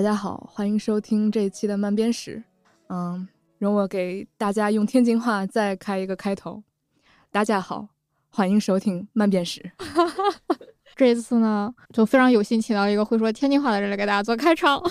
[0.00, 2.42] 大家好，欢迎收听这一期的慢编史。
[2.88, 3.28] 嗯，
[3.58, 6.62] 容我给大家用天津话再开一个开头。
[7.30, 7.86] 大家好，
[8.30, 9.70] 欢迎收听慢编史。
[10.96, 14.82] 这一次呢，就非常有幸请到一个会说天津话的人来给大家做开场。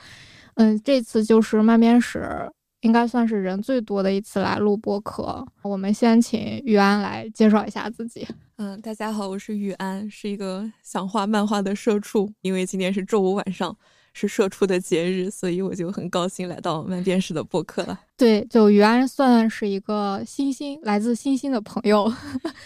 [0.56, 5.46] 嗯，这次就是慢编史，应该算是人最多的一次来录播客。
[5.60, 8.26] 我们先请玉安来介绍一下自己。
[8.56, 12.32] 嗯，大家好，我是玉安，是一个想画漫画的社畜。
[12.40, 13.76] 因为今天是周五晚上。
[14.14, 18.00] 是社畜的节日，所以我就很高兴来到慢编室的播客了。
[18.16, 22.10] 对，就于安算是一个新兴来自新兴的朋友，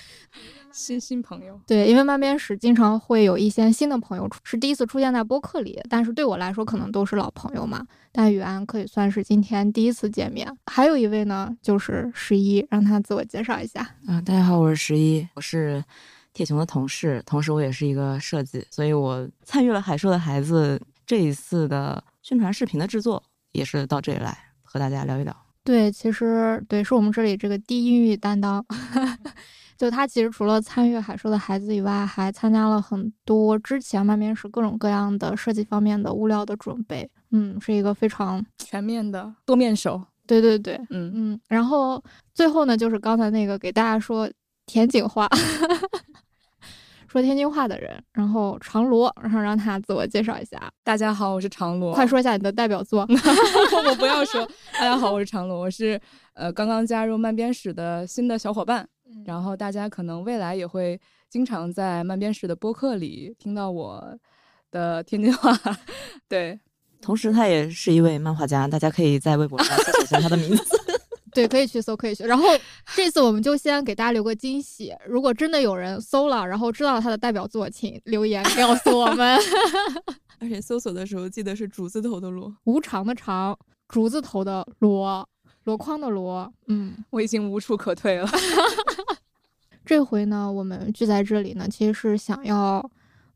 [0.70, 1.58] 新新朋友。
[1.66, 7.82] 对，因为慢编史经常会有一些新的朋友，是第一次出现在播客里，但是对我来说可能都是老朋友嘛。
[8.12, 10.46] 但于安可以算是今天第一次见面。
[10.66, 13.80] 还有一位呢，就是十一，让他自我介绍一下。
[14.06, 15.82] 啊，大家好，我是十一，我是
[16.34, 20.78] 铁熊的同事，同时我也是一个设计，所以我参与了海硕的孩子。
[21.08, 25.34] 这一次的宣传视频的制作也是到这里来和大家聊一聊。
[25.64, 28.62] 对，其实对，是我们这里这个低音域担当。
[29.78, 37.08] 就他其实除了参与海兽的孩子以外，还参加了很多之前漫面是各种各样的设计方面的物料的准备。
[37.30, 40.04] 嗯，是一个非常 全面的多面手。
[40.26, 41.40] 对对对，嗯嗯。
[41.48, 44.30] 然后最后呢，就是刚才那个给大家说
[44.66, 45.26] 田景话。
[47.10, 50.70] 说天津话的人，然后长罗，然后让他自我介绍一下。
[50.84, 51.94] 大家好，我是长罗。
[51.94, 53.00] 快说一下你的代表作。
[53.08, 54.46] 我不要说。
[54.74, 55.98] 大家好，我是长罗，我是
[56.34, 58.86] 呃刚刚加入漫编史的新的小伙伴。
[59.24, 64.18] 然后大家可能未来也会经常在漫编史的播客里听到我
[64.70, 65.58] 的天津话。
[66.28, 66.60] 对，
[67.00, 70.78] 同时他也是一位漫画家，大家可以在微博上搜索一下他的名字。
[71.32, 72.24] 对，可以去搜，可以去。
[72.24, 72.44] 然后
[72.94, 79.38] 这次我们就先给大家留个惊喜，如果真的有人搜了，然后知道了他的代表作，请留言告诉我们。
[80.40, 83.58] 而且搜索的时候记得是竹字头的“罗”，无常的“常”，
[83.88, 85.28] 竹字头的“罗”，
[85.64, 86.52] 箩筐的“箩”。
[86.68, 88.28] 嗯，我已经无处可退了。
[89.84, 92.88] 这回呢，我们聚在这里呢，其实是想要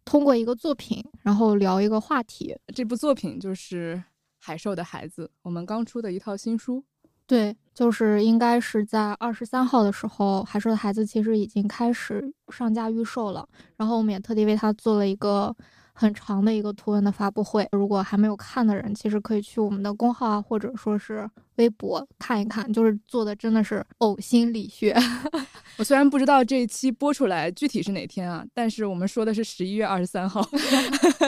[0.04, 2.56] 通过一个作品，然后聊一个话题。
[2.72, 3.96] 这部作品就是
[4.38, 6.84] 《海兽的孩子》，我们刚出的一套新书。
[7.26, 13.48] 对，就是应该是在二十三号的时候，海兽的孩子其实已经开始上架预售了。
[13.76, 15.54] 然后我们也特地为他做了一个
[15.94, 17.66] 很长的一个图文的发布会。
[17.72, 24.94] 如果还没有看的人，其实可以去我们的公号啊，或者说是微博看一看，就是做的真的是呕心沥血。
[25.78, 30.46] 我虽然不知道这一期播出来具体是哪天啊，但是我们说的是十一月二十三号，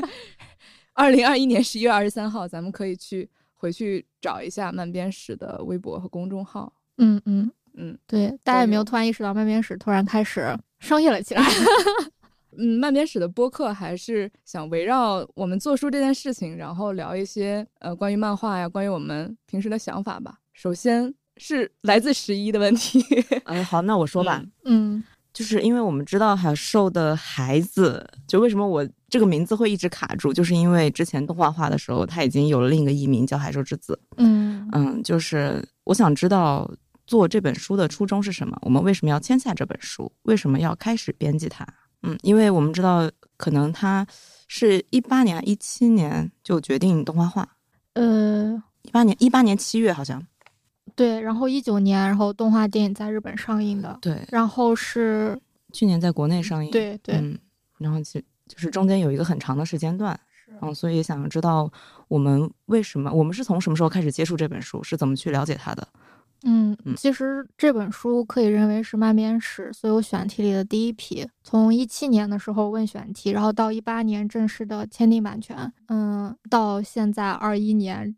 [0.92, 3.30] 二零二一年十一月二十三号，咱们可以去。
[3.54, 6.72] 回去找一下慢编史的微博和公众号。
[6.98, 11.42] 嗯嗯嗯，对，大家有没有突然意识到慢编史突然开始商业了起来？
[12.56, 20.38] 嗯，慢编史的播客还是想围绕我们做书这件事情，然后聊一些呃关于漫画呀，关于我们平时的想法吧。
[20.52, 23.04] 首先是来自十一的问题。
[23.46, 24.40] 嗯，好，那我说吧。
[24.64, 25.02] 嗯。
[25.34, 33.98] 就是因为我们知道海兽的孩子，就为什么我这个名字会一直卡住，就是因为之前动画化的时候，他已经有了另一个艺名叫海兽之子。
[34.16, 36.70] 嗯嗯，就是我想知道
[37.06, 38.56] 做这本书的初衷是什么？
[38.62, 40.10] 我们为什么要签下这本书？
[40.22, 41.66] 为什么要开始编辑它？
[42.04, 44.06] 嗯，因为我们知道，可能他
[44.46, 47.48] 是一八年、一七年就决定动画化。
[47.94, 50.24] 呃，一八年，一八年七月好像。
[50.94, 55.36] 对，然后一九年，然后动画电影在日本上映的，对，然后是
[55.72, 57.36] 去年在国内上映，对对，嗯，
[57.78, 60.18] 然后其就是中间有一个很长的时间段，
[60.60, 61.68] 嗯，所以想知道
[62.06, 65.88] 我们为什么，我们是从什么时候开始接触这本书，是怎么去了解它的？
[66.44, 78.14] 嗯，其实这本书可以认为是漫编史所有选题里的第一批，从一七年的时候问选题，然后到一八年正式的签订版权，嗯，到现在二一年，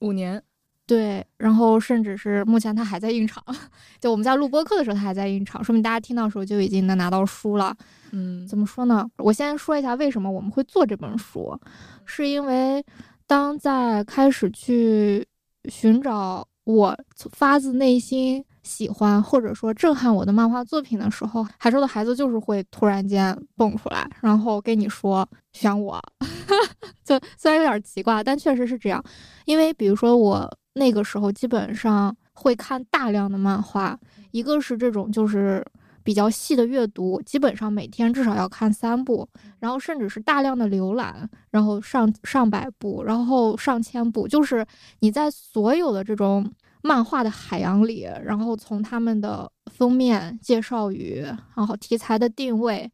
[0.00, 0.42] 五年。
[0.90, 3.40] 对，然后甚至是目前他还在印厂，
[4.00, 7.72] 就我们在录播课的时候他还在印厂，说明大家听到的时候就已经能拿到书了。
[8.10, 9.08] 嗯，怎么说呢？
[9.18, 11.56] 我先说一下为什么我们会做这本书，
[12.04, 12.84] 是因为
[13.28, 15.24] 当在开始去
[15.66, 16.98] 寻找我
[17.30, 26.02] 发自内心喜欢或者说震撼我的漫画作品的时候，海兽的孩子就是会突然间蹦出来，然后跟你说选我，
[27.04, 29.00] 就虽然有点奇怪，但确实是这样。
[29.44, 30.52] 因为比如说我。
[30.74, 33.98] 那个时候基本上会看大量的漫画，
[34.30, 35.64] 一个是这种就是
[36.02, 39.28] 比较细的阅读，基本上每天至少要看三部，
[39.58, 44.64] 然后甚至是大量的浏览，然后上上百部，然后上千部，就是
[45.00, 46.50] 你在所有的这种
[46.82, 51.22] 漫画的海洋里，然后从他们的封面介绍语，
[51.54, 52.90] 然后题材的定位，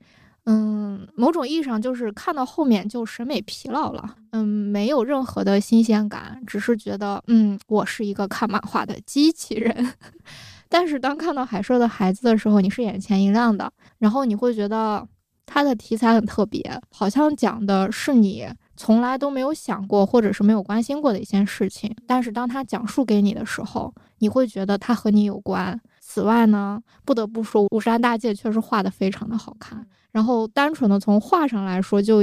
[0.47, 9.93] 嗯，某种意义上就是看到后面就审美疲劳了，嗯，没有任何的新鲜感，只是觉得，嗯，我是一个看漫画的机器人。
[10.69, 15.07] 但是当看到海社的孩子的时候，你是眼前一亮的，然后你会觉得
[15.45, 18.47] 他的题材很特别，好像讲的是你
[18.77, 21.93] 从来都没有想过或者是没有关心过的一件事情。
[22.07, 25.81] 但是当他讲述给你的时候，你会觉得它和你有关。
[26.01, 32.23] 此外呢，不得不说武山大介确实画的非常的好看，然后单纯的从画上来说就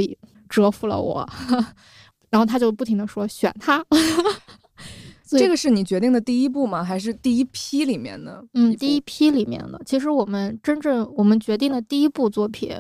[0.50, 1.30] 折服了我，
[2.32, 3.86] 然后他就不停的说选他。
[5.30, 6.84] 这个是你决定的第一步吗？
[6.84, 8.44] 还是第一批里面的？
[8.56, 9.80] 嗯，第一批里面的。
[9.86, 12.76] 其实我们真正我们决定的第一部作品，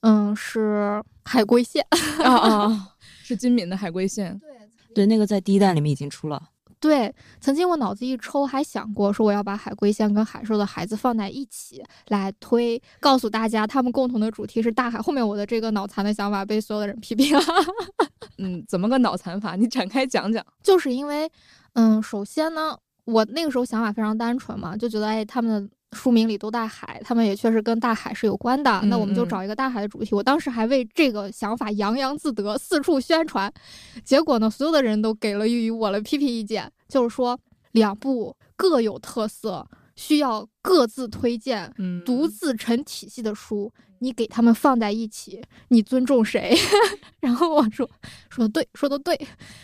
[0.00, 1.86] 嗯，是《海龟线》
[2.24, 2.88] 啊啊，
[3.22, 4.34] 是金敏的《海龟线》。
[4.40, 4.48] 对
[4.92, 6.42] 对，那个在第一弹里面已经出了。
[6.82, 15.00] 对，曾经我脑子一抽，还想过说我要把海龟先跟海兽的孩子放在一起来推，告诉大家他们共同的主题是大海。
[15.00, 17.42] 后面我的这个脑残的想法被所有的人批评了。
[18.38, 19.54] 嗯，怎么个脑残法？
[19.54, 20.44] 你展开讲讲。
[20.60, 21.30] 就是因为，
[21.74, 25.70] 嗯，首先呢，我那个时候想法非常单纯嘛，就觉得哎，他们的。
[25.92, 28.80] 书名里都带海，他们也确实跟大海是有关的。
[28.86, 30.14] 那我们就找一个大海的主题。
[30.14, 33.52] 我当时还为这个想法洋洋自得，四处宣传。
[34.04, 37.38] 结果呢，所有的人都给了予我了批评意见，就是说
[37.72, 39.66] 两部各有特色，
[39.96, 41.72] 需要各自推荐，
[42.04, 43.72] 独自成体系的书。
[43.98, 46.56] 你给他们放在一起，你尊重谁？
[47.20, 47.88] 然后我说，
[48.28, 49.16] 说的对，说的对，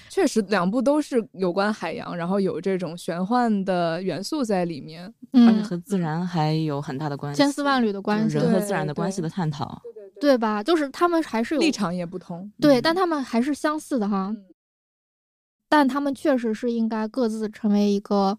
[0.09, 9.83] 确实两部都是有关海洋，然后有这种玄幻的元素在里面，而且和自然还有很大的关系，千丝万缕的关系，人和自然的关系的探讨，
[10.21, 10.63] 对吧？
[10.63, 14.33] 就是他们还是有立场也不同，对，但他们还是相似的哈，
[15.69, 18.39] 但他们确实是应该各自成为一个。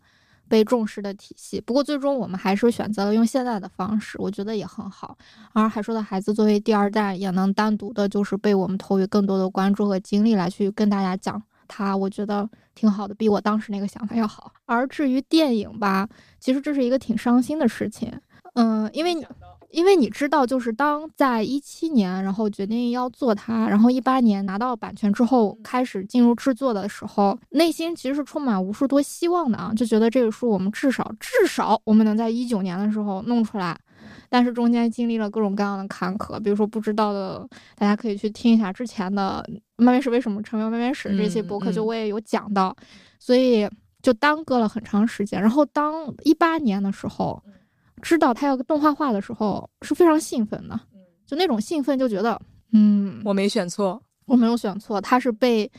[0.50, 5.18] 被重视的体系，不过最终我们还是选择了用现在的方式，我觉得也很好。
[5.54, 14.51] 而海叔的孩子作为第二代，也能单独的，就是被我们投予更多的关注和精力来去跟大家讲他，我觉得挺好的，比我当时那个想法要好。
[14.66, 16.10] 而至于电影吧，
[16.40, 18.12] 其实这是一个挺伤心的事情，
[18.56, 19.25] 嗯，因为你。
[19.71, 33.77] 因为你知道，就是当在一七年，然后决定要做它，然后一八年拿到版权之后，开始进入制作的时候，内心其实是充满无数多希望的啊，就觉得这个书我们至少至少我们能在一九年的时候弄出来。
[34.27, 39.44] 但是中间经历了各种各样的坎坷，比如说不知道的，大家可以去听一下之前的
[39.77, 42.75] 《漫威史为什么成为漫威史》这些博客，就我也有讲到，
[43.19, 43.69] 所以
[44.01, 45.39] 就耽搁了很长时间。
[45.39, 47.39] 然后当一八年的时候。
[48.01, 50.80] 知道他要动画化的时候是非常兴奋的，
[51.25, 52.40] 就那种兴奋，就觉得，
[52.74, 55.69] 嗯，我没选错，我没有选错，他是被，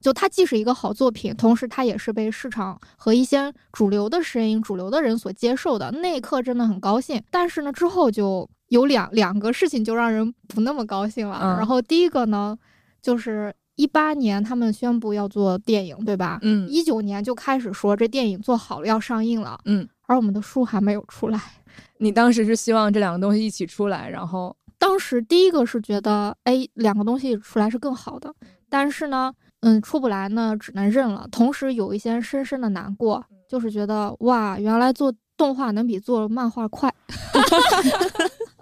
[0.00, 5.90] 就他既是一个好作品，同时他也是被市场和一些主流的声音、主流的人所接受的。
[5.90, 11.56] 那一刻真的很高兴，但是呢，之后就有两两个事情就让人不那么高兴了。
[11.58, 12.56] 然后第一个呢，
[13.02, 16.38] 就是一八年他们宣布要做电影，对吧？
[16.42, 21.40] 嗯，一九年就开始说这电影做好了要上映了，嗯，而我们的书还没有出来。
[21.98, 28.32] 你当时是希望这两个东西一起出来，然后当时第一个是觉得，哎，两个东西出来是更好的，
[28.68, 31.26] 但是呢，嗯，出不来呢，只能认了。
[31.30, 36.92] 同时有一些深深的难过，就是觉得，哇，原来做动画能比做漫画快。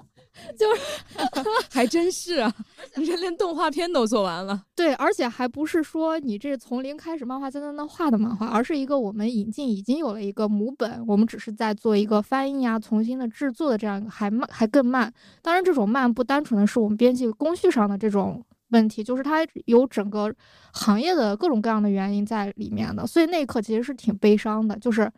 [0.58, 0.82] 就是，
[1.70, 2.54] 还真是啊！
[2.96, 15.12] 你这连动画片都做完了，对，而且还不是说你这从零开始漫画在那那画的漫画，而是一个我们引进已经有了一个母本，我们只是在做一个翻译啊、重新的制作的这样一个还慢还更慢。
[15.42, 20.32] 当然，这种慢不单纯的是我们编辑工序上的这种问题，就是它有整个
[20.72, 23.06] 行业的各种各样的原因在里面的。
[23.06, 25.10] 所以那一刻其实是挺悲伤的，就是，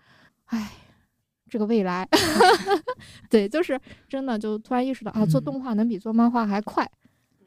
[0.46, 0.72] 唉。
[1.48, 2.08] 这个未来，
[3.30, 6.88] 对，就是真的，就突然意识到啊，做动画能比做漫画还快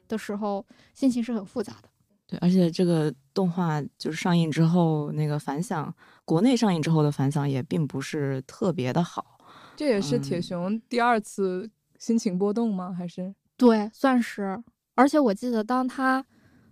[0.08, 1.88] 的时候，心情是很复杂的。
[2.26, 5.94] 对，而且这个动画就是上映之后，那个反响，
[6.24, 9.38] 国内上映之后的反响也并不是特别的好。
[9.76, 11.68] 这也是铁熊第二次
[11.98, 12.94] 心情波动吗？
[12.96, 13.34] 还是？
[13.56, 14.62] 对，算是。
[14.94, 16.24] 而且我记得，当他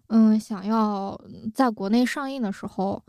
[0.09, 1.19] 嗯想要
[1.55, 3.03] 在国内上映的时候，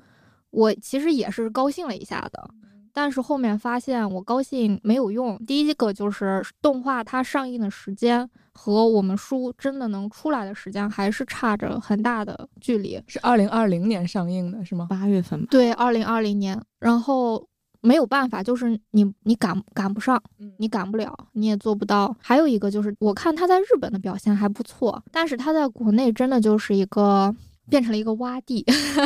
[0.50, 2.50] 我其实也是高兴了一下的。
[2.94, 5.38] 但是后面发现我高兴没有用。
[5.46, 13.02] 第一个就是动画它上映的时间和我们书真的能出来的时间还是差着很大的距离。
[13.08, 14.88] 是二零二零年上映的是吗？
[14.90, 15.48] 八月份吧。
[15.50, 16.60] 对，二零二零年。
[16.80, 17.48] 然后
[17.82, 20.22] 没有办法，就是你你赶赶不上，
[20.58, 22.16] 你赶不了，你也做不到。
[22.22, 27.36] 还有一个就是，我看他在日本的表现还不错，但是他在国内真的就是一个。
[27.70, 28.66] 变成了一个洼地，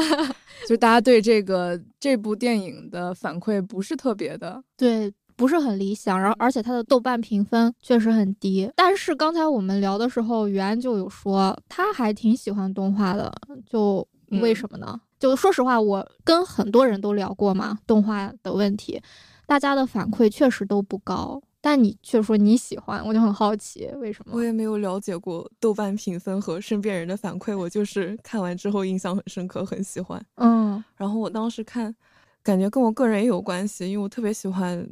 [0.68, 4.64] 就大家对这个这部电影的反馈不是特别的。
[4.78, 8.70] 对，不是很理想，然后而且它的豆瓣评分确实很低。
[8.76, 13.34] 但是刚才我们聊的时候，袁安就有说他还挺喜欢动画的，
[13.66, 14.08] 就
[14.40, 15.02] 为什么呢？
[15.18, 19.02] 就说实话，我跟很多人都聊过嘛，动画的问题，
[19.48, 21.42] 大家的反馈确实都不高。
[21.68, 24.32] 但你却说你喜欢，我就很好奇为什么。
[24.36, 30.24] 我也没有了解过豆瓣评分和身边人的反馈，我就是看完之后印象很深刻，很喜欢。
[30.36, 31.96] 嗯，然后我当时看，
[32.44, 34.88] 感觉跟我个人也有关系，因为我特别喜欢，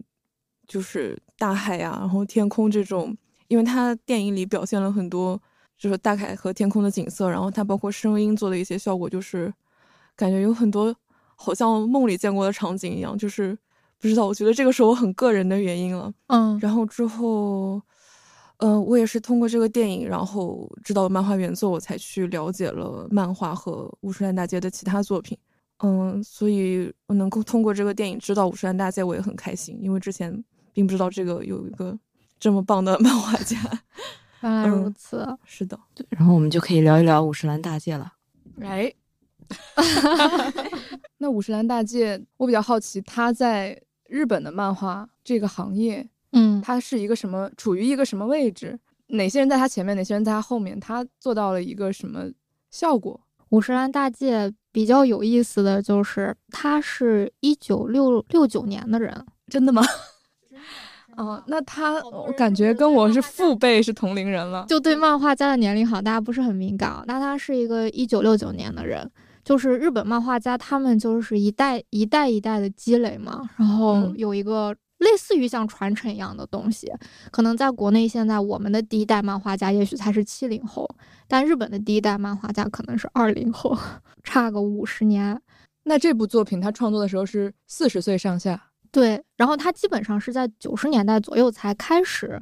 [0.67, 3.15] 就是大海呀，然后天空这种，
[3.49, 5.39] 因为它电影里表现了很多，
[5.77, 9.53] 就是大海和天空的景色，然后它包括声音做的一些效果，就是
[10.15, 10.95] 感觉有很多
[11.35, 13.55] 好像梦里见过的场景一样，就是。
[14.03, 16.13] 不知道，我觉得这个是我很个人的原因了。
[16.27, 17.81] 嗯，然后之后，
[18.57, 25.37] 嗯，我也是通过这个电影，然后知道漫画原作，我才去了解了漫画和五十岚大街的其他作品。
[25.77, 30.43] 嗯，所以我能够通过这个电影知道五十岚大街，我也很开心，因为之前
[30.73, 31.97] 并不知道这个有一个
[32.37, 33.57] 这么棒的漫画家。
[34.41, 35.79] 原来如此，是的。
[35.95, 38.11] 对，然后我们就可以聊一聊五十岚大介了。
[38.59, 38.93] 哎，
[41.19, 43.81] 那五十岚大介，我比较好奇他在。
[44.13, 48.79] 日本的漫画这个行业，嗯，它是一个什么，处于一个什么位置？
[49.07, 50.79] 哪些人在他前面，哪些人在他后面？
[50.79, 52.25] 他做到了一个什么
[52.69, 53.19] 效果？
[53.49, 59.81] 五十岚大介比较有意思的就是，他是一九六六九年的人，真的吗？
[61.17, 64.63] 哦，那他我感觉跟我是父辈，是同龄人了。
[64.69, 67.03] 就对漫画家的年龄好，大家不是很敏感。
[67.07, 69.09] 那他是一个一九六九年的人。
[69.43, 76.91] 就是日本漫画家，他们就是一代一代一代的积累嘛，然后有一个类似于像传承一样的东西。
[77.31, 80.89] 可能在国内现在，我们的第一代漫画家也许才是七零后，
[81.27, 83.77] 但日本的第一代漫画家可能是二零后，
[84.23, 85.39] 差个五十年。
[85.83, 89.21] 那这部作品他创作的时候是四十岁上下，对。
[89.35, 92.41] 然后他基本上是在九十年代左右才开始，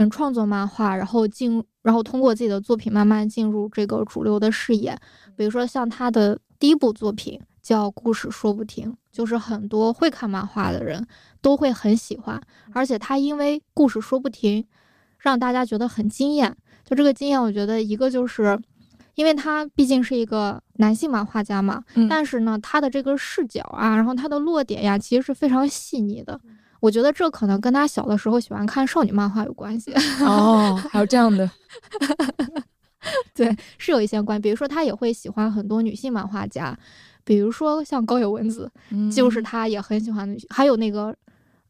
[0.00, 4.98] 嗯，创作漫画，然后进，然后通过自己的作品慢慢进入这个主流的视野。
[5.36, 11.06] 比如说，像他的第一部作品叫《故事说不停》，就是很多会看漫画的人
[11.42, 12.40] 都会很喜欢。
[12.72, 14.62] 而且他因为《故事说不停》，
[15.18, 16.56] 让大家觉得很惊艳。
[16.82, 18.58] 就这个惊艳，我觉得一个就是，
[19.16, 26.40] 因为他毕竟是一个男性漫画家嘛，但是呢，他的这个视角啊，然后他的落点呀，其实是非常细腻的。
[26.80, 29.92] 我觉得这可能跟他小的时候喜欢看少女漫画有关系。
[30.20, 31.48] 哦，还有这样的。
[33.34, 36.76] 对，是有一些关，比如说他也会喜欢很多女性漫画家，
[37.24, 38.70] 比如说像高野文子，
[39.14, 40.38] 就是他也很喜欢的。
[40.50, 41.14] 还有那个，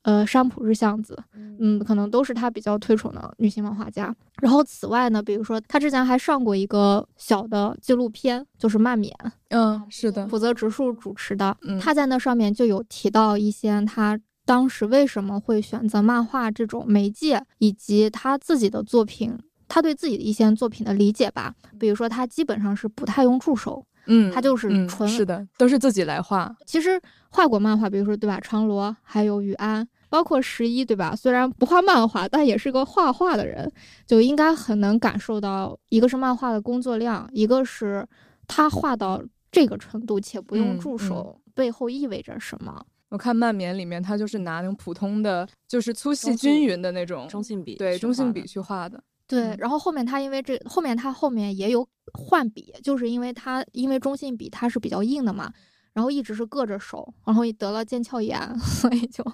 [0.03, 4.13] 呃，山浦日向子，嗯，可能都是他比较推崇的女性漫画家。
[4.41, 9.13] 然后此外呢，比如说他之前还上过一个小的纪录片，就是《漫勉》，
[9.51, 11.57] 嗯，是的，浦泽直树主持的。
[11.81, 14.19] 他在那上面就有提到一些他
[14.51, 19.39] 当时为什么会选择漫画这种媒介，以及他自己的作品。
[19.69, 26.53] 他对自己的一些作品的理解吧，比如说他基本上是不太用助手，嗯，他就是纯是的，都是自己来画。
[26.67, 31.15] 其实画过漫画，比如说对吧，长罗还有雨安，包括十一对吧？
[31.15, 33.71] 虽然不画漫画，但也是个画画的人，
[34.05, 38.05] 就应该很能感受到，一个是漫画的工作量，一个是
[38.49, 42.85] 他画到这个程度且不用助手背后意味着什么。
[43.11, 49.03] 我看曼棉里面，他就是拿那种普通的，就是粗细均匀的那种中性笔，对中性笔去画的。
[49.27, 55.53] 对，然后后面他因为这后面他后面也有换笔，就是因为他因为中性笔它是比较硬的嘛，
[55.93, 59.25] 然后一直是硌着手，然后也得了腱鞘炎， 所以就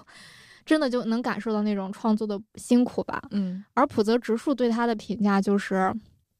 [0.65, 3.21] 真的就能感受到那种创作的辛苦吧。
[3.31, 5.91] 嗯，而普泽直树对他的评价就是，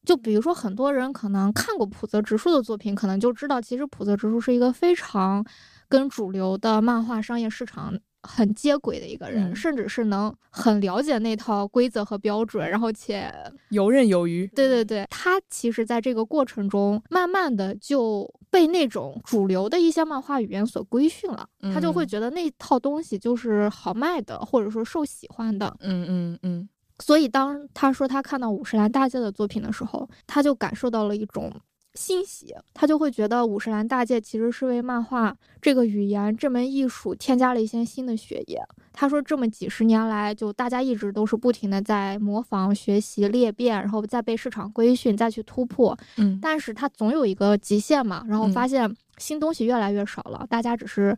[0.06, 5.44] 就比如说很多人可能看过普泽直树的作品，可能就知道其实普泽直树是一个非常
[5.90, 7.94] 跟主流的漫画商业市场。
[8.24, 13.32] 很接轨的一个人，甚至是能很了解那套规则和标准，然后且
[13.70, 14.46] 游刃有余。
[14.48, 25.74] 对对对，他其实在这个过程中，慢慢的就被那种主流的一些漫画语言所规训了，他就会觉得那套东西就是好卖的，或者说受喜欢的。
[25.80, 26.70] 嗯嗯嗯。
[27.00, 31.50] 所以当他说他看到五十岚大介的作品的时候，他就感受到了一种。
[31.98, 38.62] 欣喜，他就会觉得五十岚大介其实是为漫画这个语言这门艺术添加了一些新的血液。
[38.94, 45.98] 他说，这么几十年来，就大家一直都是不停的在模仿、学习、裂变，然后再被市场规训，再去突破。
[46.18, 51.18] 嗯，但是他总有一个极限嘛，然后发现新东西越来越少了，大家只是，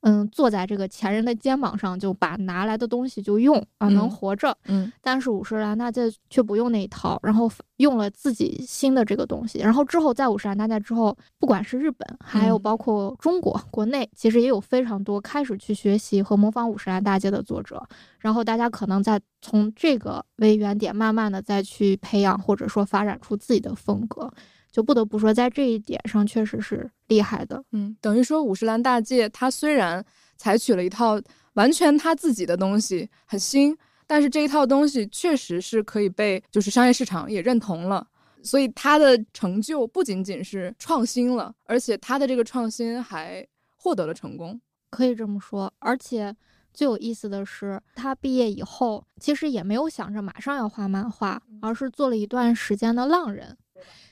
[0.00, 4.56] 嗯，坐在这个前人的肩膀上，就把拿来的东西就用啊，能活着。
[4.66, 9.58] 嗯，但是五十岚大介却不用那一套，然后用了自己新的这个东西。
[9.58, 17.82] 然后之后在五十岚大介之后，不管是日本，还有包括中国国内，其实也有非常多开始去学习和模仿五十岚大介的作者。
[18.18, 24.30] 然后大家可能在从这个为原点，慢慢的再去培养或者说发展出自己的风格。
[24.70, 27.62] 就不得不说，在这一点上确实是厉害的。
[27.72, 30.04] 嗯，等于说五十岚大介他虽然
[30.36, 31.20] 采取了一套
[31.54, 38.06] 完全他自己的东西，很新，但是这一套东西确实是可以被就是商业市场也认同了。
[38.40, 43.44] 所以他的成就不仅仅是创新了，而且他的这个创新还
[43.76, 44.60] 获得了成功，
[44.90, 45.72] 可以这么说。
[45.80, 46.34] 而且
[46.72, 53.56] 最有意思的是，他毕业以后其实也没有想着马上要画漫画，而是做了一段时间的浪人。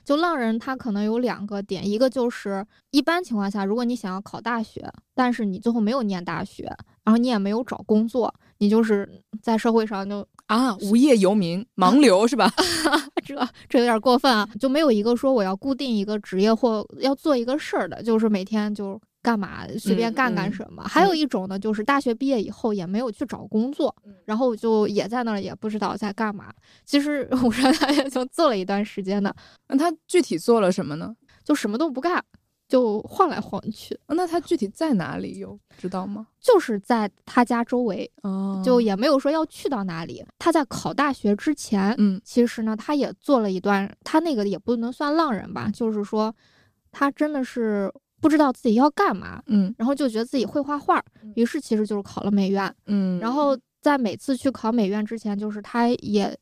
[0.04, 6.64] 就浪人，他可能有两个点，一个就是一般情况下，如果你想要考大学，但是你最后没有念大学，
[7.04, 9.08] 然后你也没有找工作，你就是
[9.42, 12.52] 在社会上就啊无业游民、盲流是吧？
[13.24, 13.34] 这
[13.68, 19.00] 这有点过分啊，就没有一个说我要固定一个职业或要做一个事儿的，就是每天就。
[19.26, 20.84] 干嘛随便干干什么？
[20.84, 23.92] 还有一种呢，就是大学毕业以后也没有去找工作，
[24.24, 26.52] 然后就也在那儿也不知道在干嘛。
[26.84, 29.34] 其实 我说他也就做了一段时间的，
[29.66, 31.12] 那他具体做了什么呢？
[31.42, 32.24] 就什么都不干，
[32.68, 33.98] 就晃来晃去。
[34.06, 36.28] 那他具体在哪里有知道吗？
[36.40, 40.24] 就是在他家周围，哦，就也没有说要去到哪里。
[40.38, 46.32] 他在考大学之前，嗯，其实呢，他也做了一段，他那个也不能算浪人吧，就是说
[46.92, 47.92] 他真的是。
[48.20, 51.02] 不知道自己要干嘛，嗯，然后就觉得自己会画画，
[51.34, 56.36] 于是其实就是考了美院，嗯，然后在每次去考美院之前，就是他也。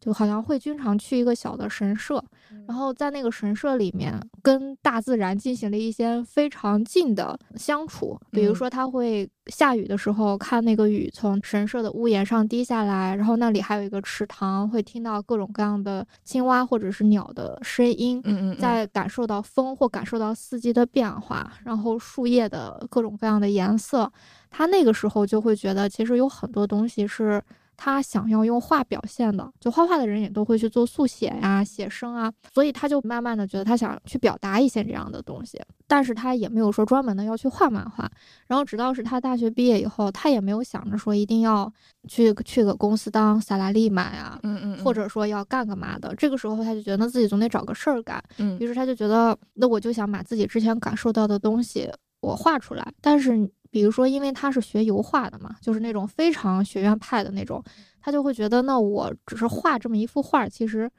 [0.00, 2.22] 就好像会经常去一个小的神社，
[2.66, 8.18] 然后在那个神社里面跟大自然进行了一些非常近的相处。
[8.30, 18.20] 比如说，他会下雨的时候看那个雨从神社的屋檐上滴下来，然后那里还有一个池塘，会听到各种各样的青蛙或者是鸟的声音。
[18.24, 24.10] 嗯嗯，在感受到风或感受到四季的变化，然后树叶的各种各样的颜色，
[24.48, 27.42] 他那个时候就会觉得，其实有很多东西是。
[27.80, 38.10] 他想要用画表现的，就画画的人也都会去做速写呀、写生啊，所以他就慢慢的觉得他想去表达一些这样的东西，但是他也没有说专门的要去画漫画。
[38.48, 41.72] 然后直到是他大学毕业以后，他也没有想着说一定要
[42.08, 46.12] 去去个公司当萨拉利曼呀，嗯嗯，或者说要干个嘛的。
[46.16, 51.88] 这个时候他就觉得自己总得找个事儿干，嗯，于是他就觉得那我就想把自己之前感受到的东西
[52.20, 53.48] 我画出来，但是。
[53.70, 57.62] 比如说，因为他是学油画的嘛，就是那种非常学院派的那种，
[58.00, 60.90] 他就会觉得，那我只是画这么一幅画，其实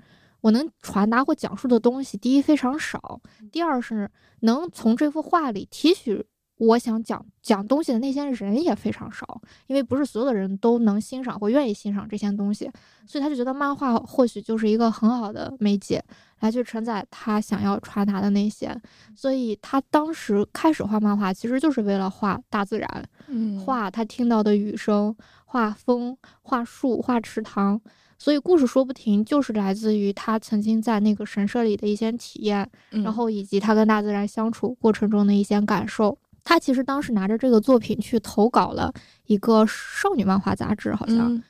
[0.41, 4.09] 我能传达或讲述的东西，第一非常少，第二是
[4.41, 6.25] 能从这幅画里提取。
[6.59, 12.69] 我想讲讲东西的那些人也非常少，因为不是所有的人都能欣赏或愿意欣赏这些东西，
[13.07, 16.03] 所以他就觉得漫画或许就是一个很好的媒介，
[16.39, 18.75] 来去承载他想要传达的那些。
[19.15, 23.09] 所以他当时开始画漫画，其实就是为了画大自然，
[23.59, 27.79] 画他听到的雨声，画风，画树，画池塘。
[28.21, 36.17] 所以故事说不停，就是来自于他曾经在那个神社里的一些体验，然后以及他跟大自然相处过程中的一些感受。
[36.43, 38.91] 他其实当时拿着这个作品去投稿了
[39.27, 41.41] 一个少女漫画杂志，好像，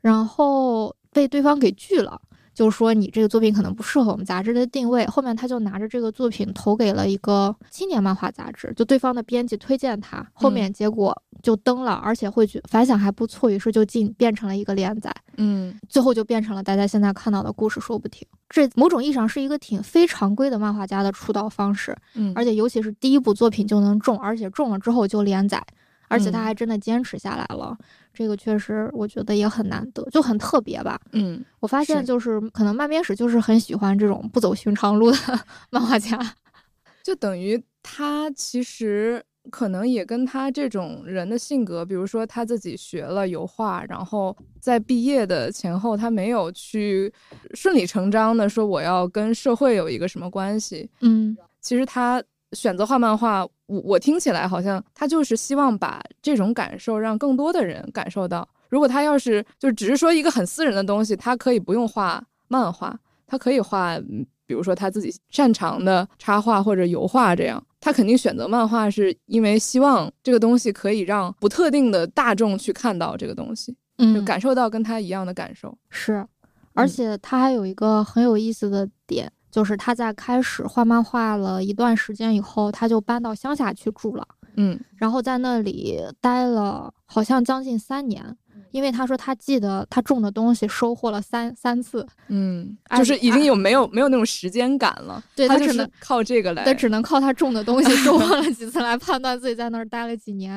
[0.00, 2.18] 然后被对方给拒了。
[2.54, 5.04] 就说你这个作品可能不适合我们杂志的定位。
[5.06, 18.26] 后面他就拿着这个作品投给了一个青年漫画杂志，就对方的编辑推荐他，后面结果就登了，而且会觉反响还不错，于是就进变成了一个连载，嗯，最后就变成了大家现在看到的故事说不停。
[18.48, 25.60] 这某种意义上是一个挺非常规的漫画家的出道方式，嗯，而且尤其是第一部作品就能中，而且中了之后就连载。
[26.06, 27.76] 而且他还真的坚持下来了，
[28.14, 31.00] 这个确实我觉得也很难得，就很特别吧。
[31.12, 35.16] 嗯，我发现就是可能漫编史就是很喜欢这种不走寻常路的
[35.70, 36.18] 漫画家，
[37.02, 47.12] 就等于他其实可能也跟他这种人的性格，比如说他自己学了油画，然后在毕业的前后，他没有去
[47.52, 50.88] 顺理成章的说我要跟社会有一个什么关系。
[51.00, 52.22] 嗯，其实他。
[52.52, 58.48] 选择画漫画，我我听起来好像他就是希望把这种感受让更多的人感受到。
[58.68, 63.98] 如果他要是就只是说一个很私人的东西，他可以不用画漫画，他可以画，
[64.46, 67.64] 比如说他自己擅长的插画或者油画这样。
[67.80, 75.76] 他肯定选择漫画，是因为希望这个东西可以让不特定的大众去看到这个东西，嗯，就感受到跟他一样的感受。
[75.90, 76.26] 是，
[76.72, 79.30] 而且他还有一个很有意思的点。
[79.54, 84.26] 就是他在开始画漫画了一段时间以后，他就搬到乡下去住了。
[84.56, 88.36] 嗯然后在那里待了好像将近三年。
[88.72, 100.54] 因为他说他记得他种的东西收获了三三次，嗯，哎就是已经有没有没有那种时间感了，对他只能靠这个来，他只能靠他种的东西收获了几次来判断自己在那儿待了几年，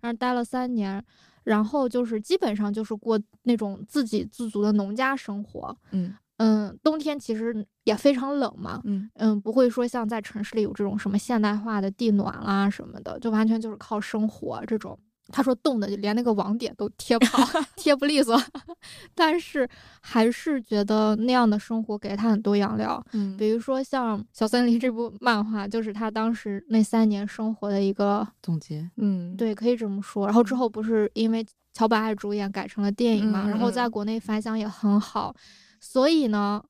[0.00, 1.00] 然后待了三年，
[1.44, 5.76] 然后就是基本上就是过那种自给自足的农家生活。
[5.92, 14.98] 嗯嗯，冬天其实也非常冷嘛，嗯嗯，不会说像在城市里有这种什么现代化的地暖啦什么的，就完全就是靠生活这种。
[15.32, 18.36] 他说冻的就连那个网点都贴不好， 贴不利索，
[19.14, 19.68] 但是
[20.00, 23.00] 还是觉得那样的生活给他很多养料。
[23.12, 30.26] 嗯比如说像《小森林》这部 漫画，就是他当时那三年生活的一个，总结，嗯，对，可以这么说。
[30.26, 35.32] 然后之后不是因为桥本爱主演改成了电影嘛，嗯然后在国内反响也很好，
[35.80, 36.62] 所以呢。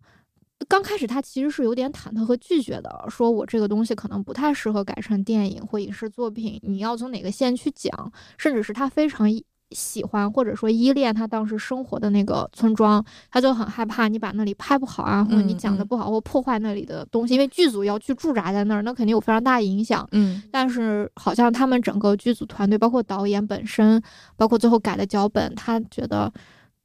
[0.69, 7.91] 刚开始他其实是有点忐忑和拒绝的，说我这个东西可能不太适合改成电影或影视作品，你要从哪个线去讲，
[8.37, 9.27] 甚至是他非常
[9.71, 20.07] 喜欢或者说依恋他当时生活的那个村庄，他就很害怕你把那里拍不好啊，或者你讲的嗯不好，或破坏那里的东西，因为剧组要去驻扎在那儿，那肯定有非常大影响。
[20.13, 24.01] 嗯但是好像他们整个剧组团队，包括导演本身，
[24.37, 26.31] 包括最后改的脚本，他觉得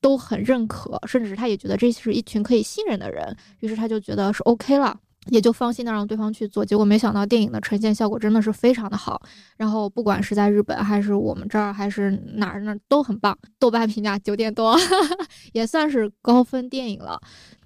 [0.05, 4.95] 都很认可，甚至是他也觉得这是一群可以信任的人，于是他就觉得是 OK 了。
[5.31, 9.19] 也就放心的让对方去做，结果没想到电影的呈现效果真的是非常的好，
[9.57, 14.77] 然后不管是在日本还是我们这儿还是哪儿那儿都很棒，豆瓣评价九点多，
[15.53, 17.19] 也算是高分电影了。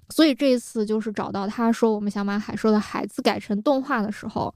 [0.08, 4.54] 所以这一次就是找到他说我们想把海兽的孩子改成动画的时候，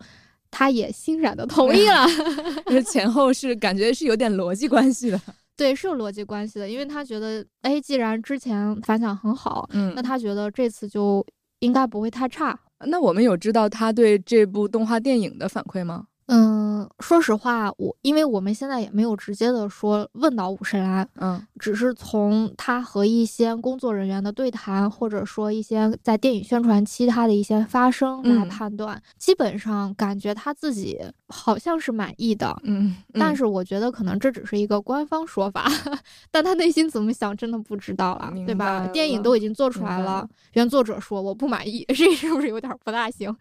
[0.51, 2.07] 他也欣然的同意了。
[2.65, 5.21] 就是前后是感觉是有点逻辑关系的，
[5.57, 11.25] 对，是有逻辑关系的，因为他觉得，哎，既然之前反响很好，嗯那他觉得这次就
[11.61, 12.59] 应该不会太差。
[12.87, 16.07] 那我们有知道他对这部动画电影的反馈吗？
[16.27, 32.57] 嗯，说实话，我因为我们现在也没有直接的说问到五十岚，嗯只是从他和一些工作人员的对谈，或者说一些在电影宣传期他的一些发声来嗯判断，基本上感觉他自己好像是满意的。
[32.63, 35.67] 嗯，但是我觉得可能这只是一个官方说法，
[36.31, 38.87] 但他内心怎么想真的不知道了，明对吧？
[38.89, 43.37] 电影都已经做出来了了，原作者说我不满意， 这是不是有点不大行？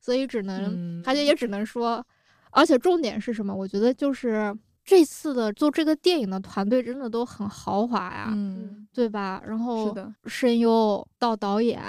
[0.00, 2.04] 所以只能，嗯他就也只能说，
[2.52, 3.52] 而且重点是什么？
[3.54, 9.42] 我觉得就是这次的做这个电影的团队真的都很豪华呀，嗯，对吧？
[9.46, 11.80] 然后是的，声优到导演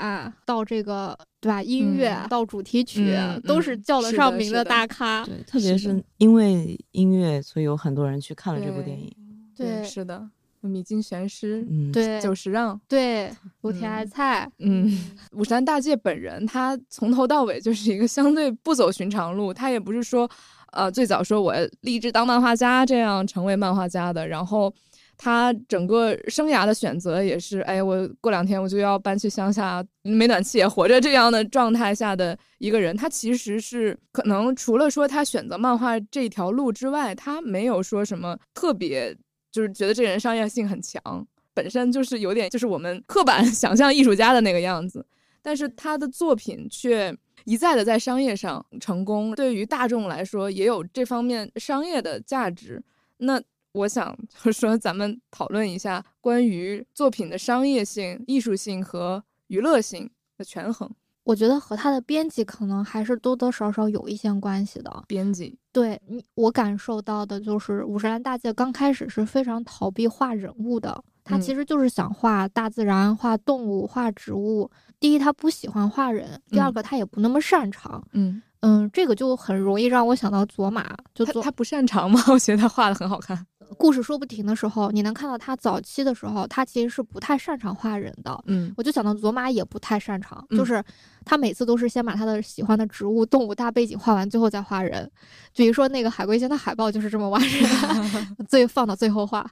[0.45, 1.61] 到这个对吧？
[1.61, 5.25] 音乐、嗯到主题曲、嗯都是嗯叫得上名的大咖。
[5.25, 9.11] 对，特别是因为音乐，所以有很多人去看了这部电影。
[9.55, 10.27] 对是的，
[10.67, 14.99] 米津玄师、嗯，对，久石让，对， 武田爱嗯菜，嗯，
[15.31, 20.29] 武山大介本人，他从头到尾就是一个相对不走寻常路，他也不是说，
[20.71, 24.73] 呃，最早说我立志当漫画家这样成为漫画家的，然后
[25.17, 39.15] 他整个生涯的选择也是，哎，我过两天我就要搬去乡下，没暖气也活着这样的状态下的一个人，他其实是可能除了说他选择漫画这条路之外，他没有说什么特别，
[39.53, 41.25] 就是觉得这个人商业性很强。
[41.53, 45.05] 本身就是有点就是我们刻板 想象艺术家的那个样子，
[45.41, 52.83] 但是他的作品却一再的在商业上成功，对于大众来说也有这方面商业的价值。
[53.17, 53.39] 那
[53.73, 60.89] 我想就是说，咱们讨论一下关于作品的商业性、艺术性和娱乐性的权衡。
[61.23, 65.03] 我觉得和他的编辑可能还是多多少少有一些关系的。
[65.07, 74.69] 编辑，对你，我感受到的就是五十岚大介刚开始是非常逃避画人物的，他嗯其实就是想画大自然、画动物、画植物。
[74.99, 78.01] 第一，他不喜欢画人；第二嗯个，他也不那么擅长。
[78.13, 82.21] 嗯，嗯，这个就很容易让我想到佐马，就佐他他不擅长吗？
[82.31, 83.45] 我觉得他画的很好看。
[83.73, 88.43] 故事说不停的时候，你能看到他早期的时候，他其实是不太擅长画人的。
[88.47, 90.83] 嗯我就想到佐马也不太擅长，嗯就是
[91.25, 95.09] 他每次都是先把他的喜欢的植物、动物大背景画完，最后再画人。
[95.55, 99.49] 比如说那个海龟仙的海报就是这么画人， 最放到最后画。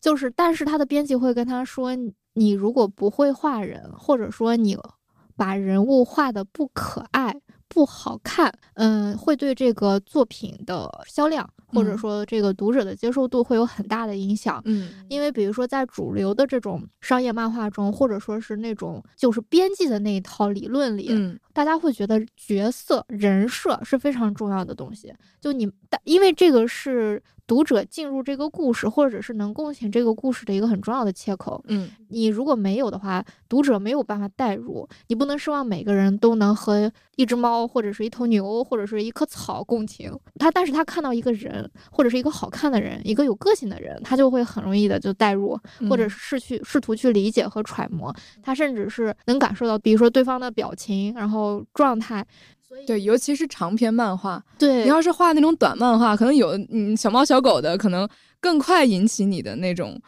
[0.00, 4.76] 就是，但是他的编辑会跟他说，你你如果不会画人，或者说你
[5.36, 7.34] 把人物画的不可爱、
[7.72, 14.60] 不好看，嗯，会对这个作品的销量，或者嗯说这个读者的接受度会有很大的影响。
[14.66, 25.12] 嗯因为比如说在主流的这种商业漫画中，或者说是那种就是编辑的那一套理论里，嗯大家会觉得角色人设是非常重要的东西。
[25.40, 31.62] 就你，但因为这个是读者进入这个故事，或者是能共情这个故事的一个很重要的切口。
[31.68, 34.88] 嗯你如果没有的话，读者没有办法代入。
[35.08, 40.10] 你不能奢望每个人都能和一只猫，或者是一头牛，或者是一棵草共情。
[40.36, 45.54] 他，但是他看到一个人，或者是一个好看的人，一个有个性的人，他就会很容易的就代入，
[45.90, 52.26] 或者嗯是去试图去理解和揣摩，他甚至是能感受到，比如说对方的表情，然后状态。
[52.86, 58.08] 对，尤其是长篇漫画，对你要是画那种短漫画，可能有嗯小猫小狗的，可能
[58.40, 60.00] 更快引起你的那种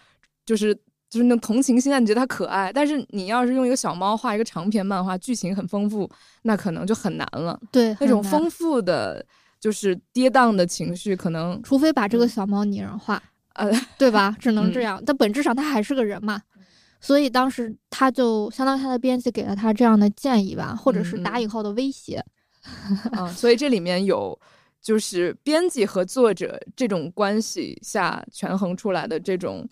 [0.45, 0.75] 就是
[1.09, 2.73] 就是那种同情心啊，你觉得它可爱。
[2.73, 6.11] 但是你要是用一个小猫画一个长篇漫画，剧情很丰富，
[6.43, 7.59] 那可能就很难了。
[7.71, 9.25] 对那种丰富的
[9.61, 13.23] 就是跌宕的情绪，可能除非把这个小猫拟人化，
[13.55, 14.35] 呃对吧？
[14.41, 15.03] 只能这嗯样。
[15.07, 16.43] 但本质上它还是个人嘛，
[17.01, 22.25] 所以当时他就相当于他的编辑给了他这样的建议吧，或者是打引号的威胁。
[23.13, 24.39] 啊，所以这里面有
[24.81, 29.69] 就是编辑和作者这种关系下权衡出来的这种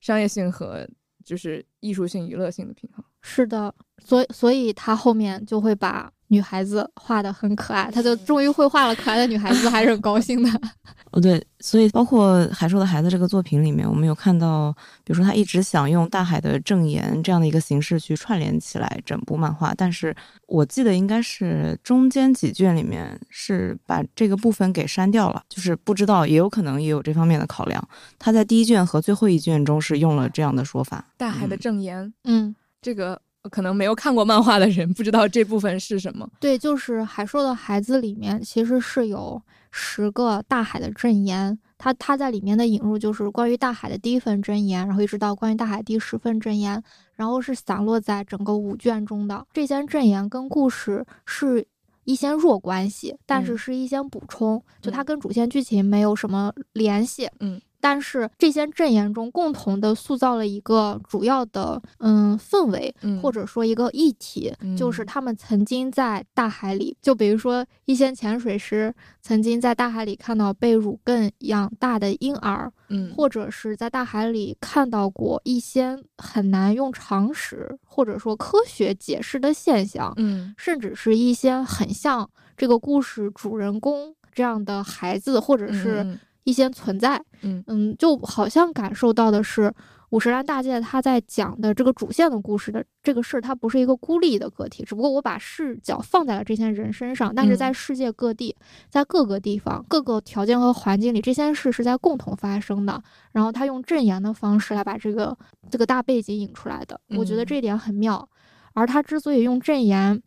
[0.00, 0.86] 商业性和
[1.24, 3.04] 就是艺术性、娱乐性的平衡。
[3.22, 10.48] 是的，所以所以他后面就会把女孩子画的很可爱，他就终于会画了可爱的女孩子，还是很高兴的。
[11.10, 20.14] 哦，对，所以包括《海兽的孩子》这个作品里面，我们有看到，比如说他一直想用大海的证言这样的一个形式去串联起来整部漫画，但是
[20.46, 27.82] 我记得应该是中间几卷里面是把这个部分给删掉了，就是不知道，也有可能也有这方面的考量。
[28.16, 31.04] 他在第一卷和最后一卷中是用了这样的说法。
[31.16, 36.28] 大海的嗯证言，嗯，这个可能没有看过漫画的人不知道这部分是什么。
[36.38, 46.82] 对，就是《海兽的孩子》里面其实是有十个大海的箴言，它它在里面的引入就是关于大海的第一份箴言，然后一直到关于大海第十份箴言，
[47.14, 49.46] 然后是散落在整个五卷中的。
[49.52, 51.66] 这些箴言跟故事是
[52.04, 57.28] 一些弱关系，但是嗯是一些补充，就它嗯跟主线剧情没有什么联系。
[57.38, 57.60] 嗯。
[57.80, 87.22] 但是这些阵言中共同的塑造了一个主要的嗯氛围，嗯或者说一个议题，就是嗯他们曾经在大海里，就比如说一些潜水师曾经在大海里看到被乳更养大的婴儿，嗯或者是在大海里看到过一些很难用常识或者说科学解释的现象，嗯甚至是一些很像这个故事主人公这样的孩子，或者是嗯一些存在。
[87.42, 89.72] 嗯嗯，就好像感受到的是
[90.10, 98.54] 五十岚大介他在讲的这个主线的故事的这个事儿，它不是一个孤立的个体，只不过我把视角放在了这些人身上，但是在嗯世界各地，
[98.88, 103.02] 在各个地方、各个条件和环境里，这些事是在共同发生的。
[103.32, 105.36] 然后他用证言的方式来把这个
[105.70, 108.28] 这个大背景引出来的，我觉得嗯这一点很妙。
[108.74, 110.20] 而他之所以用证言，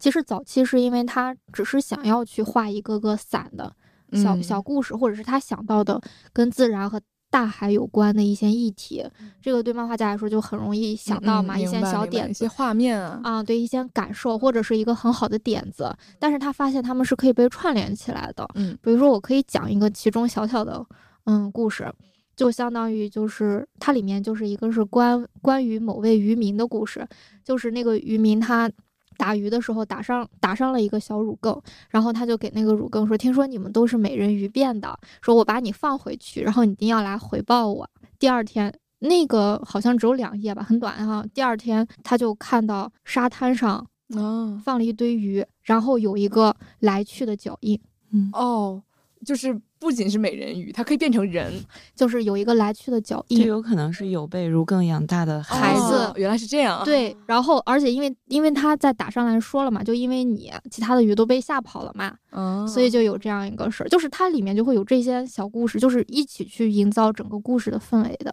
[0.00, 3.74] 其实早期是因为他只是想要去画一个个散的
[4.12, 4.42] 小嗯。
[4.42, 6.00] 小故事，或者是他想到的
[6.32, 9.02] 跟自然和大海有关的一些议题，
[9.40, 18.46] 这个对漫画家来说就很容易想到嘛，一些小点子一些画面啊，啊，对一些感受或者是一个很好的点子，但是他发现他们是可以被串联起来的。
[18.54, 18.76] 嗯。
[18.82, 20.84] 比如说，我可以讲一个其中小小的
[21.24, 21.90] 嗯故事，
[22.36, 27.08] 就相当于就是它里面就是一个是关关于某位渔民的故事，
[27.42, 28.70] 就是那个渔民他。
[29.16, 41.24] 打鱼的时候打上打上了一个小乳更，然后他就给那个乳更说：“听说你们都是美人鱼变的，说我把你放回去，然后你一定要来回报我。”第二天，那个好像只有两页吧，很短哈。
[41.34, 47.80] 第二天他就看到沙滩上哦放了一堆鱼，然后有一个来去的脚印，
[48.12, 48.82] 嗯哦，
[49.24, 51.52] 就是不仅是美人鱼，它可以变成人
[51.96, 53.46] 就是有一个来去的脚这印。
[53.46, 56.78] 有可能是有被如更养大的孩子哦原来是这样。
[56.78, 68.32] 啊，对，然后而且因为因为他在打上来说了嘛，就因为你其他的鱼都被吓跑了嘛，嗯，所以就有这样一个事儿，就是它里面就会有这些小故事，就是一起去营造整个故事的氛围的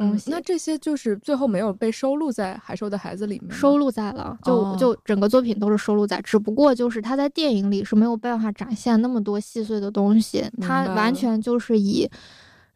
[0.00, 0.30] 东西。
[0.30, 12.08] 嗯那这些就是最后没有被收录在《海兽的孩子》里面，收录在了，就、哦就整个作品都是收录在，只不过就是他在电影里是没有办法展现那么多细碎的东西，他完全就是以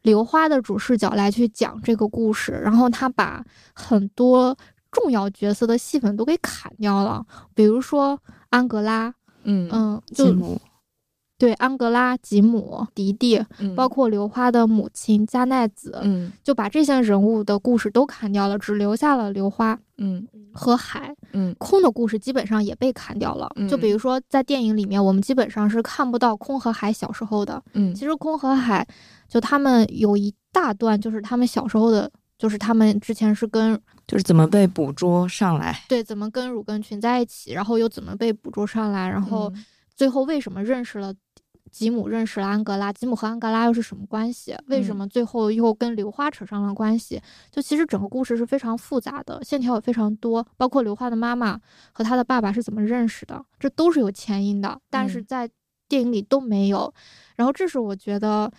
[0.03, 4.55] 刘花的主视角来去讲这个故事，然后他把很多
[4.91, 10.35] 重要角色的戏份都给砍掉了，比如说安格拉，嗯嗯，就。
[11.37, 21.13] 对安格拉、吉姆、迪迪，嗯包括刘花的母亲加奈子，嗯就把这些人物的故事都砍掉了，只留下了刘花嗯和海。
[21.33, 23.49] 嗯空的故事基本上也被砍掉了。
[23.69, 27.61] 就比如说在电影里面，我们基本上是看不到空和海小时候的。
[27.73, 28.87] 嗯其实空和海
[29.27, 39.65] 就他们有一大段就是他们小时候的，就是他们之前是跟就是怎么被捕捉上来，对怎么跟乳根群在一起，然后又怎么被捕捉上来，然后嗯
[39.95, 41.13] 最后为什么认识了。
[41.71, 44.55] 吉姆认识了安格拉，吉姆和安格拉又是什么关系？
[44.67, 47.21] 为什嗯么最后又跟刘花扯上了关系？
[47.51, 51.59] 就其实整个故事是非常复杂的，线条也非常多，包括刘花的妈妈
[51.91, 54.79] 和她的爸爸是怎么认识的，这都是有前因的。
[54.89, 55.49] 但是嗯在
[55.89, 56.93] 电影里都没有。
[57.35, 58.49] 然后这是我觉得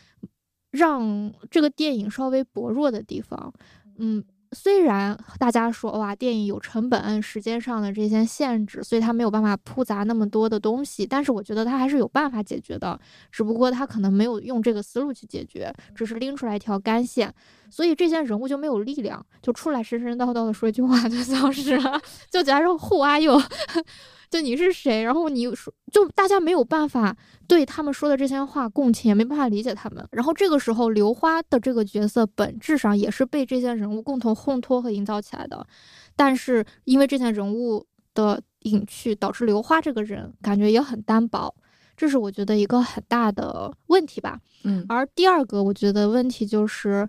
[0.72, 3.50] 让这个电影稍微薄弱的地方。
[3.96, 4.22] 嗯，
[4.58, 12.98] 虽然大家说哇，电影有成本、时间上的这些限制，所以它没有办法铺杂那么多的东西，但是我觉得它还是有办法解决的，
[13.30, 17.32] 只不过他可能没有用这个思路去解决，只是拎出来一条干线，
[17.70, 22.00] 所以这些人物就没有力量，就出来神神叨叨的说一句话就消失了，
[22.30, 23.40] 就假如 Who are you？
[24.28, 25.02] 就你是谁？
[25.04, 30.04] 然后你说，就大家没有办法对他们说的这些话共情，也没办法理解他们。
[30.10, 35.64] 然后这个时候，刘花的这个角色本质上也是被这些人物共同烘托和营造起来的，
[36.16, 41.54] 但是因为这些人物的隐去，导致刘花这个人感觉也很单薄，
[41.96, 44.40] 这是我觉得一个很大的问题吧。
[44.64, 47.08] 嗯，而第二个我觉得问题就是，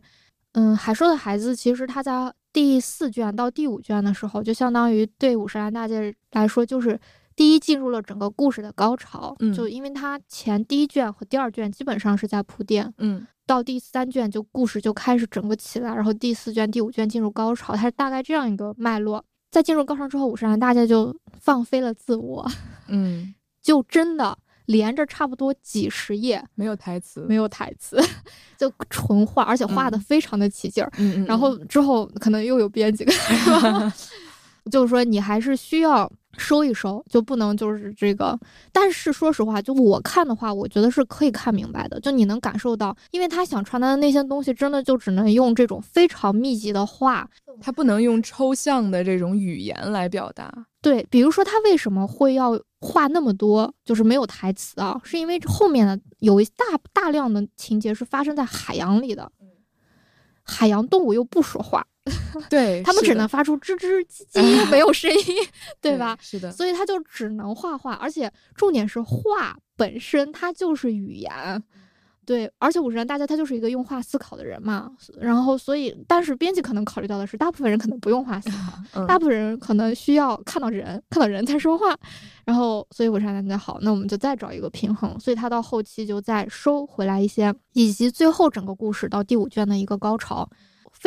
[0.57, 2.33] 嗯，海兽的孩子其实他在。
[2.53, 6.99] 第四卷到第五卷的时候，就相当于对五十岚大介来说，就是
[7.35, 9.35] 第一进入了整个故事的高潮。
[9.37, 19.23] 嗯，就因为他前第一卷和第二卷基本上是在铺垫，嗯，到第三卷就故事就开始整个起来，然后第四卷、第五卷进入高潮，它是大概这样一个脉络。
[19.51, 22.49] 在进入高潮之后，五十岚大介就放飞了自我，
[22.87, 24.35] 嗯， 就真的。
[24.67, 27.97] 连着差不多几十页，没有台词，没有台词，
[28.57, 30.91] 就纯画，而且画的非常的起劲儿。
[30.97, 31.25] 嗯嗯。
[31.25, 33.05] 然后之后可能又有编辑，
[34.71, 38.37] 就是说你还是需要收一收，就不能就是这个。
[38.73, 41.97] 但是说实话，就我看的话，我觉得是可以看明白的。
[42.01, 47.25] 就你能感受到，因为他想传达的那些东西，真的就只能用这种非常密集的画，
[47.61, 50.53] 他不能用抽象的这种语言来表达。
[50.81, 52.59] 对，比如说他为什么会要？
[52.79, 59.31] 话那么多，就是没有台词啊，是因为后面的有一大大量的情节是发生在海洋里的，
[60.43, 61.85] 海洋动物又不说话，
[62.49, 65.21] 对他们只能发出吱吱唧唧， 没有声音，
[65.81, 66.17] 对吧？
[66.21, 71.63] 是的，所以他就只能画画，而且重点是画本身它就是语言。
[72.27, 81.97] 对，而且五十岚大家他就是一个用画思考的人嘛，然后所以，但是编辑可能考虑到的是，大部分人可能不用画思考， 大部分人可能需要看到人，看到人才说话，
[82.43, 90.49] 然后所以五十岚大家好，那我们就再找一个平衡，所以他到后期就再收回来一些，以及最后整个故事到第五卷的一个高潮。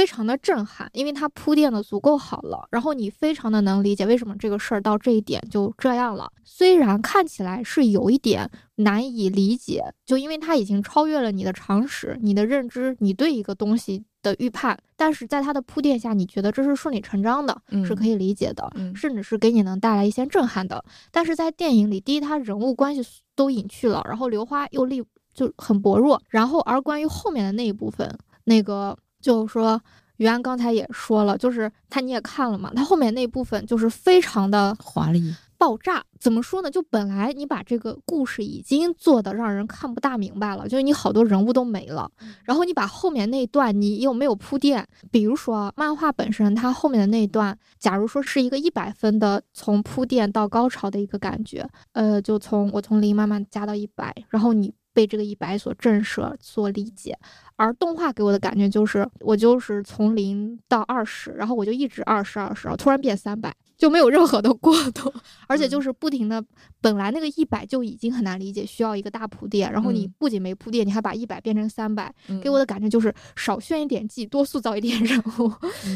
[0.01, 6.33] 非常的震撼，因为它铺垫的足够好了，然后你非常的能理解为什么这个事儿到这一点就这样了。
[6.43, 20.83] 虽然看起来是有一点难以理解，就因为它已经超越了你的常识、你的认知、你对一个东西的预判，但是在它的铺垫下，你觉得这是顺理成章的，是可以理解的，甚至是给你能带来一些震撼的。
[21.11, 23.03] 但是在电影里，第一，它人物关系
[23.37, 28.97] 都隐去了，然后刘花又力就很薄弱，然后而关于后面的那一部分，那个。
[29.21, 29.81] 就是说，
[30.17, 36.03] 于安刚才也说了，就是他你也看了嘛，他后面那部分就是非常的华丽爆炸。
[36.19, 36.71] 怎么说呢？
[36.71, 42.11] 就本来你把这个故事已经做的让人看不大明白了，就是你好多人物都没了，
[42.45, 44.87] 然后你把后面那段你又没有铺垫。
[45.11, 54.71] 比如说漫画本身，它后面的那段，假如说是一个一百分的从铺垫到高潮的一个感觉，呃，就从我从零慢慢加到一百，然后你。
[54.93, 57.19] 被这个一百所震慑、所理解，
[57.57, 63.55] 而动画给我的感觉就是，我就是从零到二十，然后我就一直二十二十，然后突然变三百。
[63.81, 65.11] 就没有任何的过渡，
[65.49, 66.45] 而且就是不停的，
[66.83, 75.51] 本来那个一百就已经很难理解，需要一个大铺垫，然后你不仅没铺垫，你还把一百变成三百，给我的感觉就是少炫一点技，多塑造一点人物，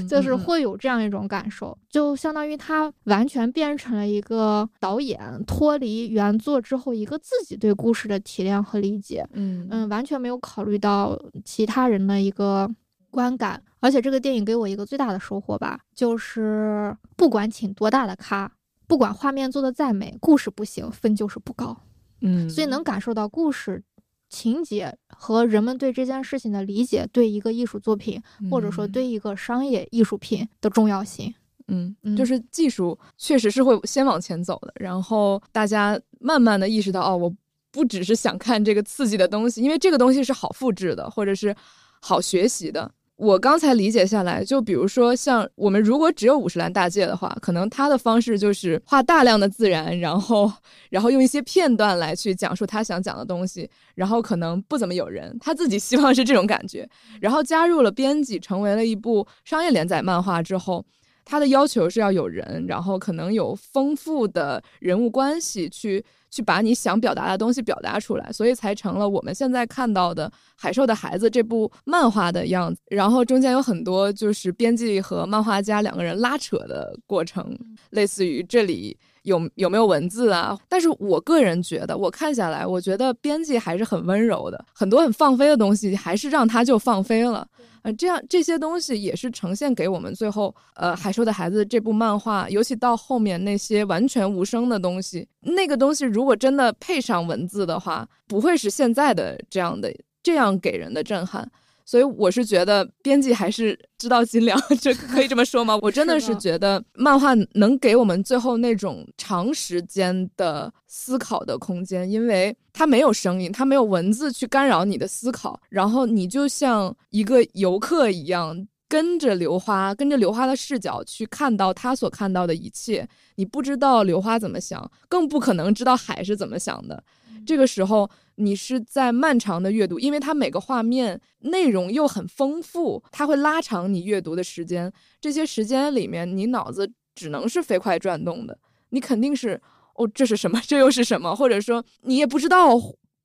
[0.09, 9.69] 就是会有这样一种感受，就相当于他完全变成了一个导演脱离原作之后一个自己对故事的提炼和理解，嗯。
[9.71, 12.71] 嗯，完全没有考虑到其他人的一个。
[13.15, 18.53] 观感，而且这个电影给我一个最大的收获吧，就是不管请多大的咖，
[18.87, 21.75] 不管画面做的再美，故事不行，分就是不高。
[22.21, 23.83] 嗯，所以能感受到故事
[24.29, 31.33] 情节和人们对这件事情的理解，对一个艺术作品或者说对一个商业艺术品的重要性。
[31.69, 37.35] 嗯，就是技术确实是会先往前走的，然后大家慢慢的意识到，哦，我
[37.71, 41.55] 不只是想看这个刺激的东西，因为这个东西是好复制的，或者是
[42.01, 42.91] 好学习的。
[43.17, 50.53] 我刚才理解下来，就比如说像我们如果只有五十岚大介的话，可能他的方式就是画大量的自然，然后
[50.91, 56.89] 然后用一些片段来去讲述他想讲的东西，然后可能不怎么有人，他自己希望是这种感觉，
[57.21, 60.85] 然后加入了编辑，成为了一部商业连载漫画之后。
[61.25, 72.81] 他的要求是要有人，然后可能有丰富的人物关系，去去把你想表达的东西表达出来，所以才成了我们现在看到的《海兽的孩子》这部漫画的样子。
[72.89, 77.57] 然后中间有很多就是编辑和漫画家两个人拉扯的过程，
[77.91, 80.59] 类似于这里有有没有文字啊？
[80.69, 87.47] 但是我个人觉得，我看下来，我觉得编辑还是很温柔的，很多很放飞的东西，还是让他就放飞了。
[87.83, 101.51] 呃，这样这些东西也是呈现给我们最后，呃，《海兽的孩子》这部漫画，尤其到后面那些完全无声的东西，那个东西如果真的配上文字的话，不会是现在的这样的这样给人的震撼。
[101.85, 105.79] 所以我是觉得编辑还是知道斤两， 这可以这么说吗？
[105.83, 118.57] 我真的是觉得漫画能给我们最后那种长时间的思考的空间，因为它没有声音，它没有文字去干扰你的思考，然后你就像一个游客一样，
[118.95, 123.09] 跟着刘花，跟着刘花的视角去看到他所看到的一切。
[123.35, 127.03] 你不知道刘花怎么想，更不可能知道海是怎么想的。
[127.45, 128.09] 这个时候。
[128.37, 134.93] 你是在漫长的阅读，因为它每个画面内容又很丰富，它会拉长你阅读的时间。
[135.21, 139.63] 这些时间里面，你脑子只能是飞快转动的，你肯定是
[139.95, 140.61] 哦，这是什么？
[140.67, 141.33] 这又是什么？
[141.37, 142.71] 或者说你也不知道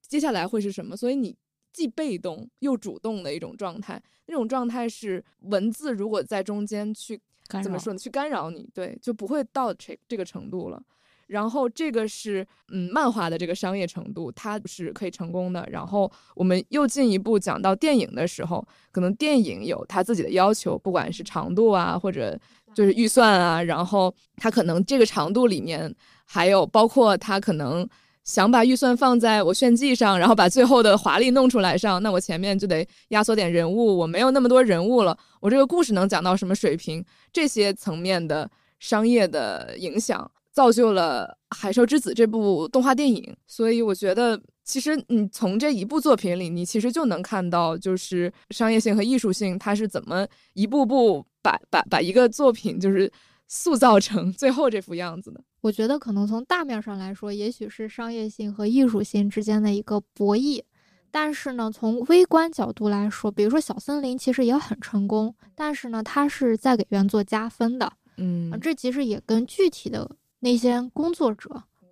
[0.08, 1.36] 接下来会是什么，所以你
[1.72, 4.02] 既被动又主动的一种状态。
[4.28, 7.20] 那种状态是文字如果在中间去
[7.64, 7.98] 怎么说呢？
[7.98, 10.82] 去干扰你，对，就不会到这这个程度了。
[11.28, 15.68] 然后这个是嗯，漫画的这个商业程度，它是可以成功的。
[15.72, 22.36] 然后我们又进一步讲到电影的时候，可能电影有它自己的要求，不管是长度啊，或者
[22.74, 25.94] 就是预算啊，然后它可能这个长度里面
[26.26, 27.88] 还有包括它可能
[28.24, 37.04] 想把预算放在我炫技上，然后把最后的华丽弄出来上，那我前面就得压缩点人物，我没有那么多人物了，我这个故事能讲到什么水平？
[37.32, 38.50] 这些层面的
[38.80, 40.30] 商业的影响。
[40.52, 53.10] 造就了《海兽之子》这部动画电影，所以我觉得，其实你从这一部作品里，你其实就能看到，就是商业性和艺术性，它是怎么一步步把把把一个作品就是
[53.48, 55.40] 塑造成最后这副样子的。
[55.62, 60.64] 我觉得可能从大面上来说，也许是商业性和艺术性之间的一个博弈，
[61.12, 67.92] 但是呢，从微观角度来说，比如说《小森林》其实也很成功，但是呢，它是在给原作加分的。
[68.18, 70.10] 嗯，这其实也跟具体的。
[70.42, 71.50] 那些工作者，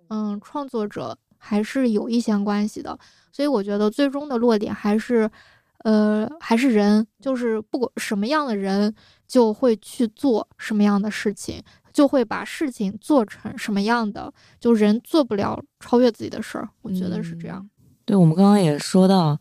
[0.08, 2.98] 嗯，创作者还是有一些关系的，
[3.30, 5.30] 所以我觉得最终的落点还是，
[5.84, 8.94] 呃，还是人，就是不管什么样的人，
[9.26, 11.62] 就会去做什么样的事情，
[11.98, 17.68] 就会把事情做成什么样的，就人做不了超越自己的事儿，我觉得是这样。
[18.04, 19.36] 对，我们刚刚也说到。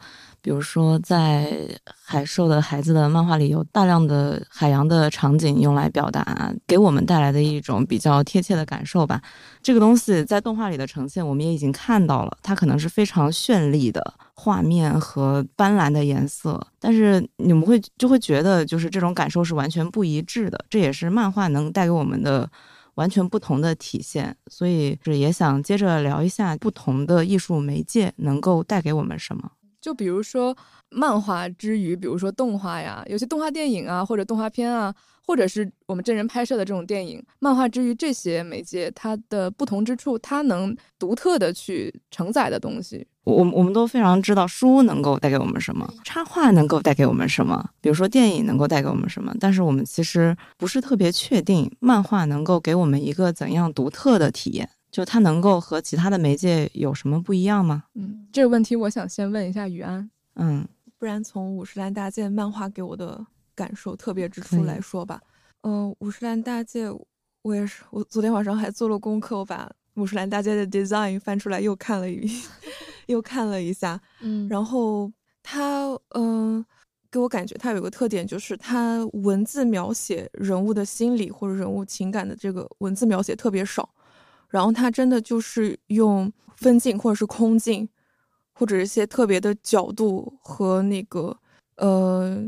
[0.48, 1.52] 比如说，在
[2.02, 9.22] 《海兽的孩子》的漫画里，有大量的海洋的场景用来表达，给我们带来的一种比较贴切的感受吧。
[9.62, 14.02] 这个东西在动画里的呈现，我们也已经看到了，它可能是非常绚丽的
[14.34, 20.64] 画面和斑斓的颜色，但是你们会就会觉得，就是这种感受是完全不一致的。
[20.70, 22.50] 这也是漫画能带给我们的
[22.96, 24.34] 完全不同的体现。
[24.50, 29.52] 所以，是也想接着聊一下不同的艺术媒介能够带给我们什么。
[29.88, 30.54] 就比如说
[30.90, 34.94] 漫画之余，比如说动画呀，有些动画电影啊，或者动画片啊，
[35.26, 54.70] 或者是我们真人拍摄的这种电影，漫画之余这些媒介，它的不同之处，它能独特的去承载的东西，我我们都非常知道书能够带给我们什么，插画能够带给我们什么，比如说电影能够带给我们什么，但是我们其实不是特别确定漫画能够给我们一个怎样独特的体验。
[54.98, 57.84] 就它能够和其他的媒介有什么不一样吗？
[57.94, 60.10] 嗯，这个问题我想先问一下雨安。
[60.38, 60.68] 嗯，
[60.98, 63.24] 不然从五十岚大介漫画给我的
[63.54, 65.22] 感受特别之处来说吧。
[65.62, 66.90] 嗯，五十岚大介，
[67.44, 72.28] 我也是，我昨天晚上还做了功课，我把五十岚大介的 design 翻出来又看了一，
[73.06, 74.02] 又看了一下。
[74.22, 75.12] 嗯，然后
[75.44, 76.66] 他，嗯，
[77.12, 83.88] 给我感觉它有个特点，就是它文字描写人物的心理或者人物情感的这个文字描写特别少。
[84.50, 87.88] 然后他真的就是用分镜或者是空镜，
[88.54, 91.38] 或者一些特别的角度和那个
[91.76, 92.42] 呃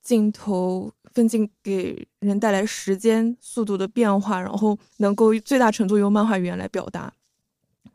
[0.00, 7.12] 镜头分镜给人带来时间速度的变化，然后能够最大程度用漫画语言来表达，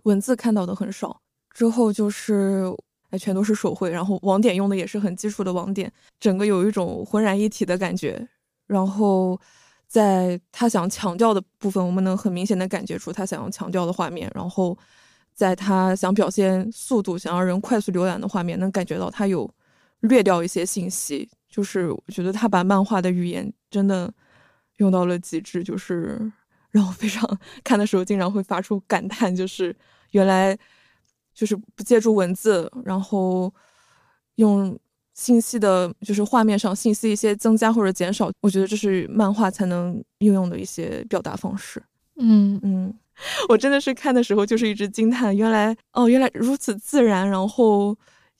[0.03, 1.19] 文字看到的很少。
[1.53, 2.65] 之后就是
[3.09, 8.27] 哎全都是手绘，然后网点用的也是很基础的网点，整个有一种浑然一体的感觉。
[8.67, 9.39] 然后。
[9.87, 14.29] 在他想强调的部分，我们能很明显的感觉出他想要强调的画面。
[14.35, 14.77] 然后，
[15.33, 19.49] 在他想表现速度、想让人快速浏览的画面，能感觉到他有
[20.01, 21.29] 略掉一些信息。
[21.49, 24.13] 就是我觉得他把漫画的语言真的
[24.77, 26.19] 用到了极致，就是
[26.69, 29.75] 让我非常看的时候经常会发出感叹，就是
[30.11, 30.57] 原来
[31.33, 33.53] 就是不借助文字，然后
[34.35, 34.77] 用。
[35.17, 41.81] 信息的，就是画面上信息一些增加或者减少，我觉得这是漫画才能运用的一些表达方式。
[42.19, 42.93] 嗯嗯，
[43.49, 47.27] 我真的是看的时候就是一直惊叹，原来哦，原来如此自然。
[47.27, 47.97] 然后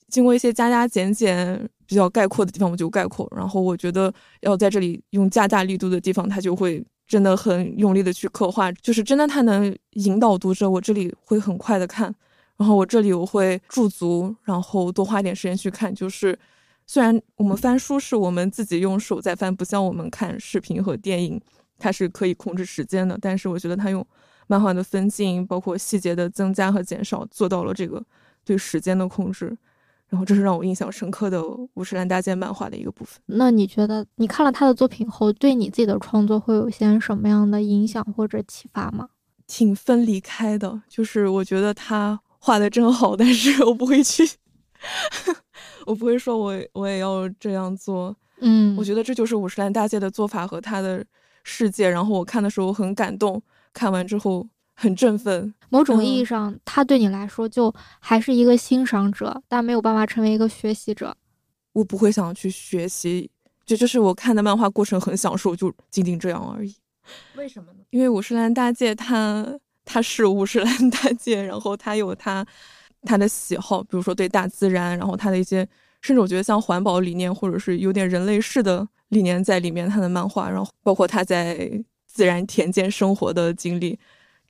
[0.08, 3.28] 经过一些加加减减，比较概括的地方我就概括。
[3.36, 10.70] 然后我觉得要在这里用加大力度的地方，他就会真的很用力的去刻画，就是真的他能引导读者。
[10.70, 12.14] 我这里会很快的看，
[12.56, 15.94] 然后我这里我会驻足，然后多花一点时间去看。
[15.94, 16.38] 就是
[16.88, 21.40] 虽然我们翻书是我们自己用手在翻，不像我们看视频和电影，
[21.78, 23.16] 它是可以控制时间的。
[23.22, 24.04] 但是我觉得他用。
[24.50, 28.02] 漫画的分镜，包括细节的增加和减少，做到了这个
[28.46, 29.48] 对时间的控制。
[30.08, 33.20] 然后，这是让我印象深刻的五十岚大介漫画的一个部分。
[33.26, 39.10] 那你觉得，你看了他的作品后，对你自己的创作会有些什么样的影响或者启发吗？
[39.48, 44.24] 挺分离开的，就是我觉得他画的真好，但是我不会去，
[45.88, 48.16] 我不会说我我也要这样做。
[48.40, 51.04] 嗯，我觉得这就是五十岚大介的做法和他的
[51.44, 51.90] 世界。
[51.90, 53.42] 然后我看的时候很感动。
[53.74, 55.54] 看完之后很振奋。
[55.70, 61.16] 某种意义上，他对你来说就还是一个欣赏者，但没有办法成为一个学习者。
[61.74, 63.30] 我不会想去学习，
[63.68, 66.76] 就就是我看的漫画过程很享受，就仅仅这样而已。
[67.36, 67.80] 为什么呢？
[67.92, 69.46] 因为五十岚大介他
[69.86, 72.44] 他是五十岚大介，然后他有他
[73.08, 75.68] 他的喜好，比如说对大自然，然后他的一些，
[76.02, 79.90] 甚至我觉得像环保理念或者是有点人类式的理念在里面。
[79.90, 81.84] 他的漫画，然后包括他在。
[82.10, 83.96] 自然田间生活的经历，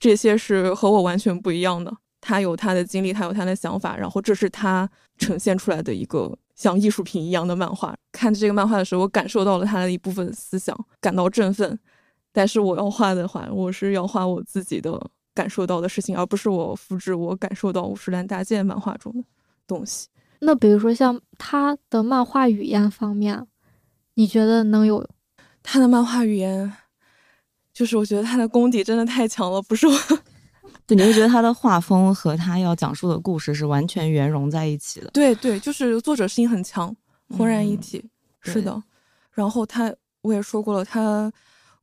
[0.00, 1.94] 这些是和我完全不一样的。
[2.18, 4.88] 他有他的经历，他有他的想法，然后这是他
[5.18, 7.94] 呈现出来的一个像艺术品一样的漫画。
[8.10, 11.78] 看这个漫画的时候，我感受到了他的一部分思想，感到振奋。
[12.32, 14.98] 但是我要画的话，我是要画我自己的
[15.38, 19.22] 感受到的事情，而不是我复制我感受到五十岚大介漫画中的
[19.68, 20.08] 东西。
[20.40, 23.46] 那比如说像他的漫画语言方面，
[24.14, 25.08] 你觉得能有
[25.62, 26.72] 他的漫画语言？
[27.72, 29.96] 就是我觉得他的功底真的太强了，不是我。
[30.84, 35.08] 对，你会觉得他的画风和他要讲述的故事是完全圆融在一起的。
[35.12, 36.94] 对对，就是作者心很强，
[37.36, 38.02] 浑然一体。
[38.40, 38.82] 是的。
[39.30, 41.30] 然后他，我也说过了，他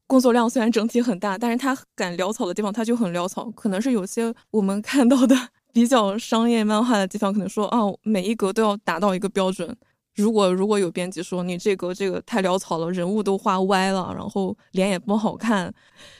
[0.07, 3.49] 工作量虽然整体很大，但是他敢潦草的地方他就很潦草。
[3.51, 5.35] 可能是有些我们看到的
[5.73, 9.75] 比较商业漫画的地方，可能说啊，每一格都要达到一个标准。
[10.15, 15.73] 如果如果有编辑说你这个这个太潦草了，人物都画歪了，然后脸也不好看，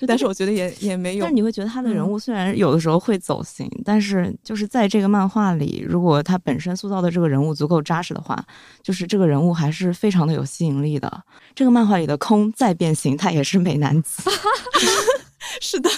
[0.06, 1.22] 但是我觉得也也没有。
[1.22, 8.46] 但是你会觉得他的人物虽然有的时候会走形，但是就是在这个漫画里，如果他本身塑造的这个人物足够扎实的话，
[8.84, 11.24] 就是这个人物还是非常的有吸引力的。
[11.54, 14.30] 这个漫画里的空再变形，他也是美男子。
[15.62, 15.90] 是的，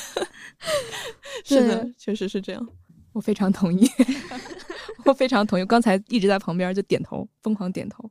[1.44, 2.68] 是的，确实是这样。
[3.18, 3.90] 我非常同意，
[5.04, 5.66] 我非常同意。
[5.66, 8.08] 刚才一直在旁边就点头，疯狂点头。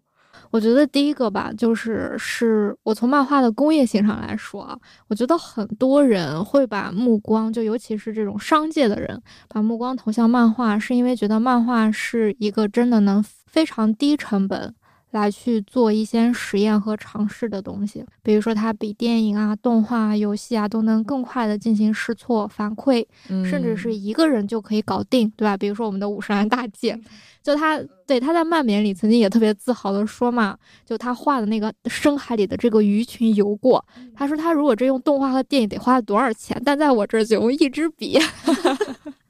[0.51, 4.77] 我觉得第一个吧，就是是我从漫画的工业性上来说啊，
[5.07, 14.75] 我觉得很多人会把目光，就尤其是这种商界的人，把目光投向漫画，是因为觉得漫画是一个真的能非常低成本。
[15.17, 23.05] 来去做一些实验和尝试的东西，比如说它比电影啊、动画、游戏啊都能更快的进行试错反馈，
[23.45, 25.57] 甚至是一个人就可以搞定，对吧？
[25.57, 26.99] 比如说我们的五十岚大 姐，
[27.43, 38.19] 就他对他在漫勉里曾经也特别自豪的说嘛，就他画的那个深海里的这个鱼群游过，他说他如果这用动画和电影得花多少钱，但在我这儿就用一支笔。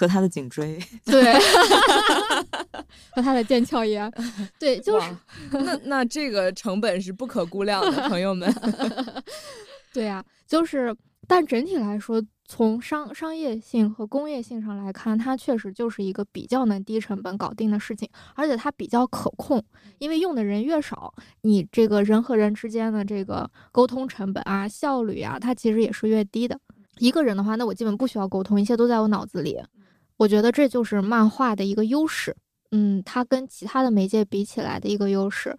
[0.00, 1.34] 和他的颈椎，对，
[3.12, 4.10] 和他的腱鞘炎，
[4.58, 5.10] 对，就是
[5.50, 8.50] 那那这个成本是不可估量的，朋友们。
[9.92, 10.96] 对呀，就是，
[11.28, 19.62] 但整体来说，从商商业性和工业性上来看，它确实就是一个比较能低成本搞定的事情，而且它比较可控，
[19.98, 26.58] 因为用的人越少，你这个人和人之间的这个沟通成本啊、效率啊，它其实也是越低的。
[26.96, 29.60] 一个人的话，那我基本不需要沟通，一切都在我脑子里。
[30.20, 32.36] 我觉得这就是漫画的一个优势，
[32.72, 35.56] 嗯，它跟其他的媒介比起来的一个优势。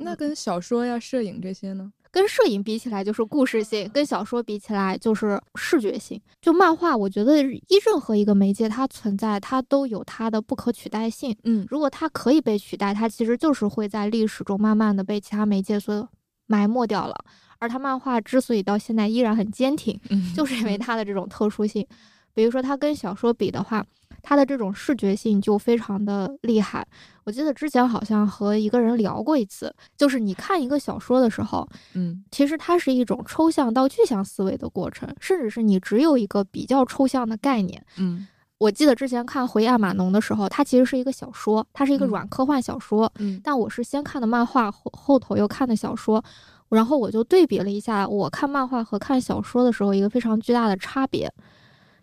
[0.00, 1.92] 那跟小说呀、摄影这些呢？
[2.10, 6.20] 跟摄影比起来就是故事性，跟小说比起来就是视觉性。
[6.40, 11.36] 就漫画，我觉得一任何一个媒介它存在，它都有它的不可取代性。
[11.44, 16.08] 嗯，如果它可以被取代，它其实就是会在历史中慢慢的被其他媒介所
[16.46, 17.14] 埋没掉了。
[17.60, 19.96] 而它漫画之所以到现在依然很坚挺，
[20.34, 21.86] 就是因为它的这种特殊性。
[22.34, 23.84] 比如说，它跟小说比的话，
[24.22, 26.86] 它的这种视觉性就非常的厉害。
[27.24, 37.82] 我记得之前好像和一个人聊过一次，就是你看一个小说的时候，嗯，其实它是一种抽象到具象思维的过程，甚至是你只有一个比较抽象的概念。
[37.96, 38.26] 嗯，
[38.58, 43.10] 我记得之前看《回亚马农》的时候，它其实是一个小说，它是一个软科幻小说。
[43.20, 46.22] 嗯，但我是先看的漫画，后后头又看的小说，
[46.68, 51.32] 然后我就对比了一下，我看漫画和看小说的时候一个非常巨大的差别。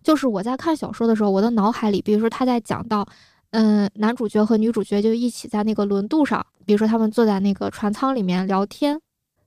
[0.03, 3.07] 就是我在看小说的时候，我的脑海里，比如说他在讲到，
[3.51, 8.99] 嗯，男主角和女主角就一起在那个轮渡上，比如说他们坐在那个船舱里面聊天，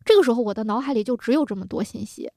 [0.05, 2.31] 这个时候我的脑海里就只有这么多信息。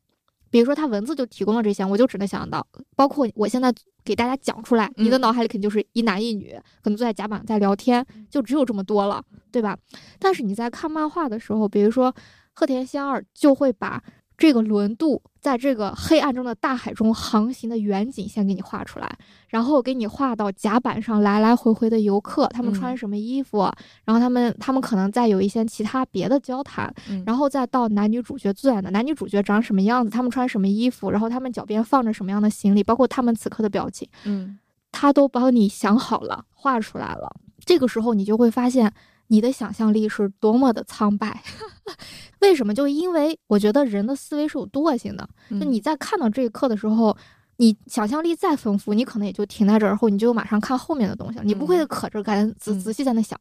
[0.49, 2.65] 比如说他文字就提供了这些，我就只能想到，
[2.95, 3.71] 包括我现在
[4.03, 9.77] 给大家讲出来，你的脑海里肯定就是一男一女，可能坐在甲板在聊天，就只有这么多了，对吧？
[10.17, 12.15] 但是你在看漫画的时候，比如说
[12.53, 14.01] 鹤田仙二就会把。
[14.37, 19.17] 这个轮渡在这个黑暗中的大海中航行的远景先给你画出来，
[19.47, 23.69] 然后给你画到甲板上来来回回的游客，他们穿什么衣服，
[24.05, 26.93] 然后他们他们可能再有一些其他别的交谈，
[27.25, 34.59] 然后再到男女主角坐在的男女主角长什么样子，他们穿什么衣服，然后他们脚边放着什么样的行李，包括他们此刻的表情，嗯，
[34.91, 37.35] 他都帮你想好了，画出来了。
[37.65, 38.93] 这个时候你就会发现。
[39.27, 41.43] 你的想象力是多么的苍白，
[42.41, 42.73] 为什么？
[42.73, 45.27] 就因为我觉得人的思维是有惰性的。
[45.49, 47.15] 就你在看到这一刻的时候，
[47.57, 51.43] 你想象力再丰富，你可能也就停在这儿，然后你就马上看后面的东西了。
[51.43, 53.37] 你不会可着感仔仔细在那想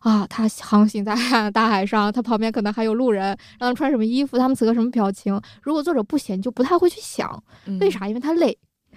[0.00, 1.14] 啊，他航行在
[1.50, 5.38] 大海上，他旁边可能还有路人，让他穿什么衣服，他们此刻什么表情。
[5.62, 7.42] 如果作者不写，你就不太会去想，
[7.80, 8.06] 为啥？
[8.08, 8.56] 因为他累。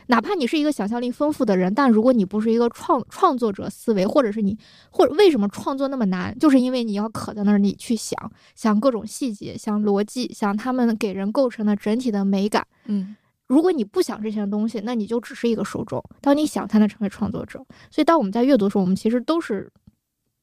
[0.09, 4.57] 哪怕你是一个想象力丰富的人，但如果你不是一个创创作者思维，或者是你，
[4.89, 8.17] 或者为什么创作那么难，就是因为你要可在那儿，你去想
[8.55, 12.65] 想各种细节，想逻辑，想他们给人构成的整体的美感。
[12.85, 16.03] 嗯，如果你不想这些东西，那你就只是一个受众。
[16.21, 17.63] 当你想，才能成为创作者。
[17.91, 19.71] 所以，当我们在阅读的时候，我们其实都是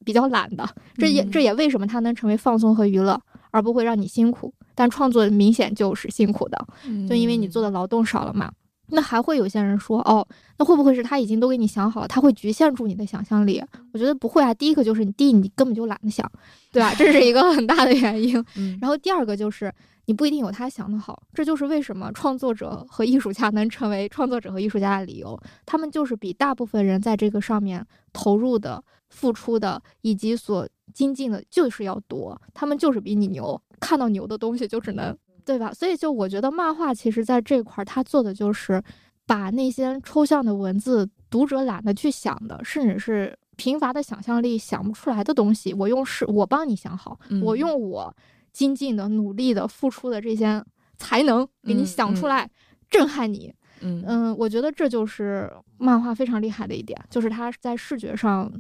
[0.05, 0.64] 比较懒的。
[0.97, 4.55] 这也这也为什么它能成为放松和娱乐，而不会让你辛苦。
[4.77, 6.67] 但创作明显就是辛苦的，
[7.09, 8.53] 就因为你做的劳动少了嘛。
[8.89, 10.26] 那还会有些人说，哦，
[10.59, 12.09] 那会不会是他已经都给你想好了？
[12.09, 13.62] 他会局限住你的想象力？
[13.93, 14.55] 我觉得不会啊。
[14.55, 16.30] 第一个就是你，第一你根本就懒得想，
[16.70, 16.95] 对吧？
[16.95, 18.34] 这是一个很大的原因。
[18.80, 19.72] 然后第二个就是
[20.05, 21.20] 你不一定有他想的好。
[21.34, 25.39] 这就是为什么创作者和艺术家能成为创作者和艺术家的理由。
[25.64, 32.41] 他们就是比大部分人在这个上面投入的、付出的以及所精进的，就是要多。
[32.55, 35.16] 他们就是比你牛，看到牛的东西就只能。
[35.47, 35.73] 对吧？
[35.73, 38.83] 所以就我觉得漫画其实在这块儿，它做的就是
[39.25, 48.15] 把那些抽象的文字，读者懒得去想的，甚至是贫乏的想象力想不出来的东西，我用是我帮你想好，我用我
[48.53, 50.63] 精进的、努力的、付出的这些
[50.99, 52.51] 才能给你想出来，
[52.91, 53.55] 震撼你。
[53.81, 58.53] 嗯嗯，我觉得这就是漫画非常厉害的一点，就是它在视觉上。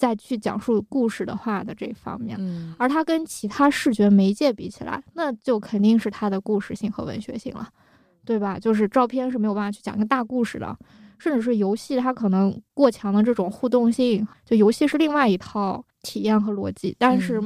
[0.00, 7.68] 再去讲述故事的话的这方面，嗯，而它跟其他视觉媒介比起来，那就肯定是它的故事性和文学性了，
[8.24, 8.58] 对吧？
[8.58, 10.74] 就是照片是没有办法去讲一个大故事的，
[11.18, 17.38] 甚至是游戏，它可能过强的这种互动性，就游戏是另外一套体验和逻辑，但是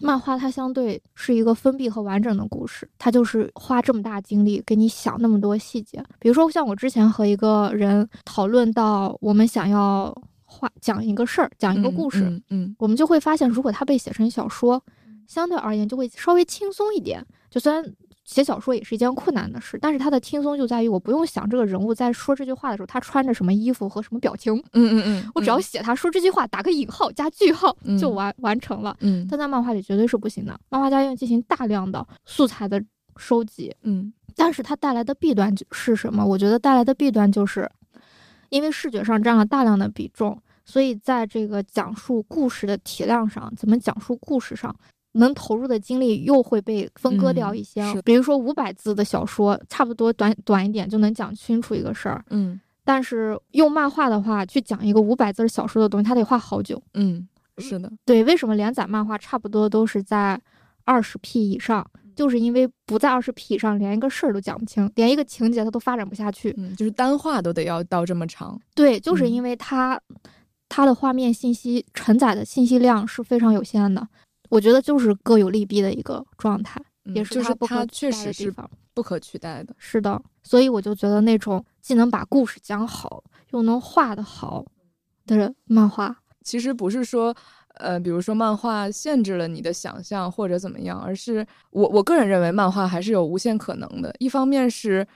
[0.00, 10.16] 漫画它相对是一个封闭和完整的故事，它就是花这么大精力给你想那么多细节，比如说像我之前和一个人讨论到，我们想要。
[10.58, 14.82] 话讲一个事儿，讲一个故事，嗯，我们就会发现，如果它被写成小说，
[15.26, 17.24] 相对而言就会稍微轻松一点。
[17.48, 17.82] 就虽然
[18.24, 28.96] 写小说也是一件困难的事，但是它的轻松就在于我不用想这个人物在说这句话的时候他穿着什么衣服和什么表情，嗯嗯嗯，我只要写他说这句话，打个引号加句号就完完成了。
[29.00, 32.82] 嗯，但在漫画里绝对是不行的，漫画家要进行大量的素材的
[33.16, 36.24] 收集，嗯，但是它带来的弊端是什么？
[36.26, 37.70] 我觉得带来的弊端就是。
[38.50, 44.74] 因为视觉上占了大量的比重，所以在这个讲述故事的体量上，怎么讲述故事上，
[45.12, 47.82] 能投入的精力又会被分割掉一些。
[48.02, 52.22] 比如说五百字的小说，差不多短短一点就能讲清楚一个事儿。
[52.28, 56.80] 嗯，但是用漫画的话，去讲一个五百字小说的东西，它得画好久。
[56.92, 58.22] 嗯，是的，对。
[58.24, 60.38] 为什么连载漫画差不多都是在
[60.84, 61.90] 二十 P 以上？
[62.14, 66.52] 就是因为不在二十 P 以上，连一个事儿都讲不清，连一个情节它都发展不下去。
[66.58, 68.60] 嗯，就是单画都得要到这么长。
[68.74, 70.00] 对，就是因为它，
[70.68, 74.06] 它的画面信息承载的信息量是非常有限的。
[74.48, 76.80] 我觉得就是各有利弊的一个状态，
[77.14, 79.74] 也是它不可确实是方，不可取代的。
[79.78, 84.64] 是的，所以我就觉得那种既能把故事讲好，又能画得好
[85.26, 87.34] 的漫画，其实不是说。
[87.80, 94.12] 呃，比如说漫画限制了你的想象或者怎么样，而是我我个人认为漫画还是有无限可能的。
[94.18, 95.06] 一方面是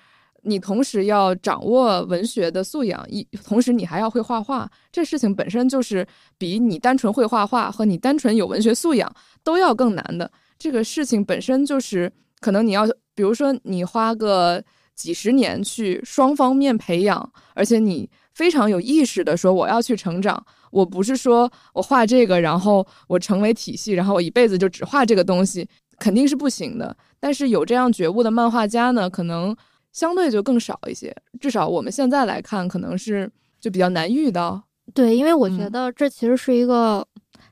[0.43, 9.13] 你同时要掌握文学的素养，一同时你还要会画画，这事情本身就是比你单纯会画画和你单纯有文学素养
[9.45, 10.31] 都要更难的。
[10.59, 14.63] 这个事情本身就是可能你要，比如说你花个
[14.95, 20.45] 几十年去双方面培养，而且你非常有意识的说我要去成长。
[20.71, 25.69] 我不是说我画这个，然后我成为体系，然后我一辈子就只画这个东西，
[25.99, 26.97] 肯定是不行的。
[27.21, 29.55] 但是有这样觉悟的漫画家呢，可能
[29.93, 31.15] 相对就更少一些。
[31.39, 33.31] 至少我们现在来看，可能是
[33.61, 34.63] 就比较难遇到。
[34.95, 37.07] 对，因为我觉嗯得这其实是一个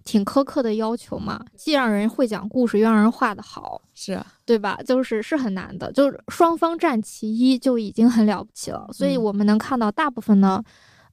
[0.05, 4.79] 挺苛刻的要求嘛，既让人会讲故事，又让人画得好，是啊，对吧？
[4.85, 8.89] 就是是很难的，就是双方占其一就已经很了不起了。
[8.93, 10.63] 所以嗯我们能看到大部分呢，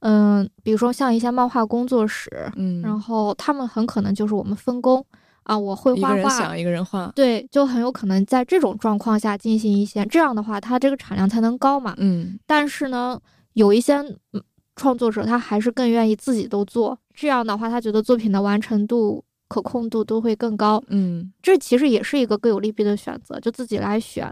[0.00, 5.04] 嗯、比如说像一些漫画工作室，嗯，然后他们很可能就是我们分工
[5.48, 7.10] 啊，我会画画画，个人想，一个人画。
[7.16, 11.94] 对，就很有可能在这种状况下进行一些，这样的话，它这个产量才能高嘛。
[11.96, 13.18] 嗯但是呢，
[13.54, 14.42] 有一些嗯
[14.76, 20.84] 创作者他还是更愿意自己都做，这样的话，他觉得作品的完成度、可控度都会更高。
[20.88, 24.30] 嗯这其实也是一个各有利弊的选择，就自己来选。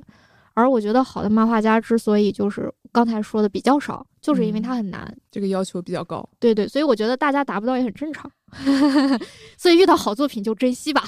[0.53, 5.15] 而我觉得好的漫画家之所以就是刚才说的比较少，就是因为嗯它很难。
[5.31, 6.27] 这个要求比较高。
[6.39, 8.31] 对对，所以我觉得大家达不到也很正常。
[9.59, 11.05] 所以遇到好作品就珍惜吧。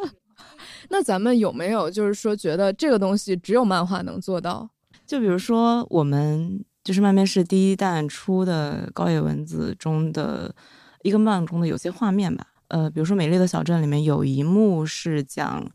[0.90, 4.68] 那咱们有没有就是说觉得这个东西只有漫画能做到？
[5.06, 10.54] 就比如说我们就是漫面是第一弹出的高野文字中的
[11.02, 15.66] 一个漫中的有些画面吧，呃，比如说《美丽的小镇》里面有一幕是讲，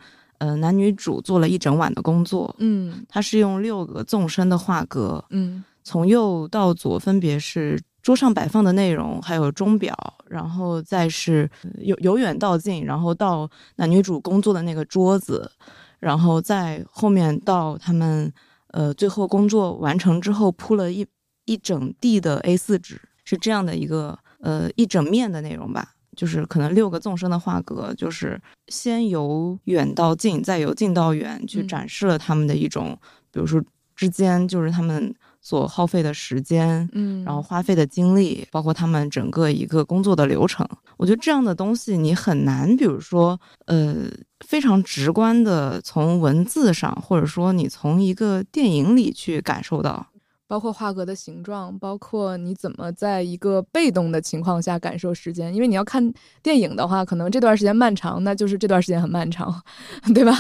[0.41, 9.95] 呃，男女主做了一整晚的工作，嗯他是用六个纵深的画格，嗯从右到左分别是桌上摆放的内容，还有钟表，
[10.27, 15.51] 然后再是呃由由远到近，然后到男女主工作的那个桌子，
[15.99, 18.33] 然后在后面到他们
[18.69, 21.05] 呃最后工作完成之后铺了一
[21.45, 25.93] 一整地的 A 4纸，是这样的一个呃一整面的内容吧。
[26.15, 32.97] 就是可能六个纵深的画格，就是先由远到近，再由近到远，去嗯展示了他们的一种，
[33.31, 33.61] 比如说
[33.95, 40.67] 之间就是他们所耗费的时间，嗯，然后花费的精力，包括他们整个一个工作的流程。
[40.97, 44.07] 我觉得这样的东西你很难，比如说，呃，
[44.45, 50.05] 非常直观的从文字上，或者说你从一个电影里去感受到。
[50.51, 55.55] 包括画格的形状，包括你怎么在一个被动的情况下感受时间。
[55.55, 59.63] 因为你要看电影的话，可能这段时间漫长，那就是这段时间很漫长，
[60.13, 60.33] 对吧？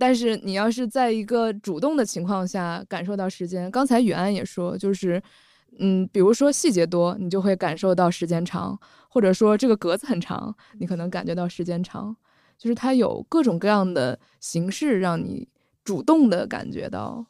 [0.00, 5.22] 但是你要是在一个主动的情况下感受到时间，刚才雨安也说，就是。
[5.78, 8.78] 嗯，比如说细节多，你就会感受到时间长，
[9.08, 12.14] 或者说这个格子很长，你可能感觉到时间长。
[12.58, 15.48] 就是它有各种各样的形式，让你
[15.82, 17.24] 主动的感觉到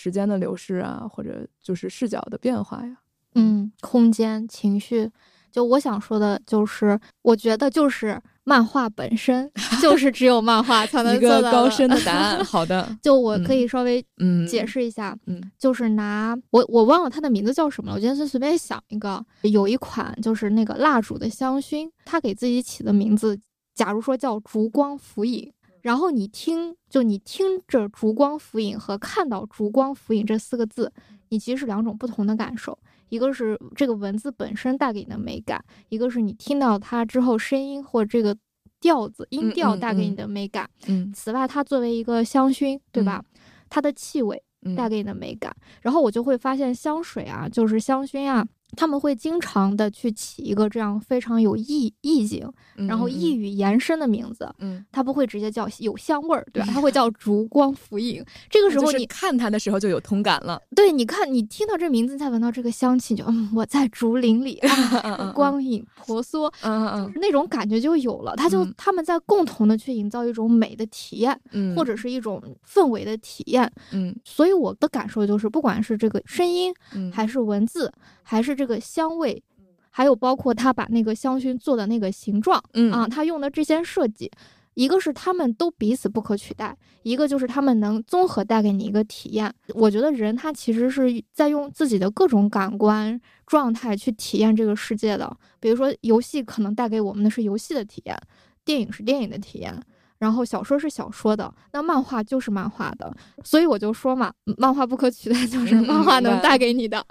[0.00, 2.96] 时间的流逝啊，或者就是视角的变化呀。
[3.34, 5.10] 嗯，空间、情绪，
[5.50, 9.50] 就我想说的就是，我觉得就是漫画本身
[9.82, 12.42] 就是只有漫画才能一个做到的高深的答案。
[12.46, 23.36] 好的，就我可嗯以稍微嗯，解释一下，嗯就是拿我我忘了它的名字叫什么了，我今天是随便想一个，有一款就是那个蜡烛的香薰，它给自己起的名字，
[23.74, 25.52] 假如说叫烛光浮影。
[25.82, 30.92] 然后你听，就你听着“烛光浮影”和看到“烛光浮影”这四个字，
[31.28, 32.78] 你其实是两种不同的感受。
[33.08, 38.36] 一个是这个文字本身带给你的美感，一个是你听到它之后声音或这个
[38.80, 40.68] 调子、音调带给你嗯的美感。
[40.88, 43.24] 嗯此外，它作为一个香薰，对吧？
[43.70, 45.54] 它的气味嗯，带给你的美感。
[45.80, 48.46] 然后我就会发现香水啊，就是香薰啊，
[48.76, 52.50] 他们会经常的去起一个这样非常有意意境，
[52.88, 54.48] 然后意语，延伸的名字。
[54.58, 56.68] 嗯，它不会直接叫有香味儿，对吧？
[56.72, 58.24] 它会叫烛光浮影。
[58.50, 60.60] 这个时候你看它的时候就有同感了。
[60.76, 64.60] 对你看，你听到这名字，再闻到这个香气，就嗯，我在竹林里
[65.34, 68.36] 光影婆娑，嗯嗯那种感觉就有了。
[68.36, 73.70] 他就嗯他们在共同的去营造一种美的体验，嗯，或者是一种氛围的体验。
[73.92, 77.92] 嗯所以我的感受就是，不管是这个声音，嗯，还是文字，
[78.22, 79.40] 还是这个香味，
[79.88, 84.28] 还有包括他把那个香薰做的那个形状嗯啊，他用的这些设计，
[84.74, 89.52] 一个是他们都彼此不可取代，一个就是他们能综合带给你一个体验。
[89.74, 95.34] 我觉得人他其实是在用自己的各种感官状态去体验这个世界的。
[95.60, 98.20] 比如说，游戏可能带给我们的是游戏的体验，
[98.64, 99.80] 电影是电影的体验。
[100.18, 107.06] 然后小说是小说的，那漫画就是漫画的，所以我就说嘛，漫画不可取代，就是嗯漫画能带给你的，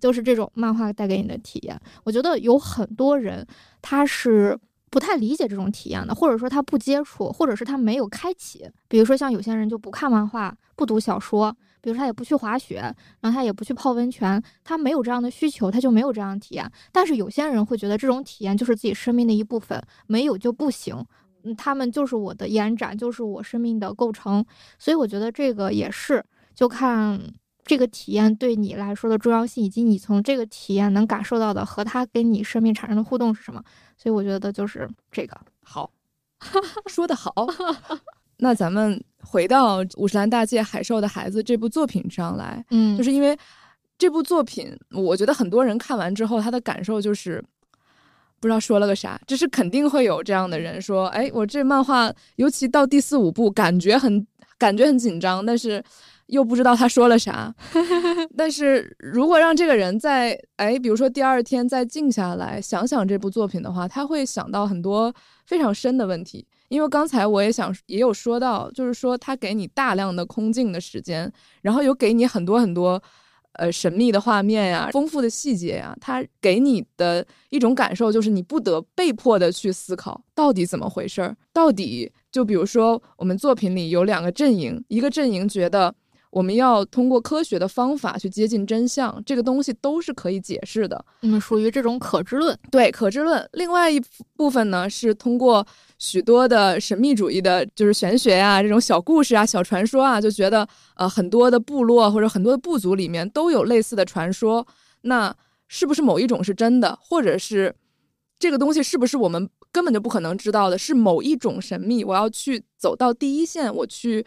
[0.00, 1.78] 就是这种漫画带给你的体验。
[2.04, 3.46] 我觉得有很多人
[3.80, 4.58] 他是
[4.90, 8.68] 不太理解这种体验的，或者说他不接触，或者是他没有开启。
[8.88, 12.76] 比如说像有些人就不看漫画，不读小说，比如说他也不去滑雪，
[13.20, 16.70] 然后他也不去泡温泉，他没有这样的需求，他就没有这样的体验。
[16.92, 21.04] 但是有些人会觉得这种体验就是自己生命的一部分，没有就不行。
[21.42, 24.44] 嗯，他们就是我的延展，就是我生命的构成。
[24.78, 26.24] 所以我觉得这个也是，
[26.54, 27.20] 就看
[27.66, 33.62] 这个体验对你来说的重要性，以及你从这个体验能感受到的和它跟你生命产生的互动是什么。
[33.98, 35.36] 所以我觉得就是这个。
[35.62, 35.90] 好，
[36.86, 37.34] 说的好。
[38.38, 43.36] 那咱们回到《五十岚大介海兽的孩子》这部作品上来，嗯，就是因为
[43.98, 47.42] 这部作品，我觉得很多人看完之后，他的感受就是
[48.38, 49.18] 不知道说了个啥。
[49.26, 54.24] 就是肯定会有这样的人说：“哎，我这漫画，尤其到第四五部，感觉很
[54.58, 55.82] 感觉很紧张，但是
[56.26, 57.54] 又不知道他说了啥。
[58.36, 65.14] 但是如果让这个人在哎，比如说第二天再静下来想想这部作品的话，他会想到很多
[65.46, 66.46] 非常深的问题。
[66.68, 73.02] 因为刚才我也想也有说到，就是说他给你大量的空镜的时间，然后有给你很多很多。
[73.58, 85.94] 呃，神秘的画面呀，丰富的细节呀，它给你的一种感受就是你不得被迫的去思考到底怎么回事儿，到底就比如说我们作品里有两个阵营，一个阵营觉得
[86.36, 93.48] 我们要通过科学的方法去接近真相，这个东西都是可以解释的，嗯，属于这种可知论，对可知论。
[93.54, 93.98] 另外一
[94.36, 95.66] 部分呢是通过。
[95.98, 104.66] 许多的神秘主义的，就是玄学啊，这种小故事啊、小传说啊，就觉得呃，很多的部落或者很多的部族里面都有类似的传说。
[105.00, 105.34] 那
[105.68, 107.74] 是不是某一种是真的，或者是
[108.38, 110.76] 这个东西是不是我们根本就不可能知道的？
[110.76, 114.22] 是某一种神秘，我要去走到第一线，我去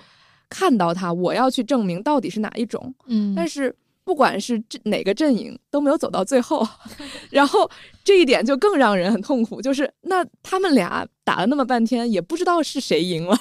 [0.50, 2.94] 看到它，我要去证明到底是哪一种。
[3.08, 3.76] 嗯，但是。
[4.06, 6.68] 不管是这哪个阵营都没有走到最后，
[7.30, 7.70] 然后
[8.04, 9.62] 这一点就更让人很痛苦。
[9.62, 13.38] 就是那他们俩打了那么半天，也不知道是谁赢了，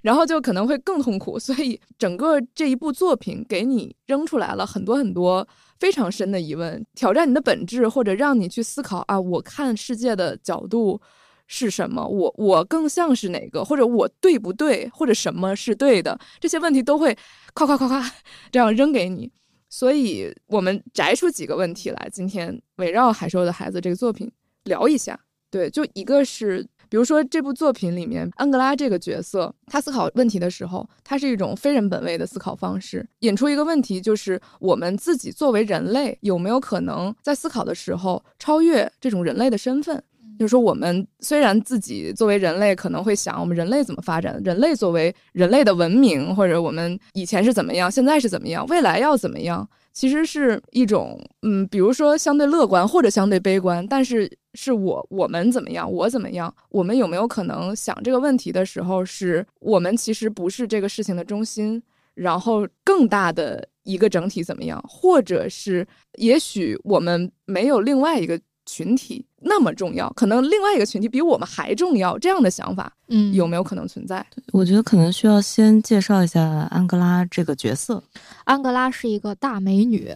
[0.00, 1.38] 然后就可能会更痛苦。
[1.38, 5.46] 所以整个这一部作品给你扔出来了很多很多
[5.78, 10.98] 非常深的疑问，挑战你的本质，或者让你去思考啊，我看世界的角度
[11.46, 12.06] 是什么？
[12.06, 13.64] 我我更像是哪个？
[13.64, 14.88] 或者我对不对？
[14.92, 16.18] 或者什么是对的？
[16.40, 17.16] 这些问题都会
[17.54, 18.12] 夸夸夸夸
[18.50, 19.30] 这样扔给你。
[19.68, 24.30] 所以我们摘出几个问题来，今天围绕《海兽的孩子》这个作品
[24.64, 25.18] 聊一下。
[25.50, 40.02] 对，就一个是，比如说这部作品里面安格拉这个角色，他思考问题的时候，他是一种非人本位的思考方式，引出一个问题，就是我们自己作为人类，有没有可能在思考的时候超越这种人类的身份？
[40.38, 44.40] 就是说，我们虽然自己作为人类可能会想，我们人类怎么发展？
[44.44, 49.68] 人类作为人类的文明，或者我们以前是怎么样，现在是怎么样，未来要怎么样？
[49.92, 56.54] 其实是一种，嗯，比如说相对乐观或者相对悲观，但是是我我们怎么样，我怎么样？
[56.68, 61.82] 我们有没有可能想这个问题的时候，是我们其实不是这个事情的中心，
[62.14, 64.84] 然后更大的一个整体怎么样？
[64.86, 65.86] 或者是
[66.18, 68.38] 也许我们没有另外一个。
[68.66, 74.24] 群体那么重要，可能另外一个群体比我们还重要，这样的想法，嗯，有没有可能存在？
[74.52, 78.02] 我觉得可能需要先介绍一下安格拉这个角色。
[78.44, 80.12] 安格拉是一个大美女，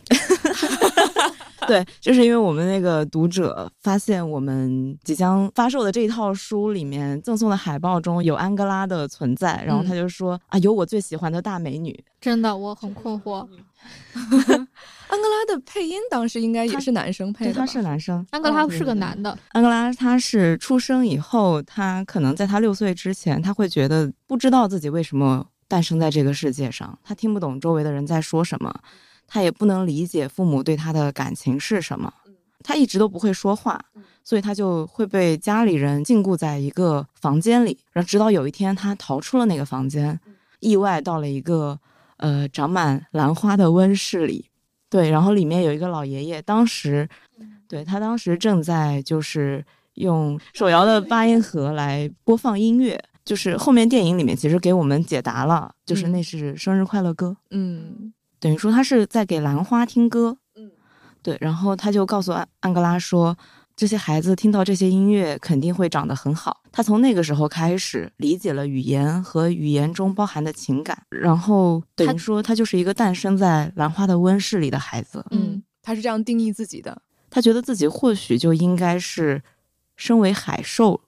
[1.66, 12.04] 对，就是因为我们那个读者发现我们即将发售的这一套书里面赠送的海报中有安格拉的存在，然后他就说啊，有我最喜欢的大美女。
[12.20, 13.46] 真的，我很困惑。
[15.50, 18.24] 的配音当时应该也是男生配的，他是男生。
[18.30, 19.36] 安格拉是个男的。
[19.48, 28.74] 安格拉他是出生以后，他可能在他六岁之前，他会觉得不知道自己为什么诞生在这个世界上，他听不懂周围的人在说什么，
[29.26, 32.12] 他也不能理解父母对他的感情是什么，
[32.62, 33.80] 他一直都不会说话，
[34.22, 40.18] 所以他就会被家里人禁锢在一个房间里，然后直到有一天他逃出了那个房间，
[40.60, 41.78] 意外到了一个
[42.18, 44.49] 呃长满兰花的温室里。
[44.90, 47.08] 对，然后里面有一个老爷爷，当时，
[47.66, 49.64] 对他当时正在就是
[49.94, 60.70] 用手摇的八音盒来播放音乐，就是后面电影里面其实给我们解答了，就是那是生日快乐歌，嗯，等于说他是在给兰花听歌，嗯，
[61.22, 63.36] 对，然后他就告诉安安格拉说。
[63.80, 66.62] 这些孩子听到这些音乐肯定会长得很好。
[66.70, 75.24] 他从那个时候开始理解了语言和语言中包含的情感，然后等于说他就是一个诞生在兰花的温室里的孩子。
[75.30, 77.00] 嗯，他是这样定义自己的。
[77.30, 79.42] 他觉得自己或许就应该是
[79.96, 81.00] 身为海兽，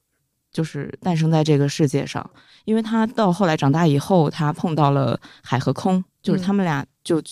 [0.51, 2.31] 就是诞生在这个世界上。
[2.65, 7.23] 因为他到后来长大以后，他碰到了海和空，就是他们俩就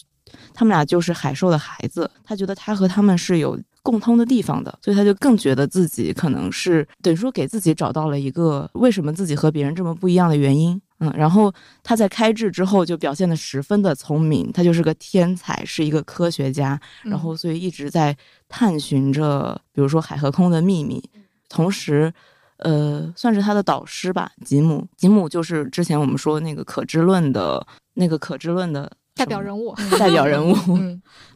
[0.53, 2.11] 他们俩就是海兽的孩子。
[2.23, 3.59] 他觉得他和他们是有。
[3.83, 10.81] 共通的地方的，所以他就更觉得自己可能是等于说给自己找到了一个为什么自己和别人这么不一样的原因。
[11.03, 11.51] 嗯，然后
[11.83, 16.79] 他在开智之后就表现的十分的聪明，他就是个天才，是一个科学家。
[17.03, 18.15] 然后所以一直在
[18.51, 21.03] 探寻着，比如说海和空的秘密。
[21.49, 22.13] 同时，
[22.59, 24.87] 呃，算是他的导师吧，吉姆。
[24.95, 28.93] 吉姆就是之前我们说那个可知论的那个可知论的。
[29.25, 30.55] 代表人物，代表人物，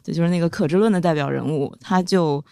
[0.03, 2.43] 对，就是那个可知论的代表人物，他就，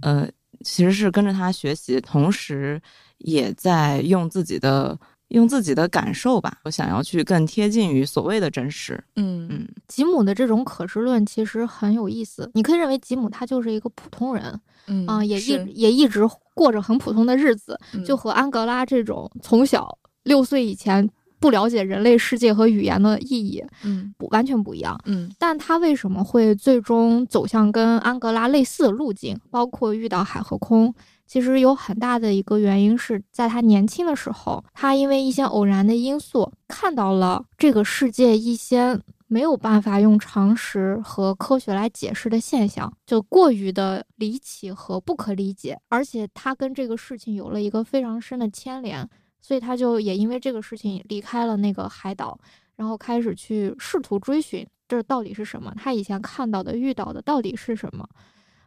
[0.00, 0.28] 呃，
[0.62, 2.80] 其实是跟着他学习，同时
[3.18, 9.02] 也在用自己的用自己的感受吧，我想要去更贴近于所谓的真实。
[9.16, 9.68] 嗯嗯。
[9.88, 16.20] 吉姆的这种可知论其实很有意思，你可以认为吉姆他就是一个普通人嗯啊、也一也一直
[16.54, 24.98] 过着很普通的日子，嗯就和安格拉这种从小六岁以前不了解人类世界和语言的意义嗯不完全不一样。
[25.04, 30.94] 嗯但他为什么会最终走向跟安格拉类似的路径，包括遇到海和空？
[31.26, 49.08] 其实有很大的一个原因是在他年轻的时候，他因为一些偶然的因素看到了这个世界一些没有办法用常识和科学来解释的现象，就过于的离奇和不可理解，而且他跟这个事情有了一个非常深的牵连，
[49.40, 52.38] 所以他就也因为这个事情离开了那个海岛，
[52.76, 58.08] 然后开始去试图追寻这到底是什么，他以前看到的、遇到的到底是什么。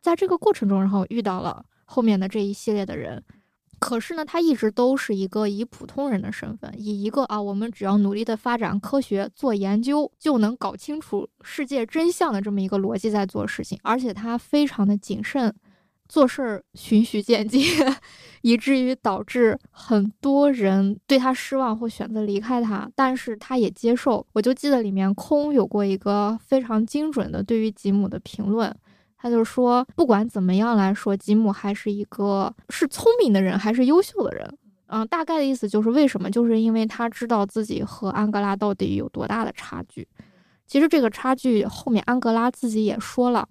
[0.02, 3.24] 在这个过程中，然后遇到了后面的这一系列的人。
[3.80, 13.80] 可是呢，他一直都是一个以普通人的身份，以一个啊，我们只要努力的发展科学、做研究，就能搞清楚世界真相的这么一个逻辑在做事情。
[13.82, 15.56] 而且他非常的谨慎，
[16.10, 17.64] 做事儿循序渐进，
[18.42, 22.90] 以至于导致很多人对他失望或选择离开他。
[22.96, 24.26] 但是他也接受。
[24.34, 28.76] 我就记得里面空有过一个非常精准的对于吉姆的评论。
[29.22, 34.58] 他就说，不管怎么样来说，吉姆还是一个是聪明的人，还是优秀的人。
[34.88, 36.32] 嗯，大概的意思就是为什么？
[36.32, 40.08] 就是因为他知道自己和安格拉到底有多大的差距。
[40.66, 43.48] 其实这个差距后面安格拉自己也说了。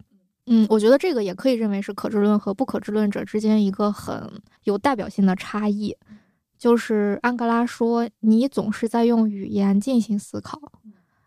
[0.48, 4.30] 嗯，我觉得这个也可以认为是可知论和不可知论者之间一个很
[4.64, 5.96] 有代表性的差异。
[6.56, 10.60] 就是安格拉说，你总是在用语言进行思考，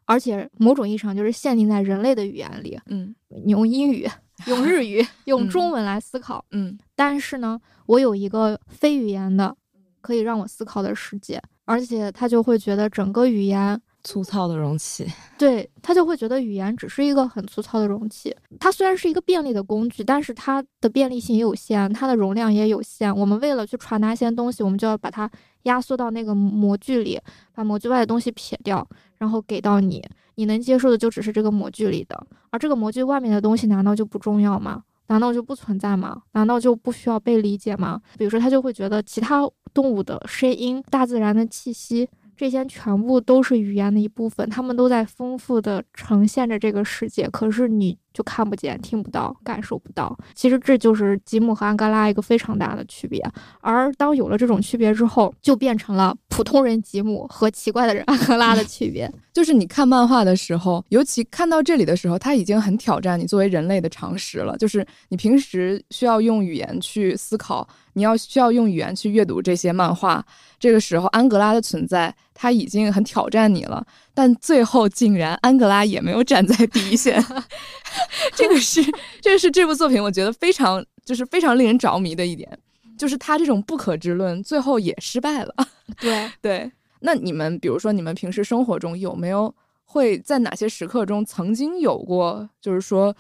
[0.03, 2.77] 而且某种意义上就是限定在人类的语言里。
[2.87, 3.15] 嗯
[3.45, 4.05] 你用英语、
[4.47, 6.43] 用日语、用中文来思考。
[6.51, 9.55] 嗯但是呢，我有一个非语言的
[10.01, 15.05] 可以让我思考的世界，而且他就会觉得整个语言，粗糙的容器，
[15.37, 18.35] 对他就会觉得语言只是一个很粗糙的容器。
[18.59, 23.15] 它虽然是一个便利的工具，但是它的便利性也有限，它的容量也有限。
[23.15, 25.29] 我们为了去传达一些东西，我们就要把它
[25.63, 27.19] 压缩到那个模具里，
[27.53, 28.87] 把模具外的东西撇掉，
[29.17, 30.03] 然后给到你。
[30.35, 34.83] 你能接受的就只是这个模具里的，而这个模具外面的东西难道就不重要吗？
[35.07, 36.21] 难道就不存在吗？
[36.31, 38.01] 难道就不需要被理解吗？
[38.17, 39.41] 比如说，他就会觉得其他
[39.73, 50.17] 动物的声音、大自然的气息，这些全部都是语言的一部分，他们都在丰富的呈现着这个世界，可是你就看不见、听不到、感受不到。
[50.35, 53.23] 其实这就是吉姆和安哥拉一个非常大的区别。
[53.59, 59.11] 而当有了这种区别之后，就变成了普通人吉姆和奇怪的人安哥拉的区别。
[59.33, 64.57] 就是你看漫画的时候，尤其看到这里的时候，它已经很挑战你作为人类的常识了。
[64.57, 70.23] 就是你平时需要用语言去思考，你要需要用语言去阅读这些漫画。
[70.59, 73.85] 这个时候，安格拉的存在，它已经很挑战你了。
[74.13, 77.23] 但最后竟然安格拉也没有站在第一线，
[78.35, 78.81] 这个是
[79.21, 82.57] 这个是这部作品我觉得非常就是非常令人着迷的一点，
[82.97, 85.53] 就是他这种不可知论最后也失败了。
[85.99, 86.71] 对，对，
[87.01, 89.53] 那你们比如说你们平时生活中有没有
[89.85, 93.15] 会在哪些时刻中曾经有过，就是说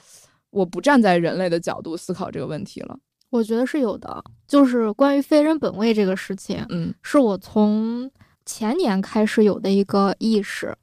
[0.49, 2.97] 我不站在人类的角度思考这个问题了？
[3.29, 4.23] 我觉得是有的。
[4.47, 8.11] 就是关于非人本位这个事情，嗯是我从
[8.45, 10.75] 前年开始有的一个意识。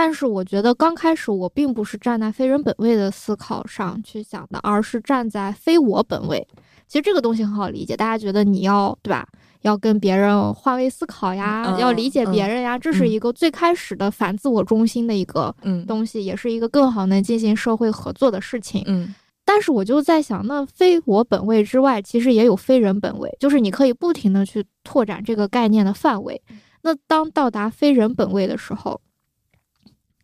[0.00, 6.46] 但是我觉得刚开始我并不是站在非人本位的思考上去想的，而是站在非我本位。
[6.86, 9.26] 其实这个东西很好理解，大家觉得你要对吧？
[9.62, 18.84] 要跟别人换位思考呀，嗯要理解别人呀，这是一个最开始的反自我中心的一个嗯东西，也是一个更好能进行社会合作的事情。
[18.86, 19.12] 嗯
[19.44, 26.40] 但是我就在想，那非我本位之外，其实也有非人本位，就是你可以不停的去拓展这个概念的范围。
[26.82, 29.00] 那当到达非人本位的时候，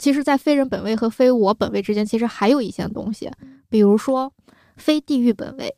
[0.05, 3.31] 其实，在非人本位和非我本位之间，其实还有一些东西，
[3.71, 4.31] 比如说
[4.77, 5.75] 非地域本位、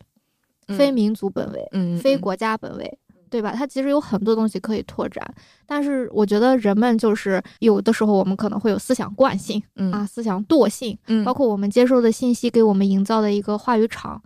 [0.77, 2.99] 非民族本位、嗯非国家本位。
[3.29, 3.53] 对吧？
[3.55, 5.35] 它其实有很多东西可以拓展，
[5.67, 14.23] 但是我觉得人们就是有的时候我们可能会有思想惯性嗯啊，思想惰性，嗯包括我们接受的信息给我们营造的一个话语场，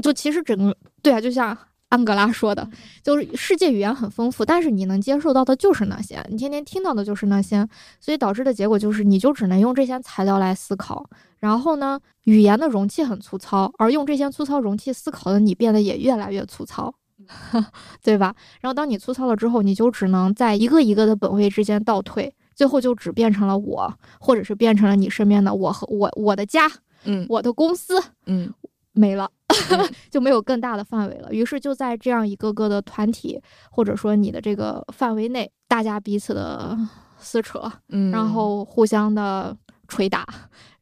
[0.00, 1.58] 就其实整个对啊，就像
[1.90, 2.66] 安格拉说的，
[3.02, 7.68] 就是世界语言很丰富，但是你能接受到的就是那些，你天天听到的就是那些，
[8.00, 11.04] 所以导致的结果就是你就只能用这些材料来思考。
[11.38, 16.94] 然后呢，语言的容器很粗糙，而用这些粗糙容器思考的你变得也越来越粗糙。
[18.02, 18.34] 对吧？
[18.60, 26.70] 然后当你粗糙了之后，你就只能在一个一个的本位之间倒退，最后就只变成了我，或者是变成了你身边的我和我我的家，
[27.04, 28.52] 嗯我的公司嗯
[28.92, 29.30] 没了。
[30.10, 31.32] 就没有更大的范围了。
[31.32, 33.40] 于是就在这样一个个的团体，
[33.70, 36.76] 或者说你的这个范围内，大家彼此的
[37.18, 39.56] 撕扯，嗯，然后互相的
[39.88, 40.26] 捶打，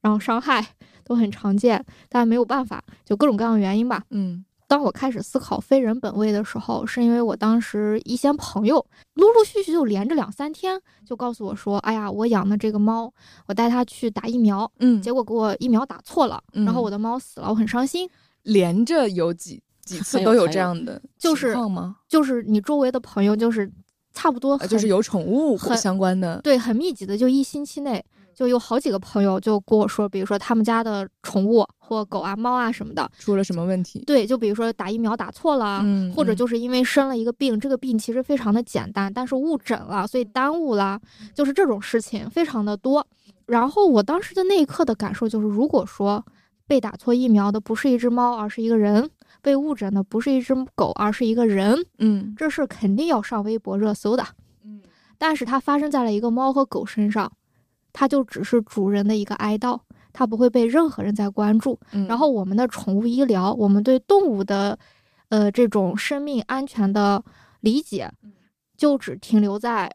[0.00, 0.64] 然后伤害
[1.04, 4.02] 都很常见，但没有办法，就各种各样的原因吧。
[4.10, 13.10] 嗯当我开始思考非人本位的时候，是因为我当时一些朋友陆陆续续就连着两三天就告诉我说：“哎呀，我养的这个猫，
[13.46, 18.06] 我带它去打疫苗，嗯，结果给我疫苗打错了，嗯然后我的猫死了，我很伤心。
[18.48, 21.96] 连着有几 几次都有这样的就是情况吗？
[22.08, 23.70] 就是你周围的朋友，就是
[24.12, 34.04] 差不多啊，就是有宠物相关的，对很密集的，就一星期内就有好几个朋友就跟我说，比如说他们家的宠物或狗啊、猫啊什么的，出了什么问题？
[34.06, 41.00] 对，就比如说打疫苗打错了，嗯，或者嗯就是因为生了一个病，这个病其实非常的简单，但是误诊了，所以耽误了，
[41.34, 43.06] 就是这种事情非常的多。
[43.46, 46.22] 然后我当时的那一刻的感受就是，如果说
[46.68, 49.04] 被打错疫苗的不是一只猫，而是一个人；
[49.42, 54.24] 被误诊的不是一只狗，而是一个人，嗯这事肯定要上微博热搜的。
[54.62, 54.80] 嗯
[55.16, 57.32] 但是它发生在了一个猫和狗身上，
[57.92, 59.80] 它就只是主人的一个哀悼，
[60.12, 61.76] 它不会被任何人在关注。
[61.90, 64.78] 嗯，然后我们的宠物医疗，我们对动物的，
[65.30, 67.24] 呃，这种生命安全的
[67.60, 68.08] 理解，
[68.76, 69.90] 就只停留在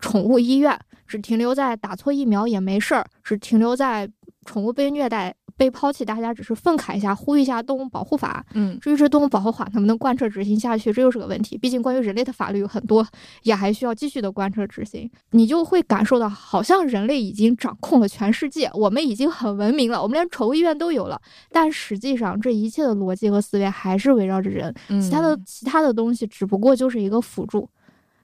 [0.00, 4.06] 宠物医院，只停留在打错疫苗也没事儿，只停留在
[4.44, 8.44] 宠物被虐待、被抛弃，大家只是愤慨一下，呼吁一下动物保护法。
[8.54, 11.56] 嗯至于这动物保护法能不能贯彻执行下去，这又是个问题。
[11.56, 13.06] 毕竟关于人类的法律有很多，
[13.42, 15.10] 也还需要继续的贯彻执行。
[15.30, 21.20] 你就会感受到，好像人类已经掌控了全世界，我们已经很文明了，我们连宠物医院都有了。
[21.50, 27.68] 但实际上，这一切的逻辑和思维还是围绕着人，其他的嗯其他的东西只不过就是一个辅助。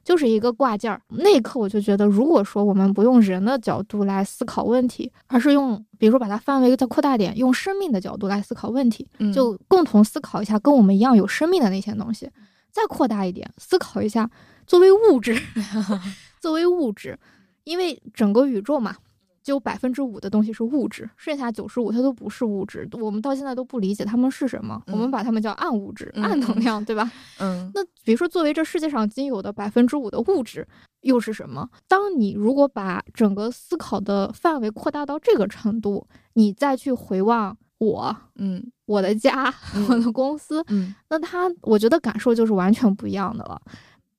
[0.05, 12.29] 就是一个挂件儿，那一刻我就觉得，如果说我们不用人的角度来思考问题，而是用，比如说把它范围再扩大点，用生命的角度来思考问题，嗯就共同思考一下跟我们一样有生命的那些东西，
[12.71, 14.29] 再扩大一点，思考一下
[14.67, 15.41] 作为物质，
[16.41, 17.19] 作为物质，
[17.65, 18.97] 因为整个宇宙嘛，
[19.43, 27.11] 只有百分之五的东西是物质，剩下九十五它都不是物质，我们到现在都不理解它们是什么，我们嗯把它们叫暗物质、嗯暗能量，对吧？
[27.41, 30.67] 嗯那比如说，作为这世界上仅有的百分之五的物质，
[31.03, 31.69] 又是什么？
[31.89, 39.53] 当你如果把整个思考的范围扩大到这个程度，你再去回望我、嗯我的家、
[39.89, 43.61] 我的公司，嗯那他我觉得感受就是完全不一样的了。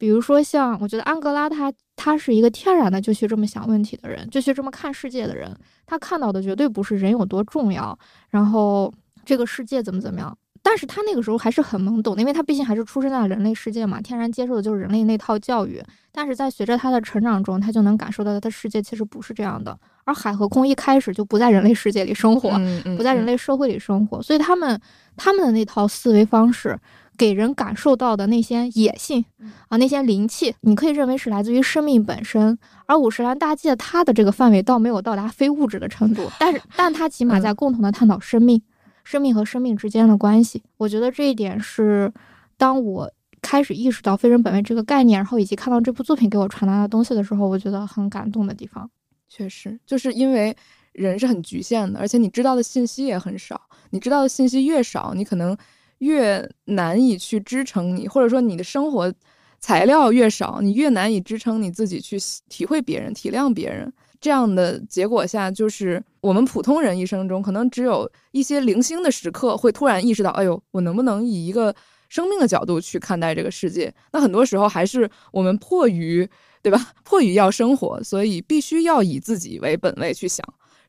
[0.03, 5.49] 比如说，像我觉得安格拉他他是一个天然的就去这么想问题的人，就去这么看世界的人。
[5.85, 7.97] 他看到的绝对不是人有多重要，
[8.29, 8.93] 然后
[9.23, 10.37] 这个世界怎么怎么样。
[10.61, 15.81] 但是他那个时候还是很懵懂的，因为他毕竟还是出生在人类世界嘛，天然接受的就是人类那套教育。
[16.11, 19.77] 但是在随着他的成长中，他就能感受到他的世界其实不是这样的。
[20.03, 24.77] 而海和空一开始就不在人类世界里生活，嗯不在人类社会里生活，所以他们
[25.15, 26.77] 他们的那套思维方式，
[27.17, 29.23] 给人感受到的那些野性
[29.69, 32.57] 啊，那些灵气，你可以认为是来自于生命本身。
[32.85, 38.61] 而五十岚大介他的这个范围倒没有到达非物质的程度， 但是但他起码在共同的探讨生命、
[39.03, 40.63] 生命和生命之间的关系。
[40.77, 42.11] 我觉得这一点是
[42.57, 43.11] 当我。
[43.45, 48.89] 开始意识到非人本位这个概念，然后以及看到这部作品给我传达的东西的时候，我觉得很感动的地方。
[49.27, 50.55] 确实，就是因为
[50.93, 53.59] 人是很局限的，而且你知道的信息也很少。
[53.89, 55.57] 你知道的信息越少，你可能
[56.03, 59.11] 越难以去支撑你，或者说你的生活
[59.59, 62.17] 材料越少，你越难以支撑你自己去
[62.49, 63.91] 体会别人、体谅别人。
[64.19, 71.75] 这样的结果下，就是我们普通人一生中，可能只有一些零星的时刻，会突然意识到，哎呦，我能不能以一个
[72.07, 73.93] 生命的角度去看待这个世界？
[74.13, 76.25] 那很多时候还是我们迫于，
[76.61, 76.93] 对吧？
[77.03, 80.41] 迫于要生活，所以必须要以自己为本位去想，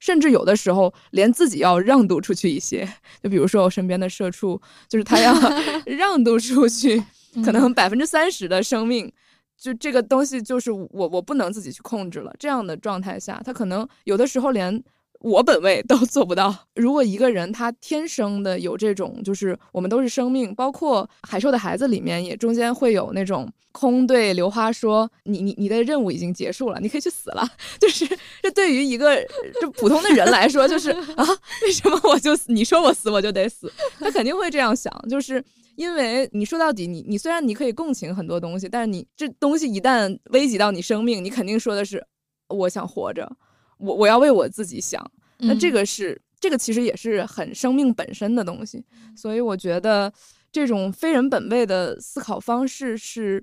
[0.05, 2.87] 甚至有的时候连自己要让渡出去一些。
[3.23, 5.33] 就比如说我身边的社畜，就是他要
[5.87, 7.03] 让渡出去，
[7.43, 9.11] 可能百分之三十的生命。
[9.57, 12.31] 就这个东西，就是我我不能自己去控制了。
[12.39, 14.85] 这样的状态下，他可能有的时候连
[15.25, 16.55] 我本位都做不到。
[16.75, 27.49] 如果一个人他天生的有这种，就是我们都是生命，包括海兽的孩子里面也中间会有那种空对刘花说：“你你你的任务已经结束了，你可以去死了。
[27.81, 28.07] ”就是
[28.43, 29.17] 这对于一个
[29.61, 31.27] 就普通的人来说，就是啊，
[31.63, 33.73] 为什么我就你说我死我就得死？
[33.99, 35.43] 他肯定会这样想，就是。
[35.77, 42.01] 因为你说到底，你你虽然你可以共情很多东西，但是你这东西一旦危及到你生命，你肯定说的是
[42.47, 43.29] 我想活着，
[43.79, 45.05] 我我要为我自己想。
[45.39, 48.85] 那这个是这个其实也是很生命本身的东西，
[49.17, 50.13] 所以我觉得
[50.53, 53.43] 这种非人本位的思考方式是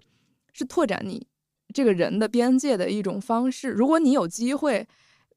[0.54, 1.28] 是拓展你
[1.74, 3.70] 这个人的边界的一种方式。
[3.70, 4.88] 如果你有机会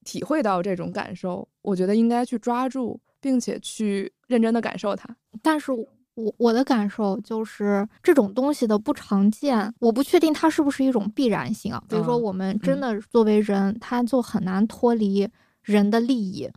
[0.05, 5.17] 体会到这种感受，我觉得应该去抓住，并且去认真的感受它。
[5.43, 5.73] 但是。
[6.15, 11.83] 我我的感受就是这种东西的不常见，我不确定它是不是一种必然性啊。
[11.89, 15.29] 比如说，嗯我们真的作为人，他就很难脱离
[15.63, 16.49] 人的利益，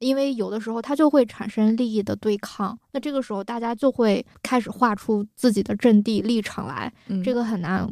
[0.00, 2.78] 因为有的时候他就会产生利益的对抗。
[2.92, 7.88] 那这个时候，大家就会开始画出自己的阵地立场来，嗯这个很难。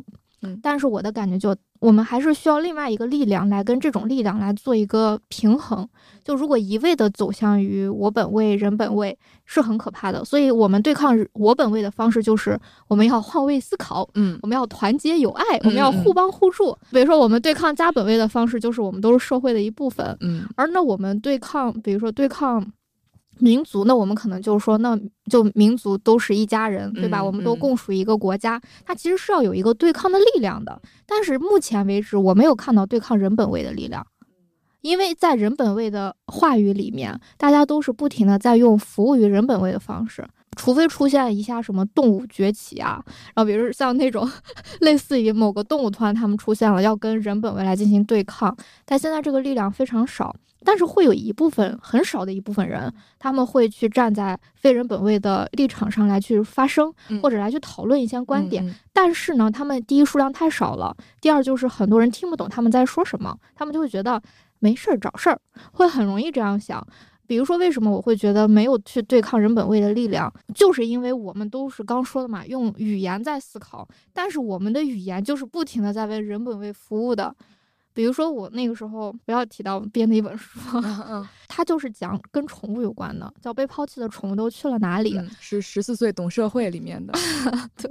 [0.47, 5.89] 嗯但是我的感觉就，我们还是需要另外一个力量来跟这种力量来做一个平衡。
[6.25, 10.25] 就如果一味的走向于我本位、人本位，是很可怕的。
[10.25, 12.59] 所以，我们对抗我本位的方式就是
[12.89, 16.77] 我们要换位思考，嗯我们要团结友爱，我们要互帮互助。
[16.91, 22.65] 比如说，我们对抗家本位的方式就是我们都是社会的一部分，嗯而那我们对抗，比如说对抗
[23.39, 24.99] 民族，那我们可能就是说，那
[25.31, 27.21] 就民族都是一家人，对吧？
[27.21, 30.81] 嗯我们都嗯共属一个国家，它其实是要有一个对抗的力量的。
[31.07, 34.07] 但是目前为止，我没有看到对抗人本位的力量。
[34.83, 40.25] 因为在人本位的话语里面，大家都是不停的在用服务于人本位的方式，
[40.57, 43.01] 除非出现一下什么动物崛起啊，
[43.35, 44.29] 然后比如像那种
[44.81, 50.35] 类似于某个动物突然他们出现了，要跟人本位来进行对抗，但现在这个力量非常少，
[50.65, 58.67] 但是会有一部分很少的一部分人，他们会去站在非人本位的立场上来去发声，嗯或者来去讨论一些观点。
[58.67, 64.21] 嗯但是呢，他们第一数量太少了，第二就是很多人听不懂他们在说什么，他们就会觉得
[64.59, 65.39] 没事儿找事儿，
[65.73, 66.83] 会很容易这样想。
[67.27, 77.35] 比如说，为什么我会觉得没有去对抗人本位的力量，就是因为我们都是刚说的嘛，用语言在思考，但是我们的语言就是不停的在为人本位服务的。
[77.93, 85.15] 比如说，我那个时候不要提到编的一本书，嗯嗯 它就是讲跟宠物有关的，叫《被抛弃的宠物都去了哪里》。
[85.19, 87.15] 嗯，是十四岁懂社会里面的，
[87.81, 87.91] 对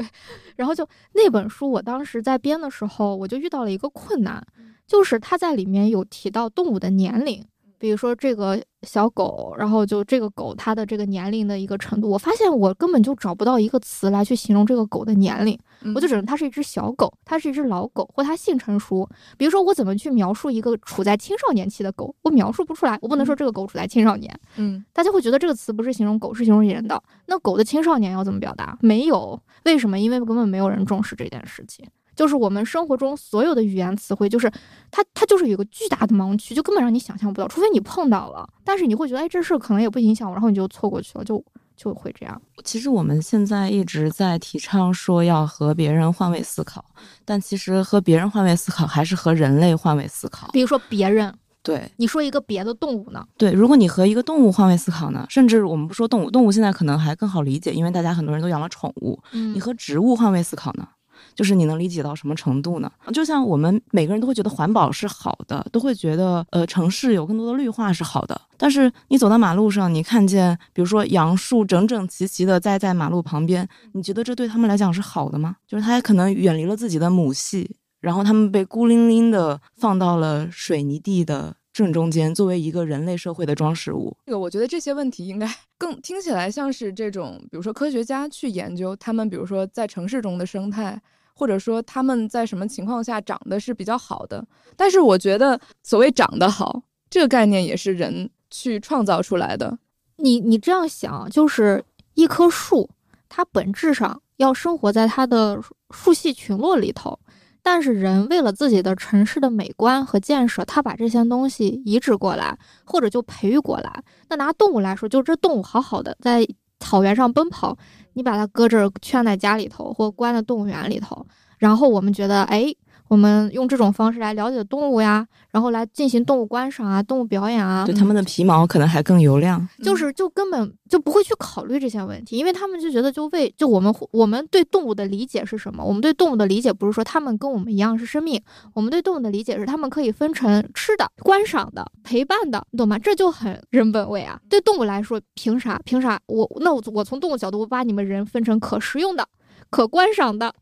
[0.55, 4.45] 然后就那本书，我当时在编的时候，我就遇到了一个困难，
[4.85, 7.43] 就是它在里面有提到动物的年龄，
[7.85, 15.55] 比如说这个小狗，然后就这个狗它的这个年龄的一个程度，我发现我根本就找不到一个词来去形容这个狗的年龄，
[15.93, 19.07] 我就只能它是一只小狗，它是一只老狗，或它性成熟。
[19.37, 26.99] 比如说我怎么去描述一个处在青少年期的狗，我描述不出来，我不能说这个狗处在青少年，嗯大家会觉得这个词不是形容狗，是形容人的。
[27.27, 28.75] 那狗的青少年要怎么表达？
[28.81, 29.99] 没有，为什么？
[29.99, 31.85] 因为根本没有人重视这件事情。
[32.15, 34.49] 就是我们生活中所有的语言词汇，就是
[34.89, 38.47] 它，它就是有一个巨大的盲区，就根本让你想象不到，除非你碰到了。
[38.63, 41.43] 但是你会觉得，哎，这事儿可能也不影响我，然后你就错过去了，就
[41.75, 42.41] 就会这样。
[42.63, 46.83] 其实我们现在一直在提倡说要和别人换位思考，
[47.25, 50.49] 但其实和别人换位思考还是和人类换位思考。
[50.53, 53.25] 比如说别人，对你说一个别的动物呢？
[53.37, 59.21] 对，如果你和一个动物换位思考呢，甚至我们不说动物，动物现在可能还更好理解，因为大家很多人都养了宠物。
[59.33, 60.87] 嗯你和植物换位思考呢？
[61.35, 62.91] 就是你能理解到什么程度呢？
[63.13, 68.39] 就像我们每个人都会觉得环保是好的，都会觉得呃城市有更多的绿化是好的。
[68.57, 75.57] 但是你走到马路上，你看见比如说杨树整整齐齐的栽在马路旁边，你觉得这对他们来讲是好的吗？
[75.67, 84.15] 就是他也可能远离了自己的母系，然后他们被孤零零的放到了水泥地的正中间，作为一个人类社会的装饰物。
[84.25, 85.45] 这个我觉得这些问题应该
[85.77, 91.01] 更听起来像是这种，比如说科学家去研究他们，比如说在城市中的生态，
[91.35, 94.45] 或者说他们在什么情况下长得是比较好的。
[94.75, 99.77] 但是我觉得所谓长得好这个概念也是人去创造出来的。
[100.17, 101.83] 你你这样想，就是
[102.13, 102.89] 一棵树，
[103.27, 107.19] 它本质上要生活在它的树系群落里头，
[107.61, 114.03] 但是人为了自己的城市的美观和建设，他把这些东西移植过来，或者就培育过来。
[114.29, 116.47] 那拿动物来说，就这动物好好的在
[116.79, 117.77] 草原上奔跑，
[118.15, 121.25] 你把它搁这儿圈在家里头，或关在动物园里头，
[121.59, 122.75] 然后我们觉得，哎。
[123.15, 129.65] 我们用这种方式来了解动物呀，然后来进行动物观赏啊、动物表演啊，对他们的皮毛可能还更油亮。
[129.81, 135.81] 就是就根本就不会去考虑这些问题，因为他们就觉得就为就我们我们对动物的理解是什么？
[135.81, 138.41] 我们对动物的理解不是说它们跟我们一样是生命，
[138.73, 142.99] 我们对动物的理解是它们可以分成吃的、观赏的、陪伴的，你懂吗？
[142.99, 144.37] 这就很人本位啊。
[144.49, 145.79] 对动物来说，凭啥？
[145.85, 146.19] 凭啥？
[146.25, 149.25] 我那我我从动物角度，我把你们人分成可食用的、
[149.69, 150.53] 可观赏的，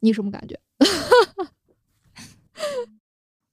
[0.00, 0.58] 你什么感觉？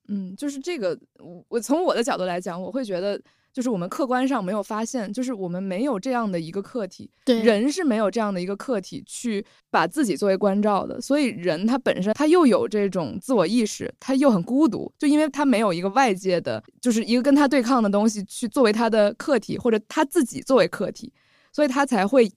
[0.07, 3.19] 嗯，就是这个，我我从我的角度来讲，我会觉得，
[3.51, 7.41] 就是我们客观上没有发现，就是我们没有这样的一个客体，对。
[7.41, 21.11] 人是没有这样的一个客体去把自己作为关照的，所以人他本身他又有这种自我意识，他又很孤独，就因为他没有一个外界的，就是一个跟他对抗的东西去作为他的客体，或者他自己作为客体，
[21.51, 22.31] 所以他才会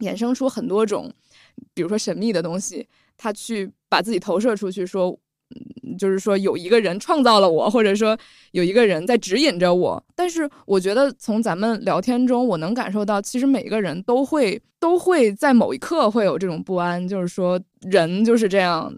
[0.00, 1.10] 衍生出很多种，
[1.72, 2.86] 比如说神秘的东西，
[3.16, 5.18] 他去把自己投射出去说。
[5.54, 5.60] 嗯
[5.96, 8.16] 就是说有一个人创造了我，或者说
[8.52, 10.02] 有一个人在指引着我。
[10.14, 18.92] 但是我觉得从咱们聊天中，我能感受到，其实每个人都会都会在某一刻会有这种不安，就是说人就是这样，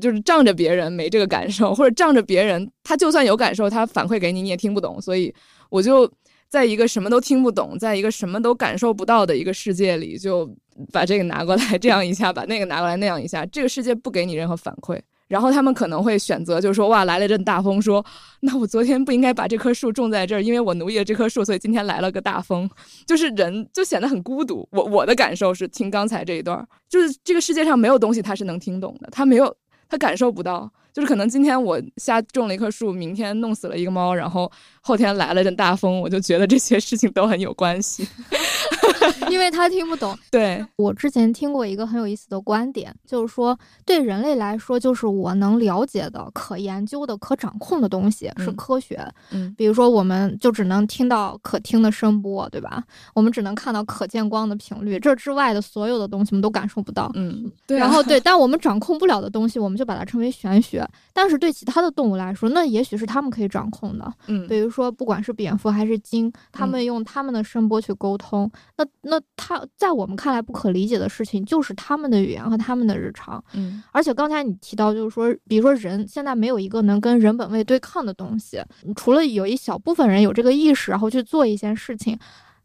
[0.00, 5.34] 就是仗着别人没这个感受，或者仗着别人他就算有感受，他反馈给你你也听不懂，所以
[5.70, 6.10] 我就。
[6.50, 10.50] 在一个什么都听不懂，在一个什么都感受不到的一个世界里，就
[10.90, 14.98] 把这个拿过来这样一下，把那个拿过来那样一下，这个世界不给你任何反馈。
[15.28, 18.04] 然后他们可能会选择，就是说，哇，来了阵大风，说，
[18.40, 22.68] 那我昨天不应该把这棵树种在这儿，因为我奴役了这棵树，所以今天来了个大风。
[23.06, 24.66] 就是人就显得很孤独。
[24.72, 29.54] 我我的感受是，听刚才这一段，就是这个世界上没有东西他是能听懂的，他没有，
[29.88, 30.70] 他感受不到。
[30.90, 34.50] 就是可能今天我瞎种了一棵树，明天弄死了一个猫，然后
[34.88, 38.08] 后天来了阵大风，我就觉得这些事情都很有关系，
[39.28, 40.18] 因为他听不懂。
[40.30, 49.06] 对我之前听过一个很有意思的观点，就是说对人类来说，就是我能了解的、可研究的、可掌控的东西是科学。
[49.30, 52.82] 嗯，比如说我们就只能听到可听的声波，对吧？
[53.12, 57.10] 我们只能看到可见光的频率，这之外的所有的东西我们都感受不到。
[57.14, 57.76] 嗯，对。
[57.76, 60.82] 然后对， 但我们掌控不了的东西，我们就把它称为玄学。
[61.12, 64.10] 但是对其他的动物来说，那也许是他们可以掌控的。
[64.28, 68.50] 嗯，比如说，不管是蝙蝠还是鲸，他们用他们的声波去沟通。
[68.76, 73.42] 那那他在我们看来不可理解的事情，就是他们的语言和他们的日常。
[73.54, 78.62] 嗯，而且刚才你提到，就是说，比如说人现在没有一个能跟人本位对抗的东西，
[78.94, 82.18] 除了有一小部分人有这个意识，然后去做一些事情。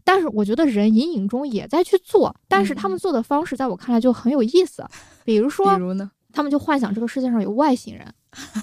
[0.05, 4.85] 但是我觉得人隐隐中也在去做，但是他们做的方式在我看来就很有意思。
[5.23, 6.11] 比如说，比如呢？
[6.33, 8.05] 他们就幻想这个世界上有外星人，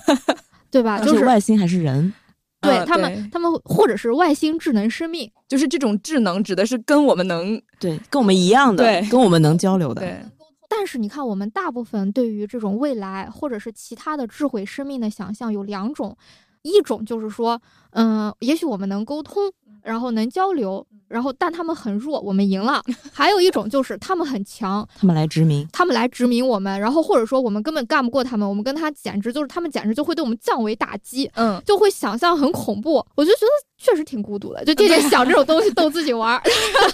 [0.70, 0.98] 对吧？
[0.98, 2.12] 就是外星还是人？
[2.60, 10.02] 对他们，他们或者是外星智能生命，就是这种智能指的是跟我们能对跟我们一样的，对跟我们能交流的。
[10.02, 10.20] 对。
[10.68, 16.16] 但是你看，我们大部分对于这种未来或者是其他的智慧生命的想象有两种，
[16.62, 17.60] 一种就是说，
[17.90, 19.52] 嗯，也许我们能沟通。
[19.82, 22.82] 然后能交流，然后但他们很弱，我们赢了。
[23.12, 33.04] 还有一种就是他们很强，他们来殖民，他们来殖民我们，然后或者说我们根本干不过他们，我们跟他简直就是他们简直就会对我们降维打击，嗯，就会想象很恐怖。
[33.14, 33.48] 我就觉得
[33.78, 36.42] 确实挺孤独的，就天天想这种东西逗自己玩儿。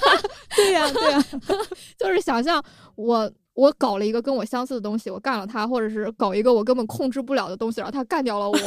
[0.57, 1.25] 对呀，对呀，
[1.99, 2.63] 就是想象
[2.95, 3.31] 我。
[3.57, 8.59] 我搞了一个跟我相似的东西，我干了他，或者是搞一个我根本控制不了的东西，然后他干掉了我。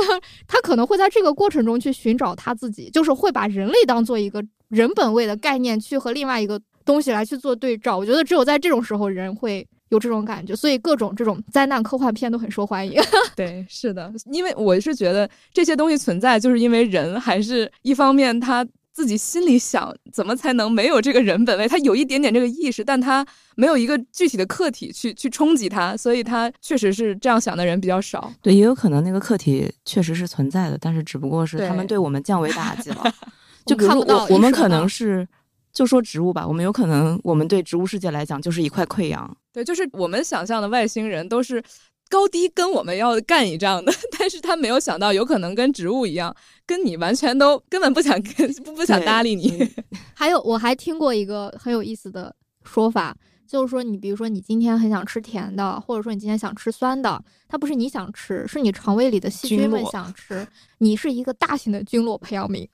[0.48, 7.98] 他可能会在这个过程中去寻找他自己，就是会把人类当做一个人本位的概念去和另外一个东西来去做对照。
[7.98, 12.98] 我觉得只有在这种时候，人会有这种感觉，所以各种这种灾难科幻片都很受欢迎。
[13.36, 18.66] 对，是的，因为我是觉得这些东西存在，就是因为人还是一方面他。
[18.98, 21.68] 自己心里想怎么才能没有这个人本位？
[21.68, 28.32] 他有一点点这个意识，但他没有一个具体的客体去去冲击他，所以他确实是这样想的人比较少。
[28.42, 33.14] 对，也有可能那个客体确实是存在的，但是只不过是他们对我们降维打击了。
[33.64, 35.24] 就比如说我，我们可能是
[35.72, 39.36] 就说植物吧，我们有可能我们对植物世界来讲就是一块溃疡。
[39.52, 41.62] 对，就是我们想象的外星人都是。
[42.08, 46.34] 高低跟我们要干一仗的， 但是他没有想到，有可能跟植物一样，
[46.66, 49.68] 跟你完全都根本不想跟不 不想搭理你。
[50.14, 53.14] 还有，我还听过一个很有意思的说法，
[53.46, 60.46] 就是说，你比如说你今天很想吃甜的，或者说你今天想吃酸的，它不是你想吃，是你肠胃里的细菌们想吃。
[60.78, 62.66] 你是一个大型的菌落培养皿，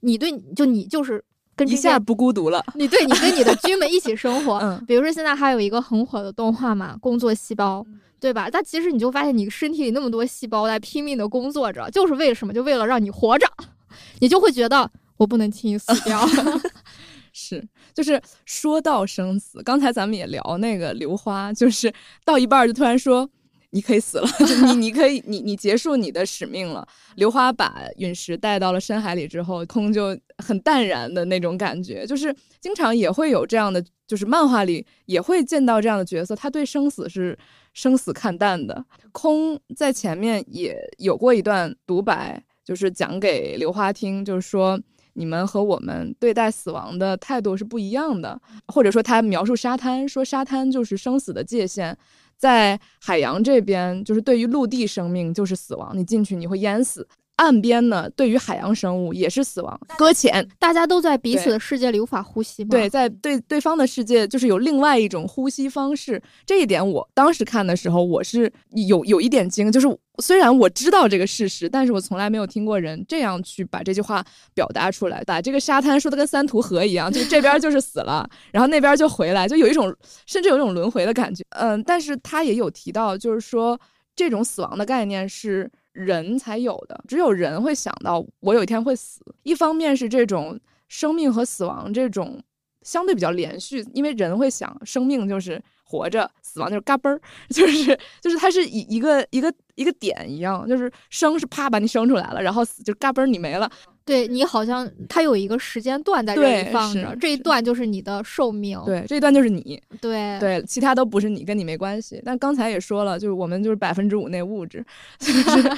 [0.00, 1.24] 你对就你就是
[1.54, 2.64] 跟一下不孤独了。
[2.74, 4.58] 你对你跟你的菌们一起生活。
[4.58, 7.80] 嗯，比如说现在还有一个很火的动画嘛，《工作细胞》。
[8.26, 8.48] 对吧？
[8.50, 12.52] 但其实你就发现，你身体里那么多细胞在拼命的工作着，就是为了什么？
[12.52, 13.46] 就为了让你活着。
[14.18, 16.26] 你就会觉得我不能轻易死掉。
[17.32, 21.92] 是，就是说到生死，刚才咱们也聊那个刘花，就是
[22.24, 23.30] 到一半就突然说
[23.70, 24.28] 你可以死了，
[24.66, 26.86] 你你可以你你结束你的使命了。
[27.16, 37.38] 刘花把陨石带到了深海里之后，空就很淡然的那种感觉，就是经常也会有这样的，就是漫画里也会见到这样的角色，他对生死是。
[37.76, 38.82] 生死看淡的
[39.12, 44.80] 空在前面也有过一段独白，就是讲给刘花听，就是说
[45.12, 51.94] 你们和我们对待死亡的态度是不一样的，或者说他描述沙滩，说沙滩就是生死的界限，
[52.36, 57.06] 在海洋这边就是对于陆地生命就是死亡，你进去你会淹死。
[57.36, 62.70] 岸边呢，对于海洋生物也是死亡搁浅，大家都在彼此的世界里无法呼吸吗？
[62.70, 66.20] 对，在对对方的世界就是有另外一种呼吸方式。
[66.46, 68.50] 这一点我当时看的时候，我是
[68.88, 69.86] 有有一点惊，就是
[70.18, 79.94] 虽然我知道这个事实，但是我从来没有听过人这样去把这句话表达出来，把这个沙滩说的跟三途河一样，就这边就是死了，然后那边就回来，就有一种
[80.26, 81.44] 甚至有一种轮回的感觉。
[81.50, 83.78] 嗯，但是他也有提到，就是说。
[84.18, 89.20] 这种死亡的概念是人才有的，只有人会想到我有一天会死。
[89.42, 92.42] 一方面是这种生命和死亡这种
[92.82, 103.70] 相对比较连续，因为人会想生命就是活着，死亡就是嘎嘣儿， 就是就是它是以一个一个一个点一样，就是生是啪把你生出来了，然后死就嘎嘣儿你没了。
[104.06, 108.80] 对你好像它有一个时间段在这对里放着，这一段就是你的寿命。
[108.86, 112.22] 对，这一段就是你，对对，其他都不是你，跟你没关系。
[112.24, 114.82] 但刚才也说了，就是我们就是百分之五那物质，
[115.18, 115.76] 就是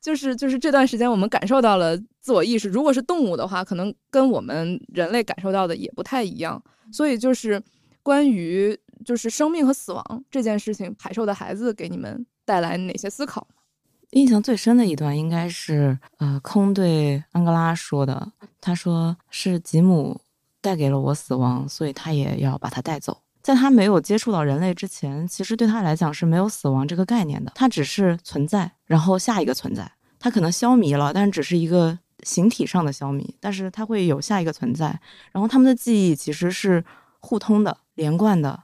[0.00, 2.68] 就是就是这段时间我们感受到了自我意识。
[2.68, 6.60] 如果是动物的话，可能跟我们人类感受到的也不太一样。
[6.92, 7.62] 所以就是
[8.02, 13.46] 关于就是生命和死亡这件事情，海兽的孩子给你们带来哪些思考？
[14.12, 20.20] 印象最深的一段应该是，呃，空对安哥拉说的，他说是吉姆
[20.60, 23.18] 带给了我死亡，所以他也要把它带走。
[23.42, 34.86] 在他没有接触到人类之前，其实对他来讲是没有死亡这个概念的，他只是存在，然后下一个存在，他可能消弭了，但是只是一个形体上的消弭，但是他会有下一个存在，
[35.32, 36.84] 然后他们的记忆其实是
[37.20, 38.58] 互通的、连贯的，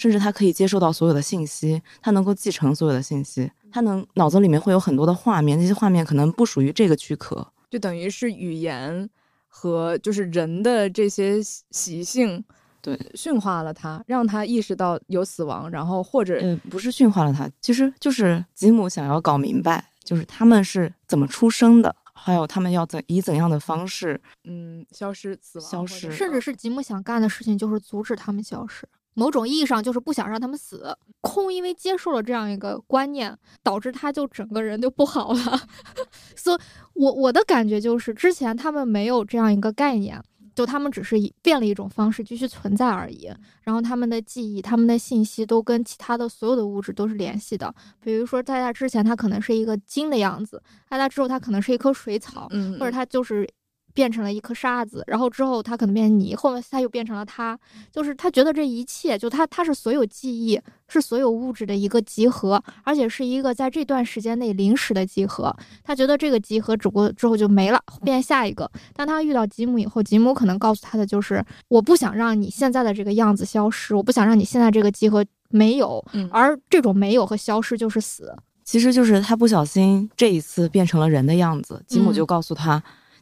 [0.00, 7.46] 甚至他可以接受到所有的信息，他能够继承所有的信息，他能脑子里面会有很多的画面，那些画面可能不属于这个躯壳。
[7.68, 9.06] 就等于是语言
[9.46, 12.42] 和就是人的这些习习性，
[12.80, 30.96] 对，驯化了他，让他意识到有死亡，然后或者呃，不是驯化了他，其实就是吉姆想要搞明白，就是他们是怎么出生的，还有他们要怎以怎样的方式嗯消失、死亡消失甚至是吉姆想干的事情就是阻止他们消失，某种意义上就是不想让他们死。
[31.20, 35.60] 空因为接受了这样一个观念，导致他就整个人就不好了。
[36.36, 36.58] 所以
[36.94, 40.22] 我我的感觉就是，之前他们没有这样一个概念。
[40.52, 43.32] 就他们只是以变了一种方式继续存在而已，
[43.62, 47.72] 然后他们的记忆、他们的信息都跟其他的所有的物质都是联系的。
[48.00, 50.58] 比如说，在他之前，他可能是一个金的样子；
[50.90, 53.48] 在他之后，他可能是一棵水草，嗯，或者他就是
[53.94, 57.58] 变成了一颗沙子，然后之后它可能变成泥，后面它又变成了他，
[57.92, 65.54] 就是他觉得这一切，就他他是所有记忆，是所有物质的一个集合，而且是一个在这段时间内临时的集合。
[65.82, 68.70] 他觉得这个集合只不过之后就没了，变下一个。
[68.94, 78.34] 当他遇到吉姆以后，吉姆可能告诉他的就是，我不想让你现在的这个样子消失，我不想让你现在这个集合没有，嗯而这种没有和消失就是死。
[78.62, 82.80] 其实就是他不小心这一次变成了人的样子，吉姆嗯就告诉他，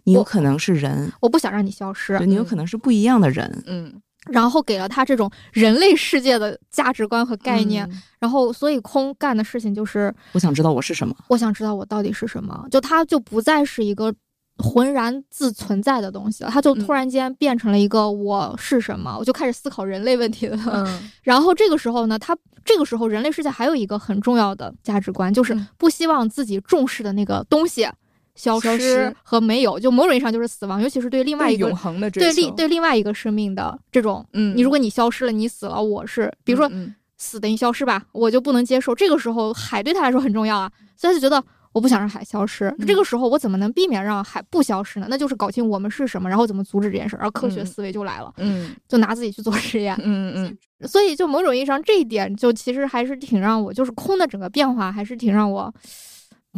[0.08, 3.62] 你有可能是人，我不想让你消失，你有可能是不一样的人。
[3.66, 3.92] 嗯
[4.30, 11.14] 然后给了他这种人类世界的价值观和概念，嗯然后所以空干的事情就是，我想知道我是什么。
[11.28, 14.12] 我想知道我到底是什么，就他就不再是一个
[14.58, 20.58] 浑然自存在的东西了，他就突嗯然间变成了一个我是什么，我就开始思考人类问题了。
[20.66, 27.88] 嗯 然后这个时候呢，他这个时候人类世界还有一个很重要的价值观，就是嗯不希望自己重视的那个东西
[28.38, 38.94] 消消失失和没有，就某种意义上就是死亡，尤其是对另外一个对永恒的对另对另外一个生命的这种，嗯，你如果你消失了，你死了，我是比如说嗯死等于消失吧，我就不能接受。
[38.94, 42.72] 这个时候海对他来说很重要啊，所以他就觉得我不想让海消失。
[42.78, 45.08] 嗯这个时候我怎么能避免让海不消失呢？
[45.10, 47.18] 那就是搞清我们是什么，然后怎么阻止这件事儿。
[47.18, 49.96] 然后科学嗯思维就来了，嗯就拿自己去做实验。
[50.00, 55.74] 嗯嗯所以就某种意义上，这一点就其实还是挺让我，就是空的整个变化还是挺让我。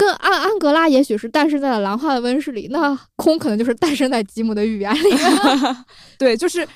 [0.00, 5.10] 跟安安格拉也许是诞生在了兰花的温室里，那空可能就是诞生在吉姆的语言里。
[6.16, 6.66] 对，就是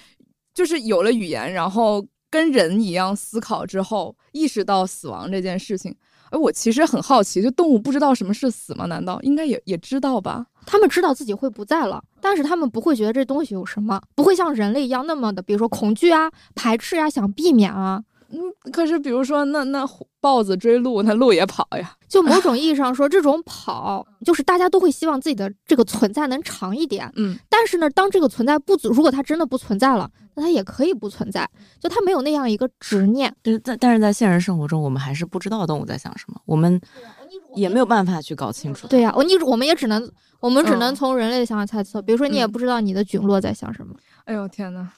[0.53, 5.97] 就是有了语言，然后跟人一样思考之后，意识到死亡这件事情。
[6.29, 8.85] 哎，我其实很好奇，就动物不知道什么是死吗？
[8.85, 10.45] 难道应该也也知道吧？
[10.67, 18.03] 他们知道自己会不在了，但是他们不会觉得这东西有什么，不会像人类一样那么的，比如说恐惧啊、排斥啊、想避免啊。
[18.31, 18.41] 嗯，
[18.73, 19.89] 可是比如说，那那
[20.21, 21.95] 豹子追鹿，那鹿也跑呀。
[22.15, 27.11] 就某种意义上说，这种跑就是大家都会希望自己的这个存在能长一点。
[27.17, 31.49] 嗯但是呢，当这个存在不足，如果它真的不存在了，那它也可以不存在，
[31.81, 33.35] 就它没有那样一个执念。
[33.43, 36.81] 但是在但是在现实生活中，我们还是不知道动物在想什么，我们
[37.57, 38.87] 也没有办法去搞清楚。
[38.87, 40.09] 对呀、我你我们也只能
[40.39, 43.93] 我们只能嗯从人类的想法猜测，比如说你也嗯不知道你的菌落在想什么。
[44.27, 44.89] 哎呦天呐，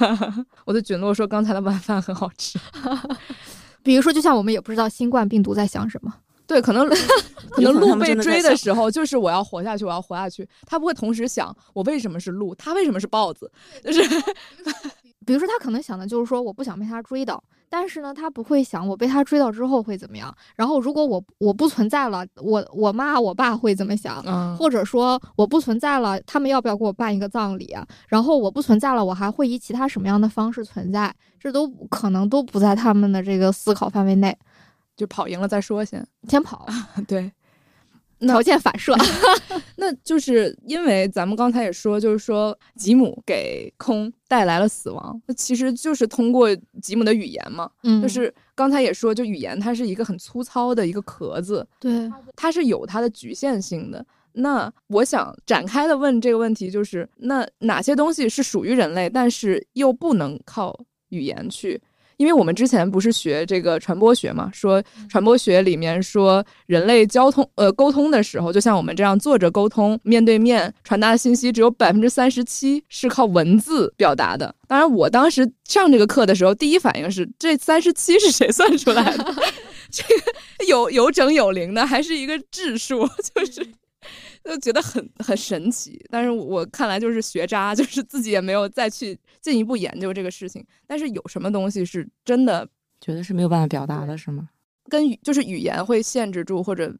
[0.64, 2.58] 我的菌落说刚才的晚饭很好吃。
[3.84, 6.12] 比如说，就像我们也不知道新冠病毒在想什么。
[6.46, 6.88] 对，可能
[7.50, 10.48] 可能鹿被追的时候，就是我要活下去，我要活下去。
[10.66, 13.50] 他不会同时想我为什么是鹿，他为什么是豹子，
[13.84, 14.02] 就是
[15.24, 20.32] 比如说，他可能想的就是说，我不想被他追到，但是呢，他不会想我被他追到之后会怎么样。
[20.54, 24.22] 然后，如果我我不存在了，我我妈我爸会怎么想？
[24.24, 27.84] 嗯或者说我不存在了，他们要不要给我办一个葬礼啊？
[28.06, 31.12] 然后我不存在了，我还会以其他什么样的方式存在？
[31.40, 34.36] 这都可能都不在他们的这个思考范围内。
[34.96, 36.06] 就跑赢了再说先。
[36.28, 36.66] 先跑，
[37.06, 37.30] 对，
[38.20, 38.94] 条件反射。
[39.76, 46.48] 那就是因为咱们刚才也说，就是说吉姆给空带来了死亡，那其实就是通过
[46.80, 47.70] 吉姆的语言嘛。
[47.82, 54.04] 嗯，就是刚才也说，就语言它是一个很粗糙的一个壳子，对，它是有它的局限性的。
[54.38, 60.78] 那我想展开的问这个问题，就是那哪些东西是属于人类，但是又不能靠
[61.08, 61.80] 语言去？
[62.16, 74.54] 因为我们之前不是学这个传播学嘛，说传播学里面说人类交通呃沟通的时候，就像我们这样坐着沟通，面对面传达的信息，只有百分之三十七是靠文字表达的。
[74.66, 79.34] 当然，我当时上这个课的时候，第一反应是这三十七是谁算出来的？
[79.90, 83.06] 这个有有整有零的，还是一个质数？
[83.34, 83.66] 就是
[84.46, 86.02] 就觉得很很神奇。
[86.10, 90.64] 但是我看来就是学渣， 就是自己也没有再去进一步研究这个事情。
[90.86, 92.66] 但是有什么东西是真的
[93.00, 94.48] 觉得是没有办法表达的，是吗？
[94.88, 96.96] 跟语就是语言会限制住，或者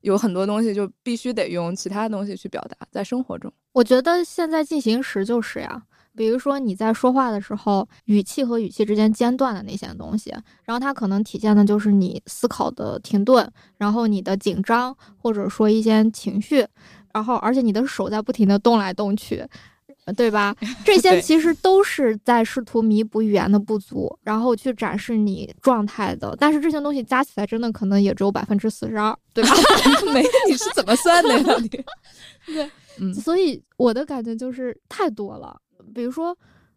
[0.00, 3.52] 有很多东西就必须得用其他东西去表达，在生活中。
[3.72, 5.80] 我觉得现在进行时就是呀，
[6.18, 10.34] 比如说你在说话的时候，语气和语气之间间断的那些东西，
[10.64, 16.66] 然后它可能体现的就是你思考的停顿，然后你的紧张，或者说一些情绪，
[17.14, 19.46] 然后而且你的手在不停的动来动去，
[20.06, 20.56] 呃对吧？
[20.84, 26.36] 这些其实都是在试图弥补语言的不足，然后去展示你状态的。
[26.40, 29.50] 但是这些东西加起来，真的可能也只有百分之四十二，对吧？
[30.12, 31.44] 没，你是怎么算的呀？
[32.46, 35.56] 对，嗯所以我的感觉就是太多了。
[35.88, 36.36] 比如说，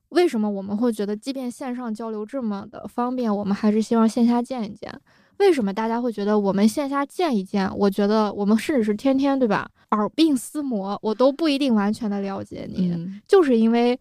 [0.10, 4.92] 为什么我们会觉得，即便线上交流这么的方便，我们还是希望线下见一见？
[5.38, 7.70] 为什么大家会觉得我们线下见一见？
[7.78, 9.70] 我觉得我们甚至是天天，对吧？
[9.92, 14.00] 耳鬓厮磨，我都不一定完全的了解你，嗯就是因为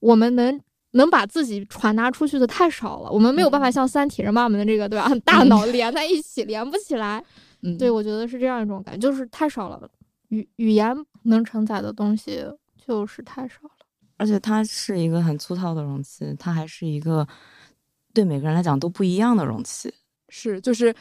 [0.00, 0.60] 我们能。
[0.94, 7.24] 能把自己传达出去的太少了，我们没有办法像三体人把我们的这个对吧，大脑连在一起，连不起来。
[7.62, 9.88] 嗯，对，我觉得是这样一种感觉，就是太少了，
[10.28, 12.44] 语语言能承载的东西
[12.76, 13.81] 就是太少了。
[14.22, 17.26] 而且它是一个很粗糙的容器，它还是一个
[18.14, 19.92] 对每个人来讲都不一样的容器。
[20.28, 20.94] 是就是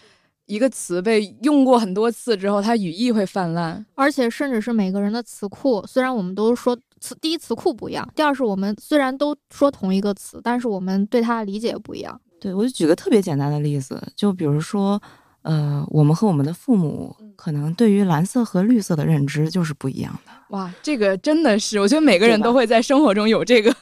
[0.47, 3.85] 一个词被用过很多次之后，它语义会泛滥。
[3.93, 12.19] 而且甚至是每个人的词库，虽然我们都说词，第一词库不一样，第二是我们虽然都说同一个词，但是我们对它的理解不一样。
[12.39, 14.99] 对我就举个特别简单的例子，就比如说，
[15.43, 20.31] 呃，我们和我们的父母可能对于蓝色和绿色的认知就是不一样的。
[20.49, 23.75] 哇，这个真的是，我觉得每个人都会在生活中有这个，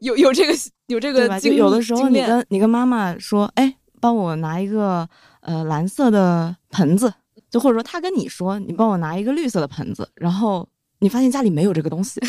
[0.00, 0.52] 有有这个
[0.88, 5.08] 有这个经有的时候你跟你跟妈妈说，哎，帮我拿一个
[5.40, 7.12] 呃蓝色的盆子，
[7.48, 10.68] 就或者说他跟你说，你帮我拿一个绿色的盆子，然后
[10.98, 12.20] 你发现家里没有这个东西，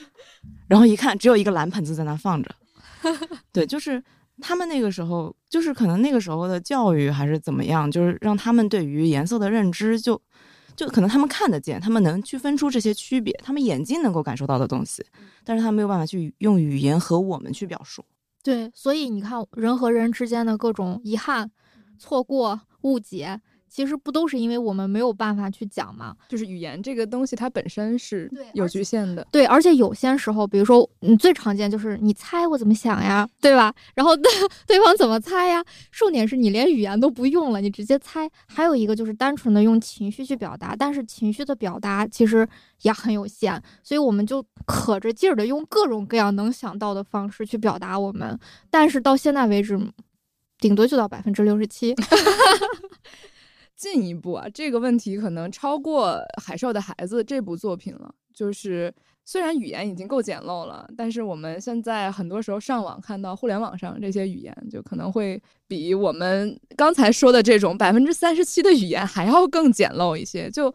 [0.68, 2.50] 然后一看只有一个蓝盆子在那放着，
[3.50, 4.02] 对，就是
[4.40, 10.20] 他们那个时候，就是可能那个时候的教育还是怎么样，就是让他们对于颜色的认知就。
[10.76, 15.04] 就可能他们看得见，他们能区分出这些区别，他们眼睛能够感受到的东西，
[15.44, 18.02] 但是他没有办法去用语言和我们去表述。
[18.42, 21.50] 对，所以你看，人和人之间的各种遗憾、
[21.98, 23.38] 错过、误解，
[23.70, 26.16] 其实不都是因为我们没有办法去讲吗？
[26.28, 29.24] 就是语言这个东西，它本身是有局限的。
[29.30, 33.72] 对，而且有些时候，比如说，你最常见就是你猜我怎么想呀，对吧？
[33.94, 34.30] 然后对
[34.66, 35.64] 对方怎么猜呀？
[35.92, 38.28] 重点是你连语言都不用了，你直接猜。
[38.46, 42.46] 还有一个就是单纯的用情绪去表达，但是情绪的表达其实
[42.82, 48.36] 也很有限，所以我们就可着劲儿的用各种各样能想到的方式去表达我们，
[48.68, 49.78] 但是到现在为止，
[50.58, 51.94] 顶多就到百分之六十七。
[53.80, 56.10] 进一步啊，这个问题可能超过
[56.42, 58.14] 《海兽的孩子》这部作品了。
[58.34, 58.92] 就是
[59.24, 70.50] 虽然语言已经够简陋了，但是我们现在很多时候上网看到互联网上这些语言，就可能会比我们刚才说的这种百分之三十七的语言还要更简陋一些。
[70.50, 70.72] 就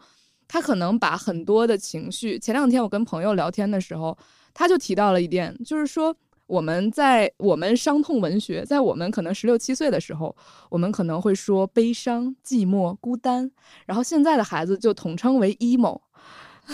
[0.48, 4.18] 他可能把很多的情绪，前两天我跟朋友聊天的时候，
[4.52, 6.12] 他就提到了一点，就是说。
[6.46, 10.34] 我们在我们伤痛文学，在我们可能十六七岁的时候，
[10.70, 13.50] 我们可能会说悲伤、寂寞、孤单，
[13.84, 16.00] 然后现在的孩子就统称为 emo，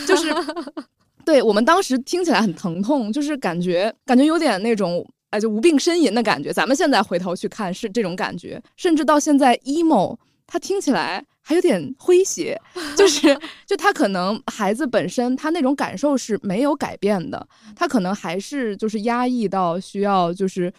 [0.07, 0.28] 就是
[1.24, 6.53] 对我们当时听起来很疼痛，就是感觉感觉有点那种哎就无病呻吟的感觉。
[6.53, 12.59] 咱们现在回头去看是这种感觉，甚至到现在 emo，它听起来还有点诙谐，
[12.97, 17.47] 就是就他可能孩子本身他那种感受是没有改变的，
[17.77, 20.73] 他可能还是就是压抑到需要就是。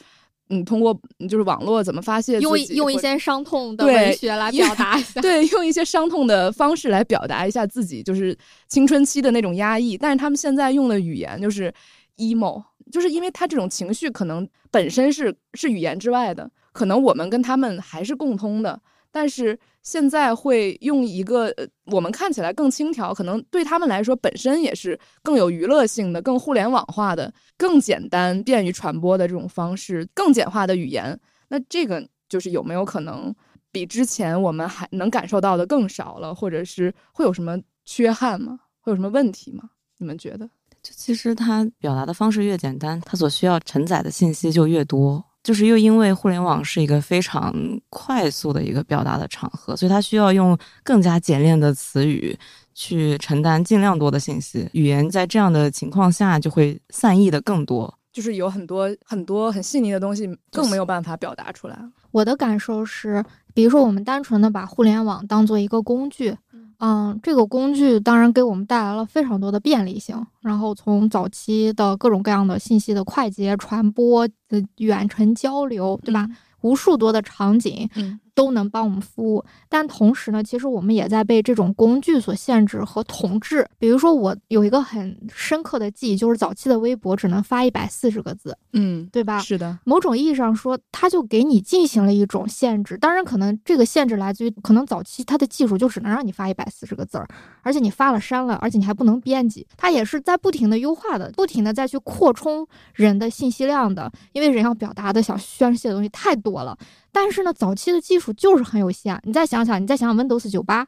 [0.50, 0.94] 嗯，通过
[1.30, 5.22] 就是网络怎么发泄用一用一些伤痛的文学来表达一下。
[5.22, 8.38] 对，用一些伤痛的方式来表达一下自己，就是
[8.68, 9.98] 青春期的那种压抑。
[9.98, 11.74] 但是他们现在用的语言就是
[12.18, 12.62] emo，
[12.92, 18.80] 就是因为他这种情绪可能本身是是语言之外的，可能我们跟他们还是共通的，
[19.14, 31.18] 但是现在会用一个呃我们看起来更轻佻，可能对他们来说本身也是更有娱乐性的、更互联网化的、更简单、便于传播的这种方式，更简化的语言。
[31.48, 33.34] 那这个就是有没有可能
[33.72, 38.60] 比之前我们还能感受到的更少了，或者是会有什么缺憾吗？
[38.82, 39.70] 会有什么问题吗？
[40.00, 40.50] 你们觉得？
[40.82, 45.24] 就其实它表达的方式越简单，它所需要承载的信息就越多。
[45.44, 47.54] 就是又因为互联网是一个非常
[47.90, 52.38] 快速的一个表达的场合，所以它需要用更加简练的词语
[52.74, 54.70] 去承担尽量多的信息。
[54.72, 61.78] 语言在这样的情况下就会散逸的更多，就是有很多很多很细腻的东西更没有办法表达出来。
[62.12, 66.38] 我的感受是，比如说我们单纯的把互联网当做一个工具。
[66.86, 70.22] 嗯，这个工具当然给我们带来了非常多的便利性。
[70.42, 76.28] 然后从早期的各种各样的信息的快捷传播、的远程交流，对吧？
[76.60, 78.20] 无数多的场景，嗯。
[78.36, 83.68] 都能帮我们服务，但同时呢，其实我们也在被这种工具所限制和统治。
[83.78, 89.40] 比如说，我有一个很深刻的记忆，就是早期的微博只能发一百四十个字，嗯，对吧？
[89.40, 92.98] 是的，某种意义上说，它就给你进行了一种限制。
[92.98, 97.28] 当然，可能这个限制来自于可能早期它的技术就只能让你发一百四十个字儿，
[97.62, 99.66] 而且你发了删了，而且你还不能编辑。
[99.78, 106.76] 它也是在不停的优化的，不停的再去扩充人的信息量的，因为人要表达的、想宣泄的东西太多了。
[107.14, 109.18] 但是呢，早期的技术就是很有限。
[109.24, 110.86] 你再想想，你再想想 Windows 九八，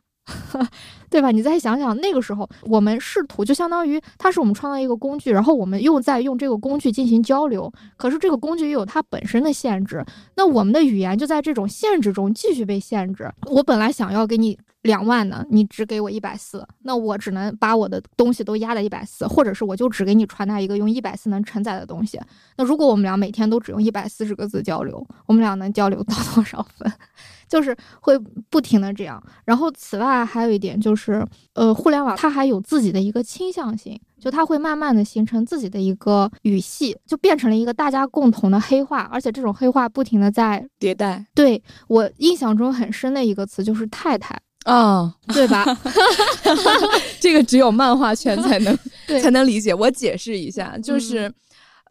[1.09, 1.31] 对吧？
[1.31, 7.71] 你再想想那个时候，我们试图就相当于它是我们创造一个工具，然后我们又在用这个工具进行交流。
[7.95, 10.03] 可是这个工具又有它本身的限制，
[10.35, 13.31] 那我们的语言就在这种限制中继续被限制。
[13.45, 14.57] 我本来想要给你。
[14.85, 15.43] 两万呢？
[15.49, 22.19] 你只给我一百四，那我只能把我的东西都压在一百四，或者是我就只给你传达一个用一百四能承载的东西。
[22.55, 26.91] 那如果我们俩每天都只用一百四十个字交流，我们俩能交流到多少分？
[27.47, 28.17] 就是会
[28.49, 29.21] 不停的这样。
[29.43, 41.25] 然后此外还有一点就是，呃，互联网它还有自己的一个倾向性，就它会慢慢的形成自己的一个语系，就变成了一个大家共同的黑话，而且这种黑话不停的在迭代。
[41.35, 44.39] 对我印象中很深的一个词就是太太。
[44.65, 45.65] 啊，对吧？
[47.19, 48.77] 这个只有漫画圈才能
[49.21, 49.73] 才能理解。
[49.73, 51.31] 我解释一下，就是，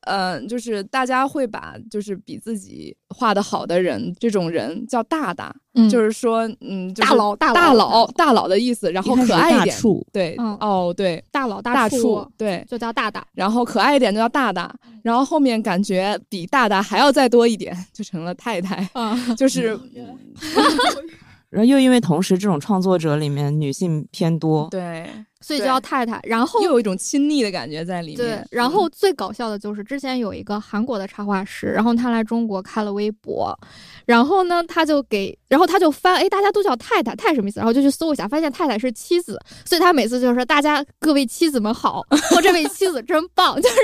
[0.02, 5.54] 嗯，就是大家会把就是比自己画的好的人，这种人叫大大，
[5.88, 8.90] 就是说，嗯，大佬大大佬大佬的意思。
[8.90, 9.76] 然后可爱一点，
[10.12, 13.24] 对，哦，对，大佬大处，对，就叫大大。
[13.34, 14.74] 然后可爱一点就叫大大。
[15.02, 18.88] 然后后面感觉比大大还要再多一点，就成了太太。
[19.36, 19.78] 就是。
[21.54, 25.08] 然后又因为同时这种创作者里面女性偏多，对，
[25.40, 26.18] 所以叫太太。
[26.24, 28.16] 然后又有一种亲昵的感觉在里面。
[28.16, 33.56] 对，然后最搞笑的就是之前有一个韩国的插画师，然后他来中国开了微博，
[34.04, 37.60] 然后呢他就给，然后他就翻，哎，大家都叫太太，太什么意思？
[37.60, 42.02] 然后就去搜一下，发现太太是妻子，所以他每次就是说大家各位妻子们好，
[42.34, 43.76] 我这位妻子真棒， 就是。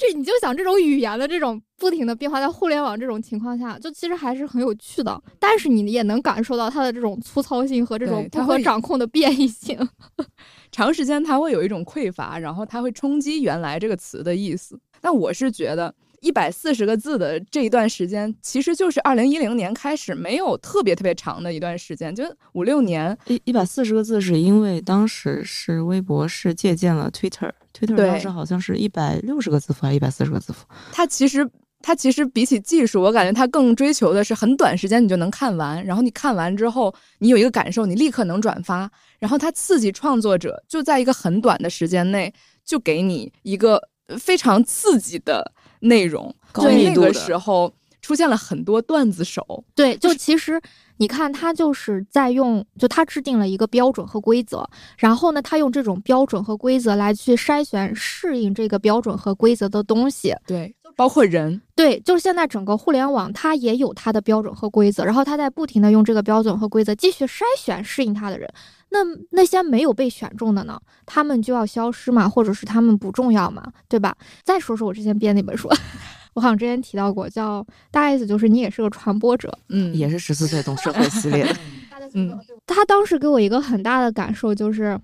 [0.00, 5.22] 这你就想这种语言的这种不停的变化，在互联网这种情况下，就其实还是很有趣的。
[5.38, 9.78] 但是你也能感受到它的这种粗糙性和这种不可掌控的变异性。
[10.72, 14.80] 长时间它会有一种匮乏，然后它会冲击原来这个词的意思。
[15.02, 15.94] 但我是觉得。
[16.20, 23.16] 一百四十个字的这一段时间，其实就是二零一零年开始没有特别特别长的一段时间，就五六年。
[23.26, 30.66] 一一百四十个字是因为当时是微博是借鉴了 Twitter，Twitter 当时好像是一百六十个字符还是一百四十个字符。
[30.92, 31.48] 它其实
[31.80, 42.30] 它其实比起技术，我感觉它更追求的是很短时间你就能看完，然后你看完之后你有一个感受，你立刻能转发，然后它刺激创作者就在一个很短的时间内
[42.62, 43.88] 就给你一个
[44.18, 45.54] 非常刺激的。
[45.80, 49.64] 内容，所以那个时候出现了很多段子手。
[49.74, 50.60] 对，就其实
[50.96, 60.34] 你看，他就是在用，就他制定了一个标准和规则，然后呢，他用这种标准和规则来去筛选适应这个标准和规则的东西。
[60.46, 61.60] 对，包括人。
[61.74, 68.46] 对，就是现在整个互联网，它也有它的标准和规则，然后它在不停的用这个标准和规则继续筛选适应它的人。
[68.92, 68.98] 那
[69.30, 70.80] 那些没有被选中的呢？
[71.06, 74.16] 他们就要消失嘛，或者是他们不重要嘛，对吧？
[74.44, 75.68] 再说说我之前编那本书，
[76.34, 81.56] 我好像之前提到过，叫大意思就是你也是个传播者，嗯，也是十四岁懂社会系列的，
[82.14, 82.36] 嗯，
[82.66, 84.98] 他当时给我一个很大的感受就是，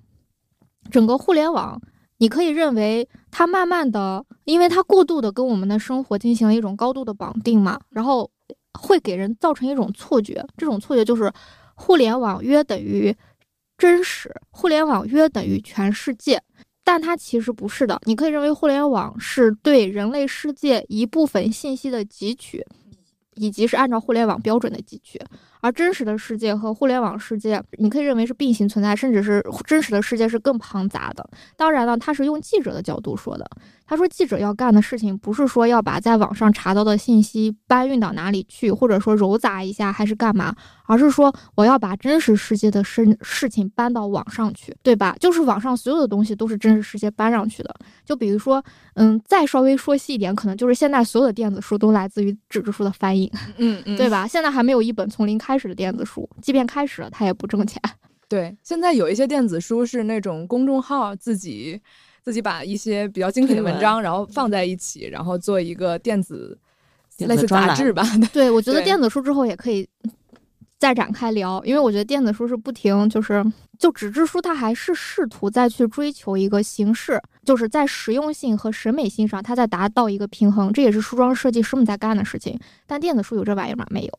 [0.91, 1.81] 整个互联网，
[2.19, 8.29] 你可以认为它慢慢的，因为它过度的跟我们的生活进行了一种高度的绑定嘛，然后
[8.73, 11.33] 会给人造成一种错觉，这种错觉就是
[11.77, 13.15] 互联网约等于。
[13.79, 16.43] 真实互联网约等于全世界，
[16.83, 18.01] 但它其实不是的。
[18.05, 22.65] 你可以认为互联网是对人类世界一部分信息的汲取，
[23.35, 25.21] 以及是按照互联网标准的汲取，
[25.61, 31.29] 而真实的世界和互联网世界，你可以认为是并行存在，甚至是真实的世界是更庞杂的。
[31.57, 33.49] 当然了，他是用记者的角度说的。
[33.89, 40.53] 他说，记者要干的事情不是说要把在网上查到的信息搬运到哪里去，或者说揉杂一下，还是干嘛，
[40.87, 45.15] 而是说我要把真实世界的事事情搬到网上去，对吧？
[45.21, 47.73] 就是网上所有的东西都是真实世界搬上去的。
[48.05, 48.61] 就比如说，
[48.95, 54.27] 嗯，再稍微说细一点，可能就是现在所有的电子书都来自于纸质书的翻译，嗯嗯， 对吧？
[54.27, 57.79] 现在还没有一本从零开始的电子书，即便开始了，它也不挣钱。
[58.27, 61.79] 对，现在有一些电子书是那种公众号自己。
[62.27, 66.59] 自己把一些比较精品的文章，然后放在一起，然后做一个电子
[67.19, 68.03] 类似杂志吧。
[68.35, 69.89] 对，我觉得电子书之后也可以
[70.77, 73.45] 再展开聊，因为我觉得电子书是不停，就是
[73.79, 80.73] 就纸质书，它还是试图再去追求一个形式，就是在实用性和审美性上，它在达到一个平衡。
[80.73, 82.59] 这也是书装设计师们在干的事情。
[82.89, 83.87] 但电子书有这玩意儿吗？
[83.89, 84.19] 没有。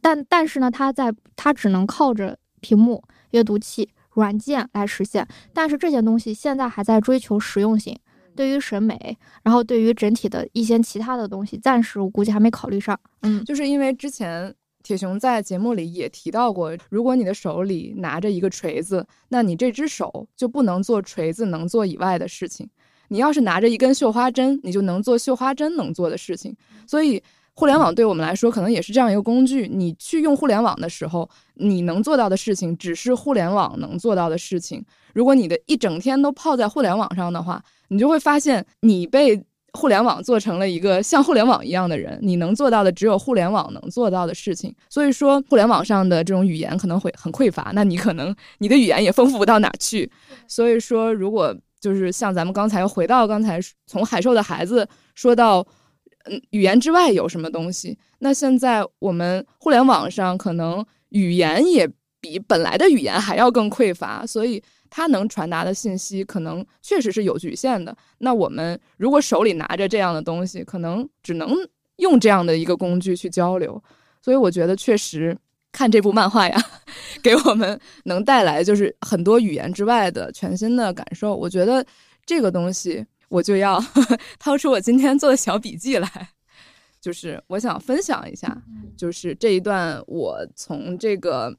[0.00, 3.90] 但但是呢，它在它只能靠着屏幕、阅读器。
[4.14, 7.96] 软件来实现，但是这些东西现在还在追求实用性，
[8.34, 12.98] 对于审美，然后对于整体的一些其他的东西，暂时我估计还没考虑上。
[13.22, 14.52] 嗯，就是因为之前
[14.82, 22.66] 铁熊在节目里也提到过，如果你的手里拿着一个锤子，那你这只手就不能做锤子能做以外的事情；
[23.08, 26.54] 你要是拿着一根绣花针，你就能做绣花针能做的事情。
[26.84, 27.22] 所以。
[27.60, 29.68] 互联网对我们来说，可能也是这样一个工具。
[29.68, 34.82] 你去用互联网的时候，你能做到的事情，只是互联网能做到的事情。
[35.12, 42.18] 如果你的一整天都泡在互联网上的话，你就会发现，你被互联网做成了一个像互联网一样的人。
[42.22, 44.74] 你能做到的，只有互联网能做到的事情。
[44.88, 50.10] 所以说，互联网上的这种语言可能会很匮乏，那你可能你的语言也丰富不到哪去。
[50.48, 55.62] 所以说，如果就是像咱们刚才又回到刚才从海兽的孩子说到。
[56.24, 57.98] 嗯，语言之外有什么东西？
[58.18, 61.90] 那现在我们互联网上可能语言也
[62.20, 67.96] 比本来的语言还要更匮乏，所以它能传达的信息可能确实是有局限的。
[68.18, 71.56] 那我们如果手里拿着这样的东西，可能只能
[71.96, 73.82] 用这样的一个工具去交流。
[74.20, 75.34] 所以我觉得，确实
[75.72, 76.62] 看这部漫画呀，
[77.22, 81.34] 给我们能带来就是很多语言之外的全新的感受。
[81.34, 81.82] 我觉得
[82.26, 83.06] 这个东西。
[83.30, 83.82] 我就要
[84.38, 86.28] 掏出我今天做的小笔记来，
[87.00, 88.60] 就是我想分享一下，
[88.96, 91.56] 就是这一段我从这个，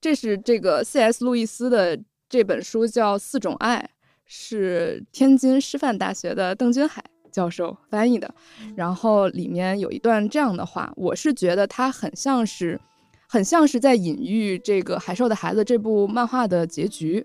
[0.00, 1.24] 这是这个 C.S.
[1.24, 3.78] 路易斯的这本书叫《四种爱》，
[4.26, 8.34] 是天津师范大学的邓君海教授翻译的，
[8.74, 12.80] 然后里面有一段这样的话，我是觉得它很像是，
[13.28, 17.24] 很像是在隐喻这个《海兽的孩子》这部漫画的结局，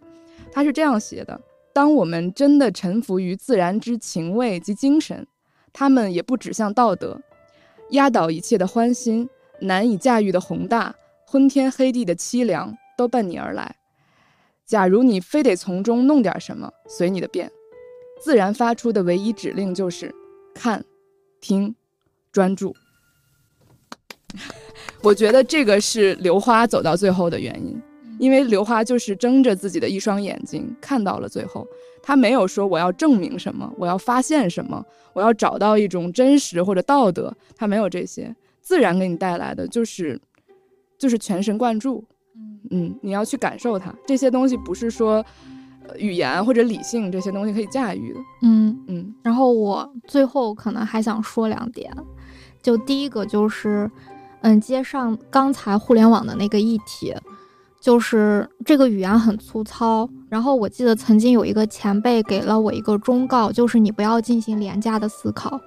[0.52, 1.42] 他是这样写的。
[1.80, 5.26] 当我们真的臣服于自然之情味及精神，
[5.72, 7.22] 他们也不指向道德，
[7.92, 9.30] 压倒一切的欢欣，
[9.62, 10.94] 难以驾驭的宏大，
[11.26, 13.78] 昏天黑地的凄凉，都奔你而来。
[14.66, 17.50] 假如你非得从中弄点什么，随你的便。
[18.22, 20.14] 自然发出的唯一指令就是
[20.54, 20.84] 看、
[21.40, 21.74] 听、
[22.34, 22.76] 专注。
[25.02, 27.82] 我觉得这个是刘花走到最后的原因。
[28.20, 31.66] 因为刘花就是睁着自己的一双眼睛看到了最后，
[32.04, 40.20] 他没有说我要证明什么，我要发现什么，我要找到一种真实或者道德，他没有这些，自然给你带来的就是，
[40.98, 42.04] 就是全神贯注，
[42.72, 45.26] 嗯，你要去感受它，这些东西不是说
[45.98, 49.16] 语言或者理性这些东西可以驾驭的，嗯嗯。
[49.24, 51.90] 然后我最后可能还想说两点，
[52.62, 53.90] 就第一个就是，
[54.42, 57.16] 嗯，接上刚才互联网的那个议题。
[57.82, 65.60] 就是这个语言很粗糙，然后我记得曾经有一个前辈给了我一个忠告，就是你不要进行廉价的思考，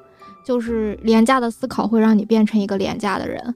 [0.44, 3.54] 就是廉价的思考会让你变成一个廉价的人。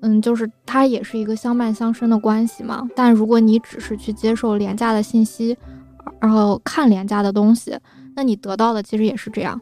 [0.00, 2.86] 嗯，就是它也是一个相伴相生的关系嘛。
[2.94, 5.56] 但如果你只是去接受廉价的信息，
[6.20, 7.76] 然后看廉价的东西，
[8.14, 9.60] 那你得到的其实也是这样。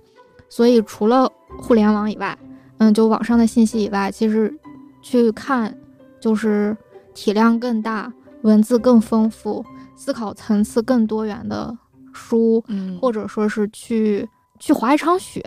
[0.51, 1.27] 所以除了
[1.59, 2.37] 互联网以外，
[2.77, 4.55] 嗯，就网上的信息以外，其实
[5.01, 5.75] 去看
[6.21, 6.77] 就是
[7.15, 8.13] 体量更大。
[8.47, 9.65] 文字更丰富、
[9.97, 11.77] 思考层次更多元的
[12.13, 14.27] 书，嗯，或者说是去
[14.61, 15.43] 去滑一场雪，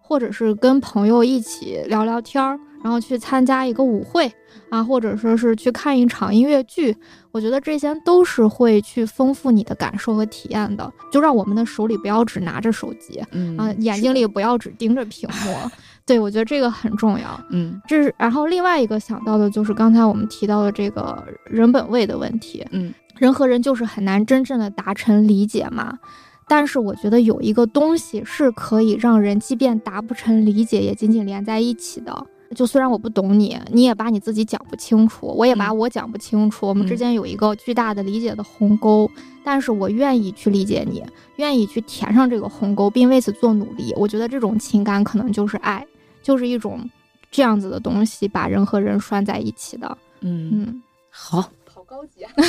[0.00, 4.32] 或者是跟朋友一起聊聊天儿，然后去参加一个舞会
[4.70, 6.96] 啊，或者说是去看一场音乐剧，
[7.32, 10.90] 我觉得这些都是会去丰富你的感受和体验的。
[11.10, 15.70] 就让我们的手里不要只拿着手机，嗯啊，眼睛里不要只盯着屏 幕。
[16.06, 17.40] 对，我觉得这个很重要。
[17.50, 22.64] 嗯，这是然后另外一个想到的就是刚才我们提到的这个人本位的问题。
[22.72, 25.98] 嗯，人和人就是很难真正的达成理解嘛。
[26.46, 32.26] 但是我觉得有一个东西是可以让人即便达不成理解，也紧紧连在一起的。
[32.54, 39.10] 就虽然我不懂你，你也把你自己讲不清楚，我也把我讲不清楚，我们之间有一个巨大的理解的鸿沟。
[39.42, 41.02] 但是我愿意去理解你，
[41.36, 43.92] 愿意去填上这个鸿沟，并为此做努力。
[43.96, 45.84] 我觉得这种情感可能就是爱，
[46.24, 46.88] 就是一种
[47.30, 49.98] 这样子的东西，把人和人拴在一起的。
[50.22, 51.42] 嗯，嗯，好，
[51.72, 52.32] 好高级啊！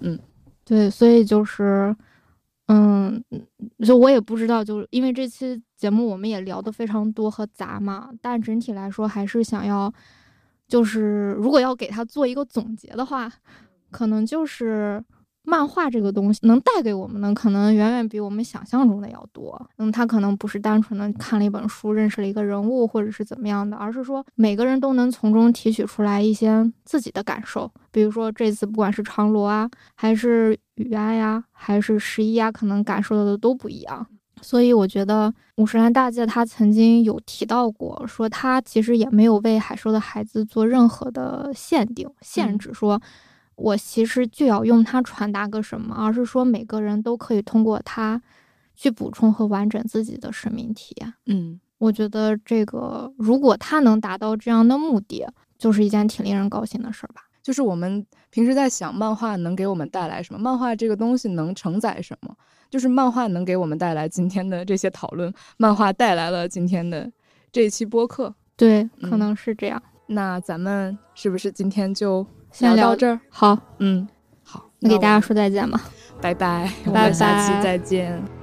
[0.00, 0.18] 嗯
[0.64, 1.94] 对，所以就是，
[2.66, 3.22] 嗯，
[3.84, 9.92] 就我也不知道，就是因为这期节目我们也聊的非常多和杂嘛，但整体来说还是想要，
[10.68, 13.32] 就是如果要给它做一个总结的话，
[13.90, 15.02] 可能就是
[15.46, 19.60] 漫画这个东西能带给我们的，可能远远比我们想象中的要多。
[19.76, 27.70] 嗯，他可能不是单纯的看了一本书，认识了一个人物，或者是怎么样的，而是说每个人都能从中提取出来一些自己的感受。
[27.92, 34.06] 比如说这次不管是长罗啊，还是雨安呀，还是十一呀，可能感受到的都不一样。
[34.42, 43.00] 所以我觉得五十岚大介他曾经有提到过，说他其实也没有为海兽的孩子做任何的限定、限制，说
[43.56, 48.20] 我其实就要用它传达个什么，而是说每个人都可以通过它
[48.74, 51.14] 去补充和完整自己的生命体验。
[51.26, 55.26] 嗯，我觉得这个如果它能达到这样的目的，
[55.56, 57.22] 就是一件挺令人高兴的事儿吧。
[57.42, 62.34] 就是我们平时在想漫画能给我们带来什么，漫画这个东西能承载什么，
[62.70, 67.10] 就是漫画能给我们带来今天的这些讨论，漫画带来了今天的
[67.52, 68.34] 这一期播客。
[68.56, 69.82] 对，嗯可能是这样。
[70.06, 73.20] 那咱们是不是今天就先聊聊到这儿？
[73.28, 74.06] 好，嗯，
[74.44, 75.80] 好，那给大家说再见吧。
[75.80, 75.90] 们
[76.20, 78.16] 拜拜，我拜们下期再见。
[78.22, 78.33] 離